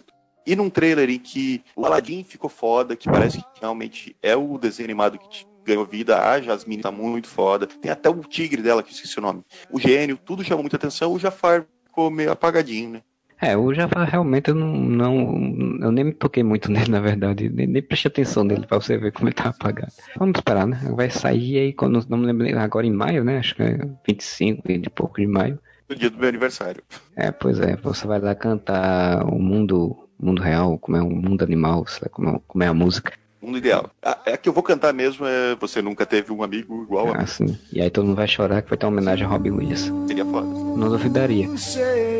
E 0.49 0.55
num 0.55 0.67
trailer 0.67 1.11
em 1.11 1.19
que 1.19 1.61
o 1.75 1.85
Aladdin 1.85 2.23
ficou 2.23 2.49
foda, 2.49 2.95
que 2.95 3.07
parece 3.07 3.37
que 3.37 3.61
realmente 3.61 4.15
é 4.19 4.35
o 4.35 4.57
desenho 4.57 4.87
animado 4.87 5.19
que 5.19 5.45
ganhou 5.63 5.85
vida, 5.85 6.19
a 6.27 6.41
Jasmine 6.41 6.81
tá 6.81 6.91
muito 6.91 7.27
foda. 7.27 7.67
Tem 7.67 7.91
até 7.91 8.09
o 8.09 8.21
tigre 8.21 8.59
dela, 8.59 8.81
que 8.81 8.89
eu 8.89 8.95
esqueci 8.95 9.19
o 9.19 9.21
nome. 9.21 9.43
O 9.71 9.79
gênio, 9.79 10.17
tudo 10.17 10.43
chamou 10.43 10.63
muita 10.63 10.75
atenção. 10.75 11.13
O 11.13 11.19
Jafar 11.19 11.67
ficou 11.85 12.09
meio 12.09 12.31
apagadinho, 12.31 12.89
né? 12.89 13.01
É, 13.39 13.55
o 13.55 13.71
Jafar 13.71 14.09
realmente 14.09 14.49
eu 14.49 14.55
não, 14.55 14.73
não. 14.75 15.79
Eu 15.83 15.91
nem 15.91 16.05
me 16.05 16.13
toquei 16.13 16.41
muito 16.41 16.71
nele, 16.73 16.89
na 16.89 16.99
verdade. 16.99 17.47
Nem, 17.47 17.67
nem 17.67 17.83
prestei 17.83 18.09
atenção 18.09 18.43
nele 18.43 18.65
pra 18.65 18.79
você 18.79 18.97
ver 18.97 19.11
como 19.11 19.27
ele 19.27 19.35
tá 19.35 19.49
apagado. 19.49 19.93
Vamos 20.17 20.35
esperar, 20.35 20.65
né? 20.65 20.79
Vai 20.95 21.11
sair 21.11 21.59
aí, 21.59 21.73
quando, 21.73 22.03
não 22.09 22.17
me 22.17 22.25
lembro, 22.25 22.59
agora 22.59 22.87
em 22.87 22.91
maio, 22.91 23.23
né? 23.23 23.37
Acho 23.37 23.53
que 23.53 23.61
é 23.61 23.77
25 24.07 24.67
de 24.79 24.89
pouco 24.89 25.21
de 25.21 25.27
maio. 25.27 25.59
No 25.87 25.95
dia 25.95 26.09
do 26.09 26.17
meu 26.17 26.27
aniversário. 26.27 26.81
É, 27.15 27.31
pois 27.31 27.59
é, 27.59 27.75
você 27.75 28.07
vai 28.07 28.19
lá 28.19 28.33
cantar 28.33 29.23
o 29.25 29.39
mundo, 29.39 30.08
mundo 30.19 30.41
real, 30.41 30.77
como 30.77 30.97
é 30.97 31.01
o 31.01 31.09
mundo 31.09 31.43
animal, 31.43 31.85
sei 31.87 31.99
lá, 32.03 32.09
como 32.09 32.29
é, 32.29 32.39
como 32.47 32.63
é 32.63 32.67
a 32.67 32.73
música. 32.73 33.13
Mundo 33.41 33.57
ideal. 33.57 33.89
A, 34.03 34.11
a 34.11 34.37
que 34.37 34.49
eu 34.49 34.53
vou 34.53 34.61
cantar 34.61 34.93
mesmo 34.93 35.25
é 35.25 35.55
Você 35.55 35.81
Nunca 35.81 36.05
Teve 36.05 36.31
um 36.33 36.43
Amigo 36.43 36.83
Igual 36.83 37.09
a 37.13 37.17
mim. 37.17 37.23
Assim. 37.23 37.57
E 37.71 37.81
aí 37.81 37.89
todo 37.89 38.05
mundo 38.05 38.17
vai 38.17 38.27
chorar 38.27 38.61
que 38.61 38.69
vai 38.69 38.77
ter 38.77 38.85
uma 38.85 38.91
homenagem 38.91 39.25
a 39.25 39.29
Robbie 39.29 39.51
Williams. 39.51 39.91
Seria 40.07 40.25
foda. 40.25 40.45
Não 40.45 40.89
duvidaria. 40.89 41.47
say 41.57 42.18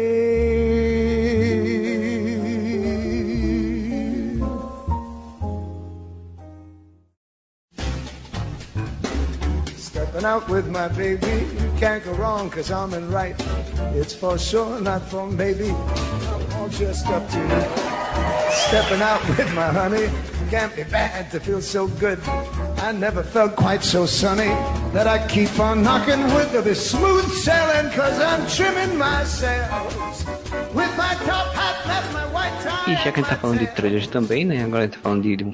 Stepping 10.19 10.35
out 10.35 10.49
with 10.49 10.67
my 10.67 10.89
baby, 10.89 11.47
you 11.63 11.71
can't 11.79 12.03
go 12.03 12.11
wrong 12.15 12.49
cause 12.49 12.69
I'm 12.71 12.93
in 12.93 13.09
right. 13.09 13.35
It's 13.95 14.13
for 14.13 14.37
sure, 14.37 14.81
not 14.81 15.01
for 15.03 15.25
maybe. 15.25 15.69
I'm 15.69 16.53
all 16.55 16.67
just 16.67 17.07
up 17.07 17.25
to 17.29 17.37
you. 17.37 17.61
Stepping 18.51 19.01
out 19.01 19.25
with 19.29 19.47
my 19.55 19.71
honey, 19.71 20.09
can't 20.49 20.75
be 20.75 20.83
bad 20.83 21.31
to 21.31 21.39
feel 21.39 21.61
so 21.61 21.87
good. 22.03 22.19
I 22.79 22.91
never 22.91 23.23
felt 23.23 23.55
quite 23.55 23.81
so 23.81 24.05
sunny 24.05 24.51
that 24.91 25.07
I 25.07 25.25
keep 25.29 25.57
on 25.57 25.83
knocking 25.83 26.21
wood 26.33 26.51
to 26.51 26.63
be 26.63 26.73
smooth 26.73 27.23
sailing 27.31 27.89
cause 27.91 28.19
I'm 28.19 28.45
trimming 28.49 28.97
my 28.97 29.23
sails. 29.23 30.25
With 30.75 30.91
my 30.97 31.15
top 31.23 31.55
hat 31.55 31.87
and 31.87 32.13
my 32.13 32.25
white 32.33 32.59
tie. 32.61 32.91
E 32.91 32.95
já 32.97 33.11
que 33.13 33.21
a 33.21 33.23
gente 33.23 33.29
tá 33.29 33.37
falando 33.37 33.59
de 33.59 33.67
trailers 33.67 34.07
também, 34.07 34.43
né? 34.43 34.65
Agora 34.65 34.79
a 34.79 34.85
gente 34.85 34.97
tá 34.97 34.99
falando 35.01 35.23
de, 35.23 35.37
de 35.37 35.45
um 35.45 35.53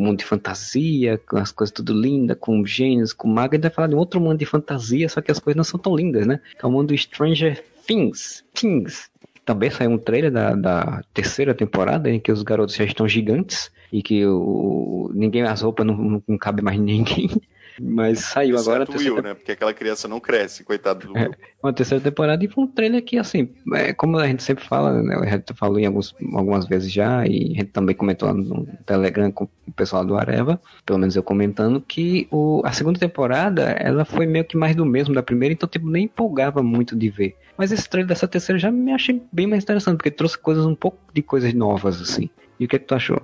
mundo 0.00 0.18
de 0.18 0.24
fantasia, 0.24 1.18
com 1.18 1.36
as 1.36 1.52
coisas 1.52 1.72
tudo 1.72 1.92
lindas, 1.92 2.36
com 2.40 2.64
gênios, 2.64 3.12
com 3.12 3.28
maga, 3.28 3.58
vai 3.58 3.70
falar 3.70 3.88
de 3.88 3.94
outro 3.94 4.20
mundo 4.20 4.38
de 4.38 4.46
fantasia, 4.46 5.08
só 5.08 5.20
que 5.20 5.30
as 5.30 5.38
coisas 5.38 5.56
não 5.56 5.64
são 5.64 5.78
tão 5.78 5.94
lindas, 5.94 6.26
né? 6.26 6.40
É 6.60 6.66
o 6.66 6.70
mundo 6.70 6.96
Stranger 6.96 7.62
Things. 7.86 8.44
Things. 8.54 9.10
Também 9.44 9.70
saiu 9.70 9.90
um 9.90 9.98
trailer 9.98 10.30
da, 10.30 10.54
da 10.54 11.02
terceira 11.12 11.54
temporada 11.54 12.10
em 12.10 12.20
que 12.20 12.30
os 12.30 12.42
garotos 12.42 12.74
já 12.74 12.84
estão 12.84 13.08
gigantes 13.08 13.70
e 13.92 14.02
que 14.02 14.24
o, 14.24 15.10
ninguém, 15.14 15.42
as 15.42 15.62
roupas 15.62 15.86
não, 15.86 16.22
não 16.26 16.38
cabe 16.38 16.62
mais 16.62 16.78
ninguém. 16.78 17.30
Mas 17.82 18.20
saiu 18.20 18.56
Exceto 18.56 18.70
agora. 18.70 18.90
o 18.90 18.98
Will, 18.98 19.22
né? 19.22 19.32
Porque 19.32 19.52
aquela 19.52 19.72
criança 19.72 20.06
não 20.06 20.20
cresce, 20.20 20.62
coitado 20.62 21.06
do 21.06 21.14
Will. 21.14 21.34
Uma 21.62 21.72
terceira 21.72 22.02
temporada 22.02 22.44
e 22.44 22.48
foi 22.48 22.64
um 22.64 22.66
trailer 22.66 23.02
que, 23.02 23.16
assim, 23.16 23.48
é, 23.74 23.94
como 23.94 24.18
a 24.18 24.26
gente 24.26 24.42
sempre 24.42 24.62
fala, 24.64 25.02
né? 25.02 25.16
A 25.16 25.36
gente 25.36 25.54
falou 25.54 25.78
em 25.78 25.86
alguns, 25.86 26.14
algumas 26.34 26.66
vezes 26.66 26.92
já, 26.92 27.26
e 27.26 27.52
a 27.52 27.60
gente 27.60 27.70
também 27.70 27.96
comentou 27.96 28.28
lá 28.28 28.34
no 28.34 28.66
Telegram 28.84 29.32
com 29.32 29.44
o 29.44 29.72
pessoal 29.72 30.04
do 30.04 30.16
Areva, 30.16 30.60
pelo 30.84 30.98
menos 30.98 31.16
eu 31.16 31.22
comentando, 31.22 31.80
que 31.80 32.28
o, 32.30 32.60
a 32.66 32.72
segunda 32.72 32.98
temporada, 32.98 33.62
ela 33.62 34.04
foi 34.04 34.26
meio 34.26 34.44
que 34.44 34.58
mais 34.58 34.76
do 34.76 34.84
mesmo 34.84 35.14
da 35.14 35.22
primeira, 35.22 35.54
então, 35.54 35.68
tipo, 35.68 35.88
nem 35.88 36.04
empolgava 36.04 36.62
muito 36.62 36.94
de 36.94 37.08
ver. 37.08 37.34
Mas 37.56 37.72
esse 37.72 37.88
trailer 37.88 38.08
dessa 38.08 38.28
terceira 38.28 38.58
já 38.58 38.70
me 38.70 38.92
achei 38.92 39.22
bem 39.32 39.46
mais 39.46 39.62
interessante, 39.62 39.96
porque 39.96 40.10
trouxe 40.10 40.36
coisas, 40.36 40.66
um 40.66 40.74
pouco 40.74 40.98
de 41.14 41.22
coisas 41.22 41.54
novas, 41.54 42.00
assim. 42.00 42.28
E 42.58 42.66
o 42.66 42.68
que, 42.68 42.76
é 42.76 42.78
que 42.78 42.84
tu 42.84 42.94
achou? 42.94 43.22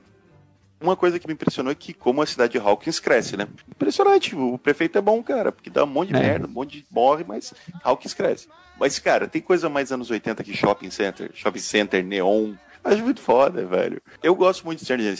Uma 0.80 0.94
coisa 0.94 1.18
que 1.18 1.26
me 1.26 1.32
impressionou 1.32 1.72
é 1.72 1.74
que 1.74 1.94
como 1.94 2.20
a 2.20 2.26
cidade 2.26 2.52
de 2.52 2.58
Hawkins 2.58 3.00
cresce, 3.00 3.36
né? 3.36 3.48
Impressionante, 3.68 4.36
o 4.36 4.58
prefeito 4.58 4.98
é 4.98 5.00
bom, 5.00 5.22
cara, 5.22 5.50
porque 5.50 5.70
dá 5.70 5.84
um 5.84 5.86
monte 5.86 6.08
de 6.08 6.16
É. 6.16 6.20
merda, 6.20 6.46
um 6.46 6.50
monte 6.50 6.78
de 6.78 6.86
morre, 6.90 7.24
mas 7.26 7.54
Hawkins 7.82 8.12
cresce. 8.12 8.48
Mas, 8.78 8.98
cara, 8.98 9.26
tem 9.26 9.40
coisa 9.40 9.70
mais 9.70 9.90
anos 9.90 10.10
80 10.10 10.44
que 10.44 10.52
shopping 10.54 10.90
center, 10.90 11.30
shopping 11.32 11.60
center, 11.60 12.04
neon. 12.04 12.52
Acho 12.86 13.02
muito 13.02 13.20
foda, 13.20 13.66
velho. 13.66 14.00
Eu 14.22 14.32
gosto 14.36 14.64
muito 14.64 14.78
de 14.78 14.84
Stranger, 14.84 15.16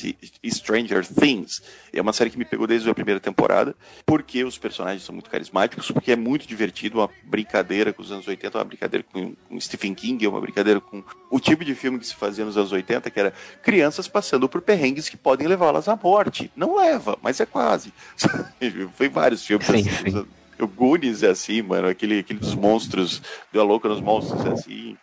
Stranger 0.47 1.05
Things. 1.05 1.61
É 1.93 2.01
uma 2.01 2.13
série 2.13 2.31
que 2.31 2.39
me 2.39 2.45
pegou 2.45 2.65
desde 2.65 2.89
a 2.89 2.95
primeira 2.95 3.19
temporada, 3.19 3.75
porque 4.05 4.45
os 4.45 4.57
personagens 4.57 5.03
são 5.03 5.13
muito 5.13 5.29
carismáticos, 5.29 5.91
porque 5.91 6.13
é 6.13 6.17
muito 6.17 6.47
divertido, 6.47 6.99
uma 6.99 7.11
brincadeira 7.25 7.93
com 7.93 8.03
os 8.03 8.13
anos 8.13 8.29
80, 8.29 8.57
uma 8.57 8.65
brincadeira 8.65 9.05
com, 9.13 9.35
com 9.49 9.61
Stephen 9.61 9.95
King, 9.95 10.25
uma 10.29 10.41
brincadeira 10.41 10.81
com 10.81 11.03
o 11.29 11.41
tipo 11.41 11.65
de 11.65 11.75
filme 11.75 11.99
que 11.99 12.07
se 12.07 12.15
fazia 12.15 12.45
nos 12.45 12.57
anos 12.57 12.71
80, 12.71 13.11
que 13.11 13.19
era 13.19 13.33
crianças 13.65 14.07
passando 14.07 14.49
por 14.49 14.63
perrengues 14.63 15.09
que 15.09 15.17
podem 15.17 15.49
levá-las 15.49 15.89
à 15.89 15.97
morte. 15.97 16.53
Não 16.55 16.77
leva, 16.77 17.19
mas 17.21 17.41
é 17.41 17.47
quase. 17.47 17.93
Foi 18.95 19.09
vários 19.09 19.45
filmes 19.45 19.67
Sim, 19.67 19.89
assim. 19.89 20.11
sim. 20.11 20.27
O 20.59 20.67
Goonies 20.67 21.23
é 21.23 21.31
assim, 21.31 21.63
mano. 21.63 21.89
Aquele, 21.89 22.21
aquele 22.21 22.39
dos 22.39 22.55
monstros, 22.55 23.21
deu 23.53 23.63
a 23.63 23.65
louca 23.65 23.89
nos 23.89 24.01
monstros 24.01 24.45
é 24.47 24.51
assim. 24.51 24.97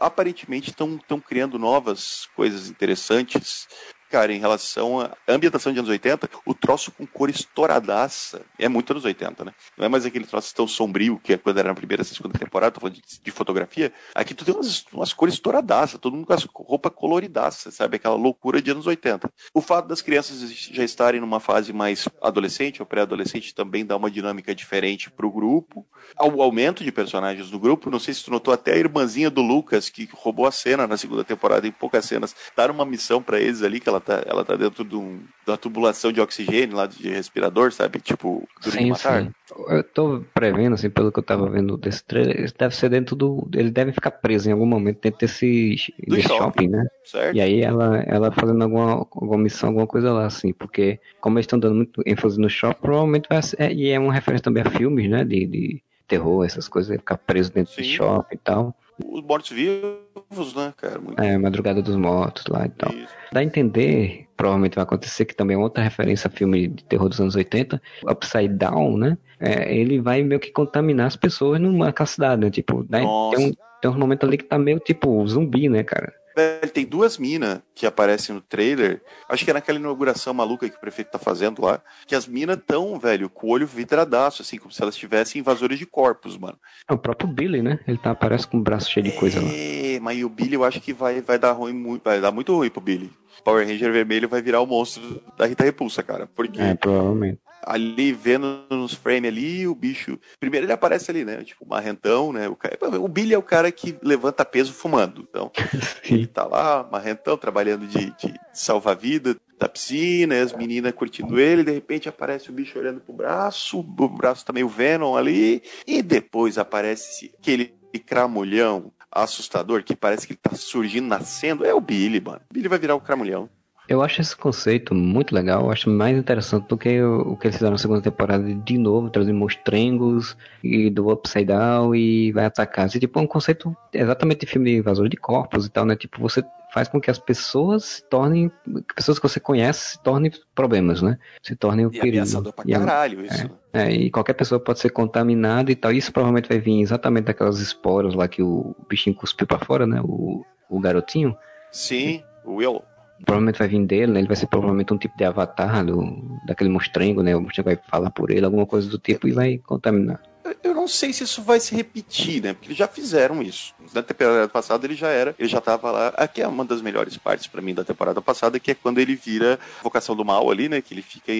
Aparentemente 0.00 0.70
estão 0.70 1.20
criando 1.20 1.58
novas 1.58 2.26
coisas 2.34 2.68
interessantes. 2.70 3.68
Cara, 4.10 4.32
em 4.32 4.40
relação 4.40 5.00
à 5.00 5.16
ambientação 5.28 5.72
de 5.72 5.78
anos 5.78 5.88
80, 5.88 6.28
o 6.44 6.52
troço 6.52 6.90
com 6.90 7.06
cor 7.06 7.30
estouradaça. 7.30 8.42
É 8.58 8.68
muito 8.68 8.92
anos 8.92 9.04
80, 9.04 9.44
né? 9.44 9.54
Não 9.78 9.86
é 9.86 9.88
mais 9.88 10.04
aquele 10.04 10.26
troço 10.26 10.52
tão 10.52 10.66
sombrio 10.66 11.20
que 11.22 11.34
é 11.34 11.38
quando 11.38 11.58
era 11.58 11.68
na 11.68 11.74
primeira, 11.76 12.02
segunda 12.02 12.36
temporada, 12.36 12.72
tô 12.72 12.80
falando 12.80 12.96
de, 12.96 13.02
de 13.22 13.30
fotografia. 13.30 13.92
Aqui 14.12 14.34
tu 14.34 14.44
tem 14.44 14.52
umas, 14.52 14.84
umas 14.92 15.12
cores 15.12 15.34
estouradaças, 15.34 16.00
todo 16.00 16.16
mundo 16.16 16.26
com 16.26 16.32
as 16.32 16.42
roupa 16.42 16.90
coloridaça, 16.90 17.70
sabe? 17.70 17.96
Aquela 17.96 18.16
loucura 18.16 18.60
de 18.60 18.72
anos 18.72 18.84
80. 18.84 19.30
O 19.54 19.60
fato 19.60 19.86
das 19.86 20.02
crianças 20.02 20.40
já 20.50 20.82
estarem 20.82 21.20
numa 21.20 21.38
fase 21.38 21.72
mais 21.72 22.08
adolescente 22.20 22.82
ou 22.82 22.86
pré-adolescente 22.86 23.54
também 23.54 23.86
dá 23.86 23.96
uma 23.96 24.10
dinâmica 24.10 24.52
diferente 24.52 25.08
pro 25.08 25.30
grupo. 25.30 25.86
O 26.20 26.42
aumento 26.42 26.82
de 26.82 26.90
personagens 26.90 27.48
no 27.52 27.60
grupo, 27.60 27.88
não 27.90 28.00
sei 28.00 28.12
se 28.12 28.24
tu 28.24 28.30
notou, 28.32 28.52
até 28.52 28.72
a 28.72 28.76
irmãzinha 28.76 29.30
do 29.30 29.40
Lucas, 29.40 29.88
que 29.88 30.08
roubou 30.12 30.46
a 30.46 30.52
cena 30.52 30.84
na 30.88 30.96
segunda 30.96 31.22
temporada, 31.22 31.68
em 31.68 31.72
poucas 31.72 32.04
cenas, 32.06 32.34
dar 32.56 32.72
uma 32.72 32.84
missão 32.84 33.22
para 33.22 33.40
eles 33.40 33.62
ali, 33.62 33.78
que 33.78 33.88
ela 33.88 33.99
tá, 34.00 34.22
ela 34.26 34.44
tá 34.44 34.56
dentro 34.56 34.84
de, 34.84 34.96
um, 34.96 35.20
uma 35.46 35.56
tubulação 35.56 36.12
de 36.12 36.20
oxigênio 36.20 36.76
lá 36.76 36.86
de 36.86 37.08
respirador, 37.08 37.72
sabe? 37.72 38.00
Tipo, 38.00 38.46
de 38.60 38.70
Sim, 38.70 38.94
sim. 38.94 39.30
Eu 39.68 39.82
tô 39.82 40.24
prevendo, 40.32 40.74
assim, 40.74 40.88
pelo 40.88 41.10
que 41.12 41.18
eu 41.18 41.22
tava 41.22 41.48
vendo 41.48 41.76
desse 41.76 42.04
trailer, 42.04 42.52
deve 42.56 42.74
ser 42.74 42.88
dentro 42.88 43.16
do. 43.16 43.48
Ele 43.54 43.70
deve 43.70 43.92
ficar 43.92 44.10
preso 44.12 44.48
em 44.48 44.52
algum 44.52 44.66
momento 44.66 45.00
dentro 45.02 45.20
desse, 45.20 45.76
Do 46.06 46.16
desse 46.16 46.28
shopping. 46.28 46.44
shopping, 46.44 46.68
né? 46.68 46.86
Certo? 47.04 47.36
E 47.36 47.40
aí 47.40 47.60
ela, 47.60 47.98
ela 48.06 48.30
fazendo 48.30 48.62
alguma, 48.62 48.92
alguma 48.92 49.38
missão, 49.38 49.70
alguma 49.70 49.86
coisa 49.86 50.12
lá, 50.12 50.26
assim, 50.26 50.52
porque 50.52 51.00
como 51.20 51.36
eles 51.38 51.44
estão 51.44 51.58
dando 51.58 51.74
muito 51.74 52.02
ênfase 52.06 52.40
no 52.40 52.48
shopping, 52.48 52.80
provavelmente 52.80 53.28
vai 53.28 53.42
ser. 53.42 53.60
é, 53.60 53.72
e 53.72 53.88
é 53.90 53.98
uma 53.98 54.12
referência 54.12 54.44
também 54.44 54.62
a 54.64 54.70
filmes, 54.70 55.10
né? 55.10 55.24
De, 55.24 55.46
de 55.46 55.82
terror, 56.06 56.44
essas 56.44 56.68
coisas, 56.68 56.96
ficar 56.96 57.16
preso 57.18 57.52
dentro 57.52 57.74
de 57.74 57.84
Sim. 57.84 57.94
shopping 57.94 58.34
e 58.34 58.38
tal. 58.38 58.76
Os 59.04 59.22
mortos-vivos, 59.22 60.54
né, 60.54 60.72
cara? 60.76 61.00
Muito 61.00 61.20
É, 61.20 61.36
Madrugada 61.38 61.82
dos 61.82 61.96
Mortos 61.96 62.44
lá 62.48 62.66
e 62.66 62.68
tal. 62.70 62.92
isso. 62.92 63.12
Dá 63.32 63.40
a 63.40 63.44
entender, 63.44 64.26
provavelmente 64.36 64.74
vai 64.74 64.84
acontecer, 64.84 65.24
que 65.24 65.34
também 65.34 65.56
é 65.56 65.58
outra 65.58 65.82
referência 65.82 66.28
a 66.28 66.30
filme 66.30 66.68
de 66.68 66.84
terror 66.84 67.08
dos 67.08 67.20
anos 67.20 67.34
80, 67.34 67.80
Upside 68.04 68.54
Down, 68.54 68.96
né? 68.96 69.18
É, 69.38 69.74
ele 69.74 70.00
vai 70.00 70.22
meio 70.22 70.40
que 70.40 70.50
contaminar 70.50 71.06
as 71.06 71.16
pessoas 71.16 71.60
numa 71.60 71.94
cidade, 72.04 72.42
né? 72.42 72.50
Tipo, 72.50 72.84
né? 72.88 73.00
Tem, 73.00 73.46
um, 73.46 73.52
tem 73.80 73.90
uns 73.90 73.96
momentos 73.96 74.28
ali 74.28 74.36
que 74.36 74.44
tá 74.44 74.58
meio 74.58 74.78
tipo 74.80 75.26
zumbi, 75.26 75.68
né, 75.68 75.82
cara? 75.82 76.12
Velho, 76.34 76.70
tem 76.70 76.84
duas 76.84 77.18
minas 77.18 77.60
que 77.74 77.86
aparecem 77.86 78.34
no 78.34 78.40
trailer. 78.40 79.02
Acho 79.28 79.44
que 79.44 79.50
é 79.50 79.54
naquela 79.54 79.78
inauguração 79.78 80.32
maluca 80.32 80.68
que 80.68 80.76
o 80.76 80.80
prefeito 80.80 81.10
tá 81.10 81.18
fazendo 81.18 81.62
lá. 81.62 81.80
Que 82.06 82.14
as 82.14 82.26
minas 82.26 82.58
tão, 82.66 82.98
velho, 82.98 83.28
com 83.28 83.48
o 83.48 83.50
olho 83.50 83.66
vidradaço, 83.66 84.42
assim, 84.42 84.58
como 84.58 84.72
se 84.72 84.82
elas 84.82 84.96
tivessem 84.96 85.40
invasores 85.40 85.78
de 85.78 85.86
corpos, 85.86 86.36
mano. 86.36 86.58
É 86.88 86.92
o 86.92 86.98
próprio 86.98 87.28
Billy, 87.28 87.62
né? 87.62 87.80
Ele 87.86 87.98
tá, 87.98 88.10
aparece 88.10 88.46
com 88.46 88.58
o 88.58 88.62
braço 88.62 88.90
cheio 88.90 89.04
de 89.04 89.12
coisa 89.12 89.40
lá. 89.40 89.48
É, 89.52 89.98
mas 90.00 90.22
o 90.22 90.28
Billy 90.28 90.54
eu 90.54 90.64
acho 90.64 90.80
que 90.80 90.92
vai, 90.92 91.20
vai 91.20 91.38
dar 91.38 91.52
ruim, 91.52 91.72
muito, 91.72 92.02
vai 92.02 92.20
dar 92.20 92.30
muito 92.30 92.54
ruim 92.54 92.70
pro 92.70 92.80
Billy. 92.80 93.10
Power 93.44 93.66
Ranger 93.66 93.92
vermelho 93.92 94.28
vai 94.28 94.42
virar 94.42 94.60
o 94.60 94.66
monstro 94.66 95.22
da 95.36 95.46
Rita 95.46 95.64
Repulsa, 95.64 96.02
cara. 96.02 96.26
Porque 96.26 96.60
É, 96.60 96.74
provavelmente. 96.74 97.38
Ali 97.62 98.12
vendo 98.12 98.64
nos 98.70 98.94
frames 98.94 99.30
ali, 99.30 99.66
o 99.66 99.74
bicho. 99.74 100.18
Primeiro 100.38 100.66
ele 100.66 100.72
aparece 100.72 101.10
ali, 101.10 101.24
né? 101.24 101.42
Tipo, 101.42 101.66
marrentão, 101.66 102.32
né? 102.32 102.48
O, 102.48 102.56
cara... 102.56 102.76
o 103.00 103.08
Billy 103.08 103.34
é 103.34 103.38
o 103.38 103.42
cara 103.42 103.70
que 103.70 103.96
levanta 104.02 104.44
peso 104.44 104.72
fumando. 104.72 105.26
Então, 105.28 105.50
ele 106.04 106.26
tá 106.26 106.44
lá, 106.44 106.88
marrentão, 106.90 107.36
trabalhando 107.36 107.86
de, 107.86 108.10
de 108.16 108.34
salva-vida 108.52 109.36
da 109.58 109.68
piscina, 109.68 110.40
as 110.40 110.54
meninas 110.54 110.92
curtindo 110.92 111.38
ele, 111.38 111.62
de 111.62 111.70
repente 111.70 112.08
aparece 112.08 112.48
o 112.48 112.52
bicho 112.52 112.78
olhando 112.78 113.00
pro 113.00 113.12
braço, 113.12 113.78
o 113.78 114.08
braço 114.08 114.44
tá 114.44 114.54
meio 114.54 114.68
Venom 114.68 115.14
ali, 115.14 115.62
e 115.86 116.00
depois 116.00 116.56
aparece 116.56 117.30
aquele 117.38 117.74
cramulhão 118.06 118.90
assustador 119.10 119.82
que 119.82 119.96
parece 119.96 120.26
que 120.26 120.32
ele 120.32 120.40
tá 120.42 120.54
surgindo, 120.54 121.06
nascendo. 121.06 121.66
É 121.66 121.74
o 121.74 121.80
Billy, 121.80 122.20
mano. 122.20 122.40
O 122.50 122.54
Billy 122.54 122.68
vai 122.68 122.78
virar 122.78 122.94
o 122.94 123.00
cramulhão. 123.00 123.50
Eu 123.90 124.02
acho 124.02 124.20
esse 124.20 124.36
conceito 124.36 124.94
muito 124.94 125.34
legal, 125.34 125.64
eu 125.64 125.72
acho 125.72 125.90
mais 125.90 126.16
interessante 126.16 126.68
do 126.68 126.78
que 126.78 127.02
o, 127.02 127.32
o 127.32 127.36
que 127.36 127.48
eles 127.48 127.56
fizeram 127.56 127.72
na 127.72 127.78
segunda 127.78 128.00
temporada 128.00 128.44
de 128.54 128.78
novo, 128.78 129.10
trazer 129.10 129.32
monstrengos 129.32 130.36
e 130.62 130.88
do 130.88 131.10
Upside 131.10 131.46
Down 131.46 131.92
e 131.96 132.30
vai 132.30 132.44
atacar. 132.44 132.86
Assim, 132.86 133.00
tipo, 133.00 133.18
é 133.18 133.22
um 133.22 133.26
conceito 133.26 133.76
exatamente 133.92 134.42
de 134.42 134.46
filme 134.46 134.70
de 134.70 134.76
invasor 134.76 135.08
de 135.08 135.16
corpos 135.16 135.66
e 135.66 135.70
tal, 135.70 135.84
né? 135.84 135.96
Tipo, 135.96 136.20
você 136.20 136.40
faz 136.72 136.86
com 136.86 137.00
que 137.00 137.10
as 137.10 137.18
pessoas 137.18 137.84
se 137.84 138.08
tornem, 138.08 138.48
pessoas 138.94 139.18
que 139.18 139.28
você 139.28 139.40
conhece 139.40 139.90
se 139.92 140.02
tornem 140.04 140.30
problemas, 140.54 141.02
né? 141.02 141.18
Se 141.42 141.56
tornem 141.56 141.84
o 141.86 141.88
E 141.92 141.98
perigo. 141.98 142.18
ameaçador 142.18 142.52
pra 142.52 142.64
E 142.64 142.72
caralho 142.72 143.24
isso. 143.24 143.42
né? 143.44 143.50
É, 143.72 143.90
e 143.90 144.08
qualquer 144.08 144.34
pessoa 144.34 144.60
pode 144.60 144.78
ser 144.78 144.90
contaminada 144.90 145.72
e 145.72 145.74
tal. 145.74 145.90
Isso 145.90 146.12
provavelmente 146.12 146.48
vai 146.48 146.60
vir 146.60 146.80
exatamente 146.80 147.24
daquelas 147.24 147.58
esporas 147.58 148.14
lá 148.14 148.28
que 148.28 148.40
o 148.40 148.72
bichinho 148.88 149.16
cuspiu 149.16 149.48
pra 149.48 149.58
fora, 149.58 149.84
né? 149.84 150.00
O, 150.04 150.44
o 150.68 150.78
garotinho. 150.78 151.36
Sim, 151.72 152.22
o 152.44 152.54
Will. 152.54 152.82
Provavelmente 153.24 153.58
vai 153.58 153.68
vir 153.68 153.86
dele, 153.86 154.12
né? 154.12 154.20
Ele 154.20 154.28
vai 154.28 154.36
ser 154.36 154.46
provavelmente 154.46 154.92
um 154.92 154.98
tipo 154.98 155.16
de 155.16 155.24
avatar 155.24 155.84
do, 155.84 156.40
daquele 156.46 156.70
monstrengo, 156.70 157.22
né? 157.22 157.36
O 157.36 157.40
monstrengo 157.40 157.70
vai 157.70 157.78
falar 157.88 158.10
por 158.10 158.30
ele, 158.30 158.44
alguma 158.44 158.66
coisa 158.66 158.88
do 158.88 158.98
tipo, 158.98 159.28
e 159.28 159.32
vai 159.32 159.58
contaminar. 159.58 160.20
Eu 160.62 160.74
não 160.74 160.88
sei 160.88 161.12
se 161.12 161.24
isso 161.24 161.42
vai 161.42 161.60
se 161.60 161.74
repetir, 161.74 162.42
né? 162.42 162.52
Porque 162.52 162.68
eles 162.68 162.78
já 162.78 162.88
fizeram 162.88 163.42
isso. 163.42 163.74
Na 163.92 164.02
temporada 164.02 164.48
passada 164.48 164.86
ele 164.86 164.94
já 164.94 165.08
era, 165.08 165.34
ele 165.38 165.48
já 165.48 165.60
tava 165.60 165.90
lá. 165.90 166.08
Aqui 166.16 166.42
é 166.42 166.46
uma 166.46 166.64
das 166.64 166.80
melhores 166.80 167.16
partes 167.16 167.46
pra 167.46 167.62
mim 167.62 167.74
da 167.74 167.84
temporada 167.84 168.20
passada, 168.20 168.60
que 168.60 168.70
é 168.70 168.74
quando 168.74 168.98
ele 168.98 169.14
vira 169.14 169.58
vocação 169.82 170.14
do 170.14 170.24
mal 170.24 170.50
ali, 170.50 170.68
né? 170.68 170.80
Que 170.80 170.94
ele 170.94 171.02
fica 171.02 171.32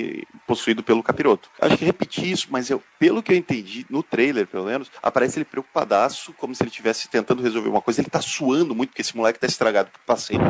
possuído 0.47 0.83
pelo 0.83 1.03
capiroto. 1.03 1.49
Acho 1.61 1.77
que 1.77 1.85
repetir 1.85 2.31
isso, 2.31 2.49
mas 2.51 2.71
eu, 2.71 2.83
pelo 2.99 3.23
que 3.23 3.33
eu 3.33 3.37
entendi, 3.37 3.87
no 3.89 4.03
trailer, 4.03 4.47
pelo 4.47 4.65
menos, 4.65 4.91
aparece 5.03 5.39
ele 5.39 5.45
preocupadaço, 5.45 6.33
como 6.35 6.55
se 6.55 6.63
ele 6.63 6.71
estivesse 6.71 7.09
tentando 7.09 7.43
resolver 7.43 7.69
uma 7.69 7.83
coisa. 7.83 8.01
Ele 8.01 8.11
tá 8.11 8.21
suando 8.21 8.75
muito, 8.75 8.91
porque 8.91 9.03
esse 9.03 9.17
moleque 9.17 9.39
tá 9.39 9.47
estragado 9.47 9.91
por 9.91 10.01
passeio. 10.01 10.41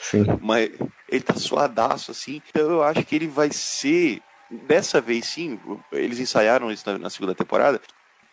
Sim. 0.00 0.24
mas 0.40 0.70
ele 1.08 1.22
tá 1.22 1.34
suadaço 1.34 2.10
assim. 2.10 2.40
Então 2.50 2.70
eu 2.70 2.82
acho 2.82 3.04
que 3.04 3.14
ele 3.14 3.26
vai 3.26 3.50
ser. 3.52 4.20
Dessa 4.66 5.00
vez 5.00 5.26
sim, 5.26 5.58
eles 5.92 6.18
ensaiaram 6.18 6.70
isso 6.70 6.84
na, 6.86 6.98
na 6.98 7.10
segunda 7.10 7.34
temporada. 7.34 7.80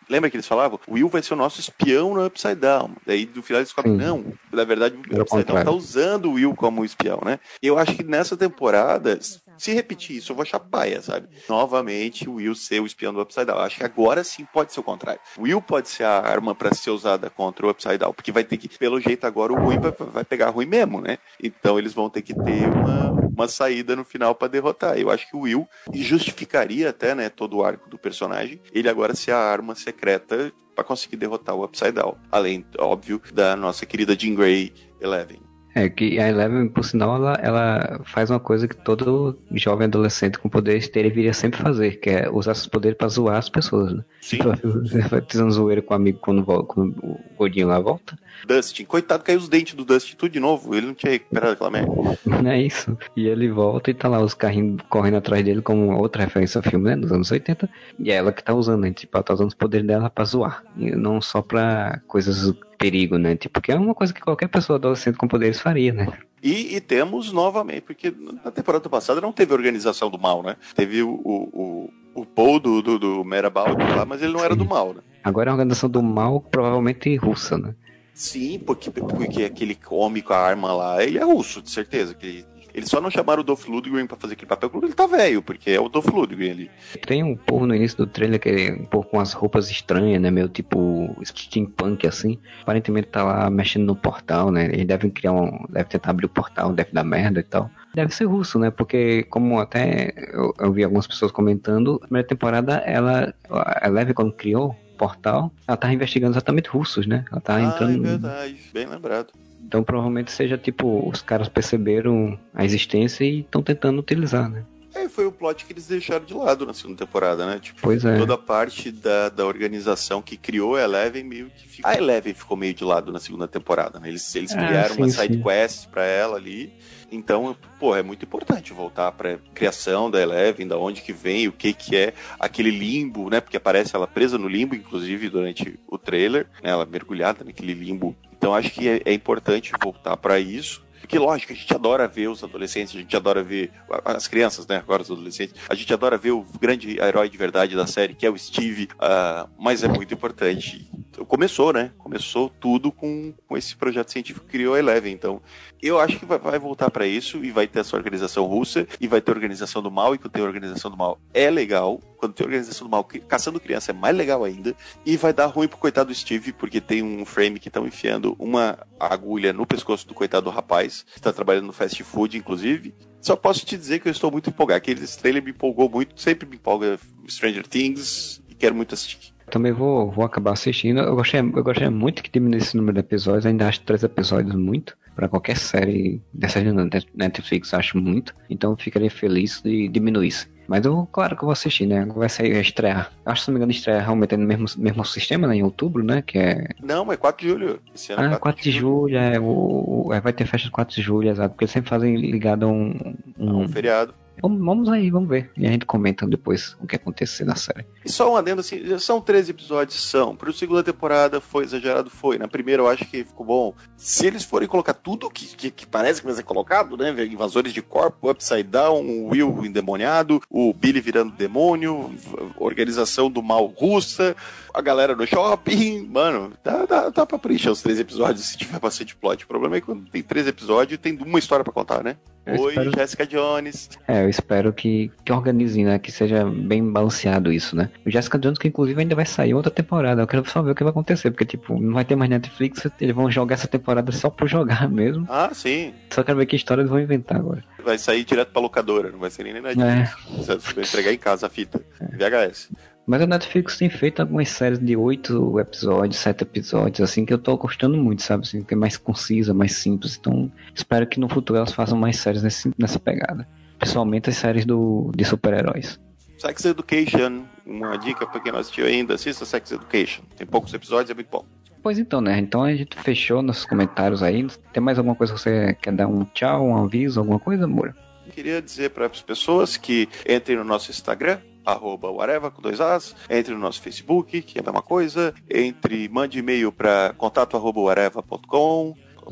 Lembra 0.08 0.28
que 0.28 0.36
eles 0.36 0.46
falavam? 0.46 0.78
O 0.86 0.94
Will 0.94 1.08
vai 1.08 1.22
ser 1.22 1.34
o 1.34 1.36
nosso 1.36 1.60
espião 1.60 2.14
no 2.14 2.26
Upside 2.26 2.56
Down. 2.56 2.90
Daí 3.06 3.28
no 3.34 3.42
final 3.42 3.60
eles 3.60 3.68
descobrem, 3.68 3.98
Sim. 3.98 4.04
não, 4.04 4.24
na 4.52 4.64
verdade 4.64 4.96
o 4.96 5.20
Upside 5.20 5.44
Down 5.44 5.64
tá 5.64 5.70
usando 5.70 6.26
o 6.26 6.32
Will 6.32 6.54
como 6.54 6.84
espião, 6.84 7.20
né? 7.24 7.38
Eu 7.62 7.78
acho 7.78 7.94
que 7.94 8.02
nessa 8.02 8.36
temporada, 8.36 9.18
se 9.62 9.72
repetir 9.72 10.16
isso, 10.16 10.32
eu 10.32 10.36
vou 10.36 10.42
achar 10.42 10.58
paia, 10.58 11.00
sabe? 11.00 11.28
Novamente 11.48 12.28
o 12.28 12.34
Will 12.34 12.52
ser 12.52 12.80
o 12.80 12.86
espião 12.86 13.14
do 13.14 13.20
Upside 13.20 13.46
Down. 13.46 13.58
Acho 13.58 13.76
que 13.76 13.84
agora 13.84 14.24
sim 14.24 14.44
pode 14.44 14.72
ser 14.72 14.80
o 14.80 14.82
contrário. 14.82 15.20
O 15.38 15.42
Will 15.42 15.62
pode 15.62 15.88
ser 15.88 16.02
a 16.02 16.18
arma 16.18 16.52
para 16.52 16.74
ser 16.74 16.90
usada 16.90 17.30
contra 17.30 17.64
o 17.64 17.70
Upside 17.70 17.98
Down, 17.98 18.12
porque 18.12 18.32
vai 18.32 18.42
ter 18.42 18.56
que, 18.56 18.68
pelo 18.76 19.00
jeito 19.00 19.24
agora 19.24 19.52
o 19.52 19.56
ruim 19.56 19.78
vai, 19.78 19.92
vai 19.92 20.24
pegar 20.24 20.50
ruim 20.50 20.66
mesmo, 20.66 21.00
né? 21.00 21.16
Então 21.40 21.78
eles 21.78 21.94
vão 21.94 22.10
ter 22.10 22.22
que 22.22 22.34
ter 22.34 22.68
uma, 22.68 23.12
uma 23.12 23.46
saída 23.46 23.94
no 23.94 24.04
final 24.04 24.34
para 24.34 24.48
derrotar. 24.48 24.98
Eu 24.98 25.10
acho 25.10 25.28
que 25.30 25.36
o 25.36 25.42
Will 25.42 25.68
justificaria 25.92 26.90
até, 26.90 27.14
né, 27.14 27.28
todo 27.28 27.58
o 27.58 27.64
arco 27.64 27.88
do 27.88 27.96
personagem, 27.96 28.60
ele 28.72 28.88
agora 28.88 29.14
ser 29.14 29.30
a 29.30 29.38
arma 29.38 29.76
secreta 29.76 30.52
para 30.74 30.82
conseguir 30.82 31.18
derrotar 31.18 31.54
o 31.54 31.64
Upside 31.64 31.92
Down. 31.92 32.16
Além, 32.32 32.66
óbvio, 32.80 33.22
da 33.32 33.54
nossa 33.54 33.86
querida 33.86 34.18
Jean 34.18 34.34
Grey 34.34 34.72
Eleven. 35.00 35.51
É, 35.74 35.88
que 35.88 36.18
a 36.18 36.28
Eleven, 36.28 36.68
por 36.68 36.84
sinal, 36.84 37.16
ela, 37.16 37.32
ela 37.42 38.00
faz 38.04 38.30
uma 38.30 38.40
coisa 38.40 38.68
que 38.68 38.76
todo 38.76 39.38
jovem 39.52 39.86
adolescente 39.86 40.38
com 40.38 40.48
poderes 40.48 40.88
deveria 40.88 41.32
sempre 41.32 41.62
fazer, 41.62 41.98
que 41.98 42.10
é 42.10 42.30
usar 42.30 42.54
seus 42.54 42.66
poderes 42.66 42.98
pra 42.98 43.08
zoar 43.08 43.38
as 43.38 43.48
pessoas, 43.48 43.92
né? 43.92 44.04
Sim. 44.20 44.38
Você 44.62 45.00
vai 45.00 45.22
fazendo 45.22 45.50
zoeira 45.50 45.80
com 45.80 45.94
o 45.94 45.96
amigo 45.96 46.18
quando, 46.20 46.44
volta, 46.44 46.74
quando 46.74 46.98
o 47.02 47.18
gordinho 47.36 47.68
lá 47.68 47.78
volta. 47.78 48.18
Dustin, 48.46 48.84
coitado, 48.84 49.22
caiu 49.22 49.38
os 49.38 49.48
dentes 49.48 49.74
do 49.74 49.84
Dustin 49.84 50.16
tudo 50.16 50.32
de 50.32 50.40
novo. 50.40 50.74
Ele 50.74 50.86
não 50.86 50.94
tinha 50.94 51.12
recuperado 51.12 51.52
aquela 51.52 51.70
merda. 51.70 52.18
Não 52.26 52.50
é 52.50 52.60
isso. 52.60 52.96
E 53.16 53.26
ele 53.26 53.48
volta 53.48 53.90
e 53.90 53.94
tá 53.94 54.08
lá 54.08 54.20
os 54.20 54.34
carrinhos 54.34 54.82
correndo 54.88 55.16
atrás 55.16 55.44
dele 55.44 55.62
como 55.62 55.96
outra 55.96 56.24
referência 56.24 56.58
ao 56.58 56.62
filme, 56.62 56.90
né? 56.90 56.96
Dos 56.96 57.12
anos 57.12 57.30
80. 57.30 57.68
E 57.98 58.10
é 58.10 58.14
ela 58.14 58.32
que 58.32 58.42
tá 58.42 58.52
usando, 58.52 58.82
né? 58.82 58.92
Tipo, 58.92 59.16
ela 59.16 59.24
tá 59.24 59.34
usando 59.34 59.48
os 59.48 59.54
poderes 59.54 59.86
dela 59.86 60.10
pra 60.10 60.24
zoar. 60.24 60.62
E 60.76 60.90
não 60.90 61.20
só 61.20 61.40
pra 61.40 62.00
coisas 62.06 62.52
perigo, 62.82 63.16
né? 63.16 63.36
Tipo, 63.36 63.60
que 63.60 63.70
é 63.70 63.76
uma 63.76 63.94
coisa 63.94 64.12
que 64.12 64.20
qualquer 64.20 64.48
pessoa 64.48 64.76
adolescente 64.76 65.16
com 65.16 65.28
poderes 65.28 65.60
faria, 65.60 65.92
né? 65.92 66.08
E, 66.42 66.74
e, 66.74 66.80
temos 66.80 67.32
novamente, 67.32 67.82
porque 67.82 68.12
na 68.44 68.50
temporada 68.50 68.88
passada 68.88 69.20
não 69.20 69.32
teve 69.32 69.54
organização 69.54 70.10
do 70.10 70.18
mal, 70.18 70.42
né? 70.42 70.56
Teve 70.74 71.02
o, 71.02 71.10
o, 71.10 71.90
o, 72.14 72.26
Paul 72.26 72.58
do, 72.58 72.82
do, 72.82 72.98
do 72.98 73.22
lá, 73.22 74.04
mas 74.04 74.20
ele 74.20 74.32
não 74.32 74.44
era 74.44 74.56
do 74.56 74.64
mal, 74.64 74.92
né? 74.92 75.00
Agora 75.22 75.48
é 75.48 75.50
a 75.50 75.54
organização 75.54 75.88
do 75.88 76.02
mal, 76.02 76.40
provavelmente 76.40 77.14
russa, 77.14 77.56
né? 77.56 77.74
Sim, 78.12 78.58
porque, 78.58 78.90
porque 78.90 79.44
aquele 79.44 79.78
homem 79.88 80.22
com 80.22 80.32
a 80.32 80.38
arma 80.38 80.72
lá, 80.72 81.04
ele 81.04 81.18
é 81.18 81.24
russo, 81.24 81.62
de 81.62 81.70
certeza. 81.70 82.12
Que 82.12 82.26
ele, 82.26 82.46
eles 82.74 82.88
só 82.88 83.00
não 83.00 83.10
chamaram 83.10 83.40
o 83.40 83.44
Dolph 83.44 83.66
Lundgren 83.66 84.06
pra 84.06 84.16
fazer 84.16 84.34
aquele 84.34 84.48
papel 84.48 84.70
porque 84.70 84.86
ele 84.86 84.94
tá 84.94 85.06
velho, 85.06 85.42
porque 85.42 85.70
é 85.70 85.80
o 85.80 85.88
Dolph 85.88 86.08
Lundgren 86.08 86.50
ali. 86.50 86.70
Tem 87.06 87.22
um 87.22 87.36
povo 87.36 87.66
no 87.66 87.74
início 87.74 87.98
do 87.98 88.06
trailer 88.06 88.40
que 88.40 88.48
é 88.48 88.72
um 88.72 88.84
pouco 88.84 89.10
com 89.10 89.20
as 89.20 89.32
roupas 89.32 89.70
estranhas, 89.70 90.20
né? 90.20 90.30
Meio 90.30 90.48
tipo 90.48 91.14
steampunk, 91.24 92.06
assim. 92.06 92.38
Aparentemente 92.62 93.08
tá 93.08 93.22
lá 93.22 93.50
mexendo 93.50 93.84
no 93.84 93.96
portal, 93.96 94.50
né? 94.50 94.66
Eles 94.66 94.86
devem 94.86 95.10
criar 95.10 95.32
um... 95.32 95.64
Deve 95.68 95.88
tentar 95.88 96.10
abrir 96.10 96.26
o 96.26 96.30
portal, 96.30 96.72
deve 96.72 96.92
dar 96.92 97.04
merda 97.04 97.40
e 97.40 97.44
tal. 97.44 97.70
Deve 97.94 98.14
ser 98.14 98.24
russo, 98.24 98.58
né? 98.58 98.70
Porque, 98.70 99.24
como 99.24 99.60
até 99.60 100.12
eu, 100.32 100.54
eu 100.58 100.72
vi 100.72 100.82
algumas 100.82 101.06
pessoas 101.06 101.30
comentando, 101.30 102.00
a 102.02 102.06
primeira 102.06 102.26
temporada, 102.26 102.76
ela... 102.86 103.34
A 103.50 103.88
Leve, 103.88 104.14
quando 104.14 104.32
criou 104.32 104.74
portal, 104.96 105.52
ela 105.66 105.76
tava 105.76 105.92
investigando 105.92 106.32
exatamente 106.32 106.68
russos, 106.68 107.06
né? 107.06 107.24
Ela 107.30 107.40
tava 107.40 107.58
ah, 107.58 107.62
entrando. 107.62 108.06
é 108.06 108.10
verdade, 108.10 108.56
bem 108.72 108.86
lembrado. 108.86 109.32
Então 109.72 109.82
provavelmente 109.82 110.30
seja 110.30 110.58
tipo, 110.58 111.08
os 111.08 111.22
caras 111.22 111.48
perceberam 111.48 112.38
a 112.52 112.62
existência 112.62 113.24
e 113.24 113.40
estão 113.40 113.62
tentando 113.62 114.00
utilizar, 114.00 114.50
né? 114.50 114.66
É, 114.94 115.08
foi 115.08 115.24
o 115.24 115.32
plot 115.32 115.64
que 115.64 115.72
eles 115.72 115.86
deixaram 115.86 116.26
de 116.26 116.34
lado 116.34 116.66
na 116.66 116.74
segunda 116.74 116.98
temporada, 116.98 117.46
né? 117.46 117.58
Tipo, 117.58 117.80
pois 117.80 118.04
é. 118.04 118.18
toda 118.18 118.34
a 118.34 118.38
parte 118.38 118.92
da, 118.92 119.30
da 119.30 119.46
organização 119.46 120.20
que 120.20 120.36
criou 120.36 120.76
a 120.76 120.82
Eleven 120.82 121.24
meio 121.24 121.48
que 121.48 121.66
ficou... 121.66 121.90
A 121.90 121.96
Eleven 121.96 122.34
ficou 122.34 122.54
meio 122.54 122.74
de 122.74 122.84
lado 122.84 123.10
na 123.10 123.18
segunda 123.18 123.48
temporada, 123.48 123.98
né? 123.98 124.10
Eles, 124.10 124.34
eles 124.36 124.52
Ah, 124.52 124.66
criaram 124.66 124.94
sim, 124.94 125.00
uma 125.00 125.08
sim. 125.08 125.22
side 125.22 125.42
quest 125.42 125.88
pra 125.88 126.04
ela 126.04 126.36
ali. 126.36 126.70
Então, 127.12 127.54
pô, 127.78 127.94
é 127.94 128.02
muito 128.02 128.24
importante 128.24 128.72
voltar 128.72 129.12
pra 129.12 129.38
criação 129.54 130.10
da 130.10 130.20
Eleven, 130.20 130.66
da 130.66 130.78
onde 130.78 131.02
que 131.02 131.12
vem, 131.12 131.46
o 131.46 131.52
que 131.52 131.74
que 131.74 131.94
é 131.94 132.14
aquele 132.40 132.70
limbo, 132.70 133.28
né? 133.28 133.38
Porque 133.38 133.56
aparece 133.56 133.94
ela 133.94 134.06
presa 134.06 134.38
no 134.38 134.48
limbo, 134.48 134.74
inclusive, 134.74 135.28
durante 135.28 135.78
o 135.86 135.98
trailer, 135.98 136.46
né? 136.62 136.70
Ela 136.70 136.86
mergulhada 136.86 137.44
naquele 137.44 137.74
limbo. 137.74 138.16
Então, 138.32 138.54
acho 138.54 138.70
que 138.70 138.88
é, 138.88 139.02
é 139.04 139.12
importante 139.12 139.72
voltar 139.82 140.16
pra 140.16 140.40
isso. 140.40 140.82
Porque, 141.12 141.22
lógico, 141.22 141.52
a 141.52 141.56
gente 141.56 141.74
adora 141.74 142.08
ver 142.08 142.28
os 142.28 142.42
adolescentes, 142.42 142.96
a 142.96 142.98
gente 142.98 143.14
adora 143.14 143.42
ver 143.42 143.70
as 144.02 144.26
crianças, 144.26 144.66
né? 144.66 144.78
Agora 144.78 145.02
os 145.02 145.10
adolescentes. 145.10 145.54
A 145.68 145.74
gente 145.74 145.92
adora 145.92 146.16
ver 146.16 146.30
o 146.30 146.42
grande 146.58 146.98
herói 146.98 147.28
de 147.28 147.36
verdade 147.36 147.76
da 147.76 147.86
série, 147.86 148.14
que 148.14 148.24
é 148.24 148.30
o 148.30 148.38
Steve. 148.38 148.88
ah, 148.98 149.46
mas 149.58 149.84
é 149.84 149.88
muito 149.88 150.14
importante. 150.14 150.90
Começou, 151.28 151.70
né? 151.70 151.92
Começou 151.98 152.48
tudo 152.48 152.90
com, 152.90 153.34
com 153.46 153.58
esse 153.58 153.76
projeto 153.76 154.10
científico 154.10 154.46
que 154.46 154.52
criou 154.52 154.74
a 154.74 154.78
Eleven. 154.78 155.12
Então, 155.12 155.42
eu 155.82 156.00
acho 156.00 156.18
que 156.18 156.24
vai, 156.24 156.38
vai 156.38 156.58
voltar 156.58 156.90
pra 156.90 157.06
isso 157.06 157.44
e 157.44 157.50
vai 157.50 157.66
ter 157.66 157.80
essa 157.80 157.94
organização 157.94 158.46
russa 158.46 158.86
e 158.98 159.06
vai 159.06 159.20
ter 159.20 159.32
organização 159.32 159.82
do 159.82 159.90
mal. 159.90 160.14
E 160.14 160.18
quando 160.18 160.32
tem 160.32 160.42
organização 160.42 160.90
do 160.90 160.96
mal 160.96 161.20
é 161.34 161.50
legal. 161.50 162.00
Quando 162.16 162.32
tem 162.32 162.46
organização 162.46 162.86
do 162.86 162.90
mal 162.90 163.04
caçando 163.04 163.60
criança 163.60 163.90
é 163.90 163.94
mais 163.94 164.16
legal 164.16 164.44
ainda. 164.44 164.74
E 165.04 165.16
vai 165.16 165.34
dar 165.34 165.46
ruim 165.46 165.68
pro 165.68 165.76
coitado 165.76 166.08
do 166.08 166.14
Steve, 166.14 166.52
porque 166.52 166.80
tem 166.80 167.02
um 167.02 167.26
frame 167.26 167.58
que 167.58 167.68
estão 167.68 167.86
enfiando 167.86 168.34
uma 168.38 168.78
agulha 168.98 169.52
no 169.52 169.66
pescoço 169.66 170.06
do 170.06 170.14
coitado 170.14 170.44
do 170.44 170.50
rapaz, 170.50 171.01
está 171.14 171.32
trabalhando 171.32 171.66
no 171.66 171.72
fast 171.72 172.02
food, 172.02 172.36
inclusive. 172.36 172.94
Só 173.20 173.36
posso 173.36 173.64
te 173.64 173.76
dizer 173.76 174.00
que 174.00 174.08
eu 174.08 174.12
estou 174.12 174.30
muito 174.30 174.50
empolgado. 174.50 174.78
Aquele 174.78 175.06
trailer 175.06 175.42
me 175.42 175.50
empolgou 175.50 175.88
muito, 175.88 176.20
sempre 176.20 176.48
me 176.48 176.56
empolga 176.56 176.98
Stranger 177.28 177.66
Things 177.66 178.42
e 178.48 178.54
quero 178.54 178.74
muito 178.74 178.94
assistir. 178.94 179.32
Também 179.50 179.70
vou, 179.70 180.10
vou 180.10 180.24
acabar 180.24 180.52
assistindo. 180.52 181.00
Eu 181.00 181.14
gostei, 181.14 181.40
eu 181.40 181.62
muito 181.90 182.22
que 182.22 182.30
diminuísse 182.30 182.68
esse 182.68 182.76
número 182.76 182.94
de 182.94 183.00
episódios. 183.00 183.46
Ainda 183.46 183.68
acho 183.68 183.82
três 183.82 184.02
episódios 184.02 184.54
muito. 184.54 184.96
Pra 185.14 185.28
qualquer 185.28 185.58
série 185.58 186.22
dessa 186.32 186.58
de 186.62 187.06
Netflix, 187.14 187.74
acho 187.74 187.98
muito. 187.98 188.34
Então 188.48 188.74
ficaria 188.76 189.10
feliz 189.10 189.60
de 189.62 189.88
diminuísse. 189.88 190.48
Mas 190.72 190.86
eu, 190.86 191.06
claro 191.12 191.36
que 191.36 191.42
eu 191.42 191.46
vou 191.46 191.52
assistir, 191.52 191.84
né? 191.86 192.02
Vai 192.06 192.30
sair, 192.30 192.50
vai 192.52 192.62
estrear. 192.62 193.12
Acho 193.26 193.40
que 193.42 193.44
se 193.44 193.50
não 193.50 193.52
me 193.54 193.58
engano, 193.58 193.72
estreia 193.72 194.00
realmente 194.00 194.34
no 194.38 194.46
mesmo, 194.46 194.64
mesmo 194.78 195.04
sistema, 195.04 195.46
né? 195.46 195.56
Em 195.56 195.62
outubro, 195.62 196.02
né? 196.02 196.22
Que 196.22 196.38
é. 196.38 196.68
Não, 196.82 197.12
é 197.12 197.16
4 197.18 197.46
de 197.46 197.52
julho. 197.52 197.78
Esse 197.94 198.10
ano 198.14 198.22
é 198.22 198.34
Ah, 198.34 198.38
4 198.38 198.62
de 198.62 198.70
julho, 198.70 199.18
é, 199.18 199.38
o, 199.38 200.06
o- 200.06 200.14
é, 200.14 200.20
vai 200.22 200.32
ter 200.32 200.46
festa 200.46 200.66
de 200.68 200.70
4 200.72 200.94
de 200.96 201.02
julho, 201.02 201.28
exato. 201.28 201.50
Porque 201.50 201.64
eles 201.64 201.72
sempre 201.72 201.90
fazem 201.90 202.16
ligado 202.16 202.64
a 202.64 202.68
um. 202.68 203.14
um- 203.38 203.58
Um 203.64 203.68
feriado. 203.68 204.14
Vamos, 204.40 204.88
aí, 204.88 205.10
vamos 205.10 205.28
ver. 205.28 205.50
E 205.56 205.66
a 205.66 205.70
gente 205.70 205.84
comenta 205.84 206.26
depois 206.26 206.76
o 206.80 206.86
que 206.86 206.96
acontecer 206.96 207.44
na 207.44 207.54
série. 207.56 207.86
E 208.04 208.10
só 208.10 208.32
um 208.32 208.36
adendo 208.36 208.60
assim, 208.60 208.98
são 208.98 209.20
13 209.20 209.50
episódios, 209.50 210.00
são. 210.02 210.34
Para 210.34 210.52
segunda 210.52 210.82
temporada 210.82 211.40
foi 211.40 211.64
exagerado, 211.64 212.10
foi. 212.10 212.38
Na 212.38 212.48
primeira 212.48 212.82
eu 212.82 212.88
acho 212.88 213.04
que 213.04 213.24
ficou 213.24 213.46
bom. 213.46 213.74
Se 213.96 214.26
eles 214.26 214.44
forem 214.44 214.68
colocar 214.68 214.94
tudo 214.94 215.30
que, 215.30 215.46
que, 215.56 215.70
que 215.70 215.86
parece 215.86 216.20
que 216.20 216.26
vai 216.26 216.34
ser 216.34 216.42
colocado, 216.42 216.96
né? 216.96 217.10
Invasores 217.24 217.72
de 217.72 217.82
corpo, 217.82 218.30
Upside 218.30 218.64
Down, 218.64 219.04
o 219.04 219.28
Will 219.28 219.64
endemoniado, 219.64 220.40
o 220.50 220.72
Billy 220.72 221.00
virando 221.00 221.32
demônio, 221.32 222.10
organização 222.56 223.30
do 223.30 223.42
mal 223.42 223.66
russa, 223.66 224.36
a 224.72 224.80
galera 224.80 225.14
no 225.14 225.26
shopping, 225.26 226.06
mano, 226.06 226.52
dá, 226.62 226.86
dá, 226.86 227.08
dá 227.08 227.26
pra 227.26 227.38
preencher 227.38 227.70
os 227.70 227.82
três 227.82 227.98
episódios 227.98 228.46
se 228.46 228.56
tiver 228.56 228.78
bastante 228.78 229.14
plot. 229.16 229.44
O 229.44 229.48
problema 229.48 229.76
é 229.76 229.80
que 229.80 229.86
quando 229.86 230.08
tem 230.10 230.22
três 230.22 230.46
episódios, 230.46 231.00
tem 231.00 231.16
uma 231.20 231.38
história 231.38 231.64
pra 231.64 231.72
contar, 231.72 232.02
né? 232.02 232.16
Eu 232.44 232.60
Oi, 232.60 232.70
espero- 232.70 232.92
Jessica 232.96 233.26
Jones. 233.26 233.90
É, 234.08 234.24
eu 234.24 234.28
espero 234.28 234.72
que, 234.72 235.12
que 235.24 235.32
organizem, 235.32 235.84
né? 235.84 235.98
Que 235.98 236.10
seja 236.10 236.44
bem 236.44 236.82
balanceado 236.90 237.52
isso, 237.52 237.76
né? 237.76 237.88
O 238.04 238.10
Jessica 238.10 238.38
Jones, 238.38 238.58
que 238.58 238.66
inclusive 238.66 239.00
ainda 239.00 239.14
vai 239.14 239.24
sair 239.24 239.54
outra 239.54 239.70
temporada. 239.70 240.22
Eu 240.22 240.26
quero 240.26 240.44
só 240.48 240.60
ver 240.60 240.72
o 240.72 240.74
que 240.74 240.82
vai 240.82 240.90
acontecer, 240.90 241.30
porque, 241.30 241.44
tipo, 241.44 241.80
não 241.80 241.94
vai 241.94 242.04
ter 242.04 242.16
mais 242.16 242.28
Netflix, 242.30 242.86
eles 243.00 243.14
vão 243.14 243.30
jogar 243.30 243.54
essa 243.54 243.68
temporada 243.68 244.10
só 244.10 244.28
por 244.28 244.48
jogar 244.48 244.88
mesmo. 244.90 245.24
Ah, 245.28 245.50
sim. 245.52 245.94
Só 246.10 246.24
quero 246.24 246.38
ver 246.38 246.46
que 246.46 246.56
história 246.56 246.82
eles 246.82 246.90
vão 246.90 247.00
inventar 247.00 247.38
agora. 247.38 247.62
Vai 247.84 247.98
sair 247.98 248.24
direto 248.24 248.50
pra 248.52 248.60
locadora, 248.62 249.10
não 249.10 249.18
vai 249.18 249.30
ser 249.30 249.44
nem 249.44 249.60
na 249.60 249.70
É. 249.70 250.10
Você 250.36 250.56
vai 250.74 250.84
entregar 250.84 251.12
em 251.12 251.18
casa 251.18 251.46
a 251.46 251.50
fita. 251.50 251.80
VHS. 252.00 252.70
Mas 253.06 253.20
a 253.20 253.26
Netflix 253.26 253.76
tem 253.76 253.90
feito 253.90 254.20
algumas 254.20 254.48
séries 254.48 254.78
de 254.78 254.96
oito 254.96 255.58
episódios, 255.58 256.16
sete 256.16 256.42
episódios, 256.42 257.00
assim, 257.00 257.24
que 257.24 257.32
eu 257.32 257.38
tô 257.38 257.56
gostando 257.56 257.96
muito, 257.96 258.22
sabe? 258.22 258.44
Assim, 258.44 258.62
que 258.62 258.74
é 258.74 258.76
mais 258.76 258.96
concisa, 258.96 259.52
mais 259.52 259.72
simples. 259.72 260.16
Então, 260.16 260.50
espero 260.74 261.06
que 261.06 261.18
no 261.18 261.28
futuro 261.28 261.58
elas 261.58 261.72
façam 261.72 261.98
mais 261.98 262.16
séries 262.16 262.42
nesse, 262.42 262.70
nessa 262.78 263.00
pegada. 263.00 263.46
Principalmente 263.78 264.30
as 264.30 264.36
séries 264.36 264.64
do, 264.64 265.10
de 265.16 265.24
super-heróis. 265.24 265.98
Sex 266.38 266.64
Education, 266.64 267.44
uma 267.66 267.96
dica 267.96 268.26
pra 268.26 268.40
quem 268.40 268.52
não 268.52 268.60
assistiu 268.60 268.86
ainda, 268.86 269.14
assista 269.14 269.44
Sex 269.44 269.72
Education. 269.72 270.22
Tem 270.36 270.46
poucos 270.46 270.72
episódios, 270.72 271.10
é 271.10 271.14
muito 271.14 271.28
bom. 271.28 271.44
Pois 271.82 271.98
então, 271.98 272.20
né? 272.20 272.38
Então 272.38 272.62
a 272.62 272.74
gente 272.74 272.96
fechou 273.00 273.42
nossos 273.42 273.64
comentários 273.64 274.22
aí. 274.22 274.46
Tem 274.72 274.82
mais 274.82 274.98
alguma 274.98 275.16
coisa 275.16 275.32
que 275.32 275.40
você 275.40 275.74
quer 275.74 275.92
dar 275.92 276.06
um 276.06 276.24
tchau, 276.26 276.66
um 276.66 276.76
aviso, 276.84 277.18
alguma 277.18 277.40
coisa, 277.40 277.64
amor? 277.64 277.94
Queria 278.30 278.62
dizer 278.62 278.90
para 278.90 279.06
as 279.06 279.20
pessoas 279.20 279.76
que 279.76 280.08
entrem 280.28 280.56
no 280.56 280.64
nosso 280.64 280.90
Instagram, 280.90 281.38
arroba 281.64 282.10
whatever, 282.10 282.50
com 282.50 282.62
dois 282.62 282.80
As, 282.80 283.14
entre 283.28 283.54
no 283.54 283.60
nosso 283.60 283.80
Facebook, 283.80 284.42
que 284.42 284.58
é 284.58 284.60
a 284.60 284.64
mesma 284.64 284.82
coisa, 284.82 285.34
entre, 285.48 286.08
mande 286.08 286.38
e-mail 286.38 286.72
para 286.72 287.14
contato 287.16 287.56
arroba. 287.56 287.72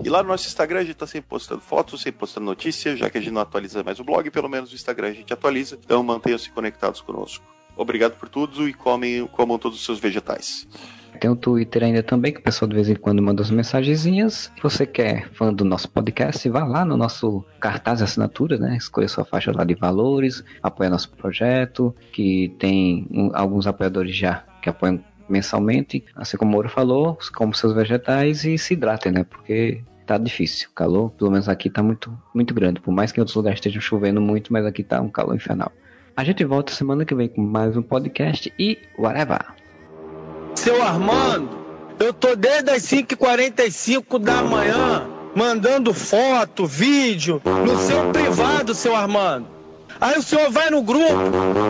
E 0.03 0.09
lá 0.09 0.22
no 0.22 0.28
nosso 0.28 0.47
Instagram 0.47 0.78
a 0.78 0.83
gente 0.83 0.93
está 0.93 1.07
sempre 1.07 1.28
postando 1.28 1.61
fotos, 1.61 2.01
sempre 2.01 2.20
postando 2.20 2.47
notícias, 2.47 2.99
já 2.99 3.11
que 3.11 3.18
a 3.18 3.20
gente 3.20 3.33
não 3.33 3.41
atualiza 3.43 3.83
mais 3.83 3.99
o 3.99 4.05
blog, 4.05 4.31
pelo 4.31 4.49
menos 4.49 4.72
o 4.72 4.74
Instagram 4.74 5.09
a 5.09 5.12
gente 5.12 5.33
atualiza. 5.33 5.78
Então 5.85 6.03
mantenham-se 6.03 6.51
conectados 6.51 7.01
conosco. 7.01 7.45
Obrigado 7.76 8.16
por 8.18 8.28
tudo 8.28 8.68
e 8.68 8.74
comem, 8.74 9.26
comam 9.26 9.59
todos 9.59 9.78
os 9.78 9.85
seus 9.85 9.99
vegetais. 9.99 10.66
Tem 11.21 11.31
o 11.31 11.37
Twitter 11.37 11.85
ainda 11.85 12.03
também, 12.03 12.33
que 12.33 12.41
o 12.41 12.43
pessoal 12.43 12.66
de 12.66 12.75
vez 12.75 12.89
em 12.89 12.95
quando 12.95 13.23
manda 13.23 13.43
as 13.43 13.51
mensagenzinhas. 13.51 14.51
Se 14.57 14.62
você 14.62 14.87
quer 14.87 15.29
fã 15.33 15.53
do 15.53 15.66
nosso 15.66 15.89
podcast, 15.91 16.49
vá 16.49 16.64
lá 16.64 16.83
no 16.83 16.97
nosso 16.97 17.45
cartaz 17.61 17.99
de 17.99 18.05
assinatura, 18.05 18.57
né? 18.57 18.77
Escolha 18.79 19.07
sua 19.07 19.25
faixa 19.25 19.53
lá 19.55 19.62
de 19.62 19.75
valores, 19.75 20.43
apoia 20.62 20.89
nosso 20.89 21.11
projeto, 21.11 21.95
que 22.11 22.55
tem 22.59 23.07
um- 23.11 23.31
alguns 23.35 23.66
apoiadores 23.66 24.16
já 24.16 24.43
que 24.62 24.71
apoiam 24.71 24.99
mensalmente, 25.29 26.05
assim 26.16 26.39
como 26.39 26.51
o 26.51 26.55
Moro 26.55 26.68
falou, 26.71 27.18
como 27.35 27.55
seus 27.55 27.75
vegetais 27.75 28.45
e 28.45 28.57
se 28.57 28.73
hidratem, 28.73 29.12
né? 29.12 29.25
Porque 29.25 29.83
tá 30.07 30.16
difícil. 30.16 30.68
O 30.71 30.75
calor, 30.75 31.11
pelo 31.11 31.31
menos 31.31 31.49
aqui, 31.51 31.68
tá 31.68 31.83
muito, 31.83 32.11
muito 32.35 32.55
grande. 32.55 32.81
Por 32.81 32.93
mais 32.93 33.12
que 33.12 33.21
em 33.21 33.23
outros 33.23 33.37
lugares 33.37 33.59
estejam 33.59 33.81
chovendo 33.81 34.21
muito, 34.23 34.53
mas 34.53 34.64
aqui 34.64 34.83
tá 34.83 35.01
um 35.01 35.11
calor 35.11 35.37
infernal. 35.37 35.71
A 36.16 36.25
gente 36.25 36.45
volta 36.45 36.73
semana 36.73 37.05
que 37.05 37.14
vem 37.14 37.29
com 37.29 37.43
mais 37.43 37.77
um 37.77 37.83
podcast 37.83 38.53
e 38.59 38.79
whatever. 38.99 39.60
Seu 40.63 40.83
Armando, 40.83 41.49
eu 41.99 42.13
tô 42.13 42.37
desde 42.37 42.71
as 42.71 42.83
5h45 42.83 44.19
da 44.19 44.43
manhã 44.43 45.09
mandando 45.35 45.95
foto, 45.95 46.67
vídeo 46.67 47.41
no 47.65 47.79
seu 47.79 48.11
privado, 48.11 48.75
seu 48.75 48.95
Armando. 48.95 49.47
Aí 49.99 50.19
o 50.19 50.23
senhor 50.23 50.51
vai 50.51 50.69
no 50.69 50.83
grupo 50.83 51.15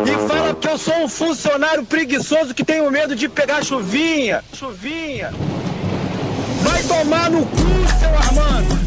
e 0.04 0.28
fala 0.28 0.56
que 0.56 0.66
eu 0.66 0.76
sou 0.76 1.04
um 1.04 1.08
funcionário 1.08 1.84
preguiçoso 1.84 2.52
que 2.52 2.64
tenho 2.64 2.90
medo 2.90 3.14
de 3.14 3.28
pegar 3.28 3.64
chuvinha. 3.64 4.42
Chuvinha. 4.52 5.32
Vai 6.62 6.82
tomar 6.82 7.30
no 7.30 7.46
cu, 7.46 7.56
seu 8.00 8.08
Armando. 8.08 8.79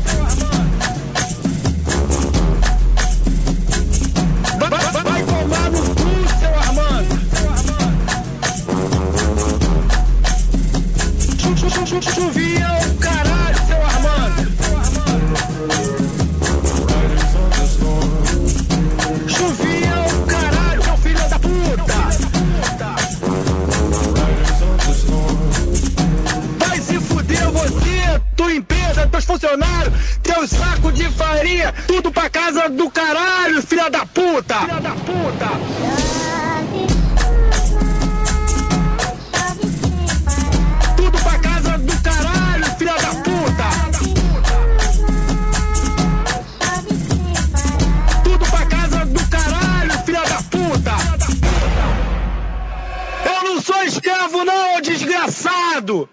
É 11.76 11.80
o 11.80 12.94
caralho, 12.98 13.58
seu 13.68 13.84
Armando. 13.84 14.42
Chuvinha 19.28 19.90
é 19.90 20.08
o 20.08 20.26
caralho, 20.26 20.84
seu 20.84 20.98
filho 20.98 21.30
da 21.30 21.40
puta. 21.40 21.94
Vai 26.60 26.78
se 26.80 27.00
fuder 27.00 27.50
você, 27.52 28.22
tua 28.36 28.54
empresa, 28.54 29.08
teus 29.08 29.26
funcionários, 29.26 29.94
teus 30.22 30.50
sacos 30.52 30.94
de 30.94 31.10
farinha, 31.10 31.74
tudo 31.88 32.12
pra 32.12 32.30
casa 32.30 32.70
do 32.70 32.90
caralho, 32.90 33.62
filha! 33.62 33.84
Filha 33.84 33.90
da 33.90 34.06
puta! 34.06 35.50
Escravo 53.86 54.44
não, 54.44 54.82
desgraçado! 54.82 56.10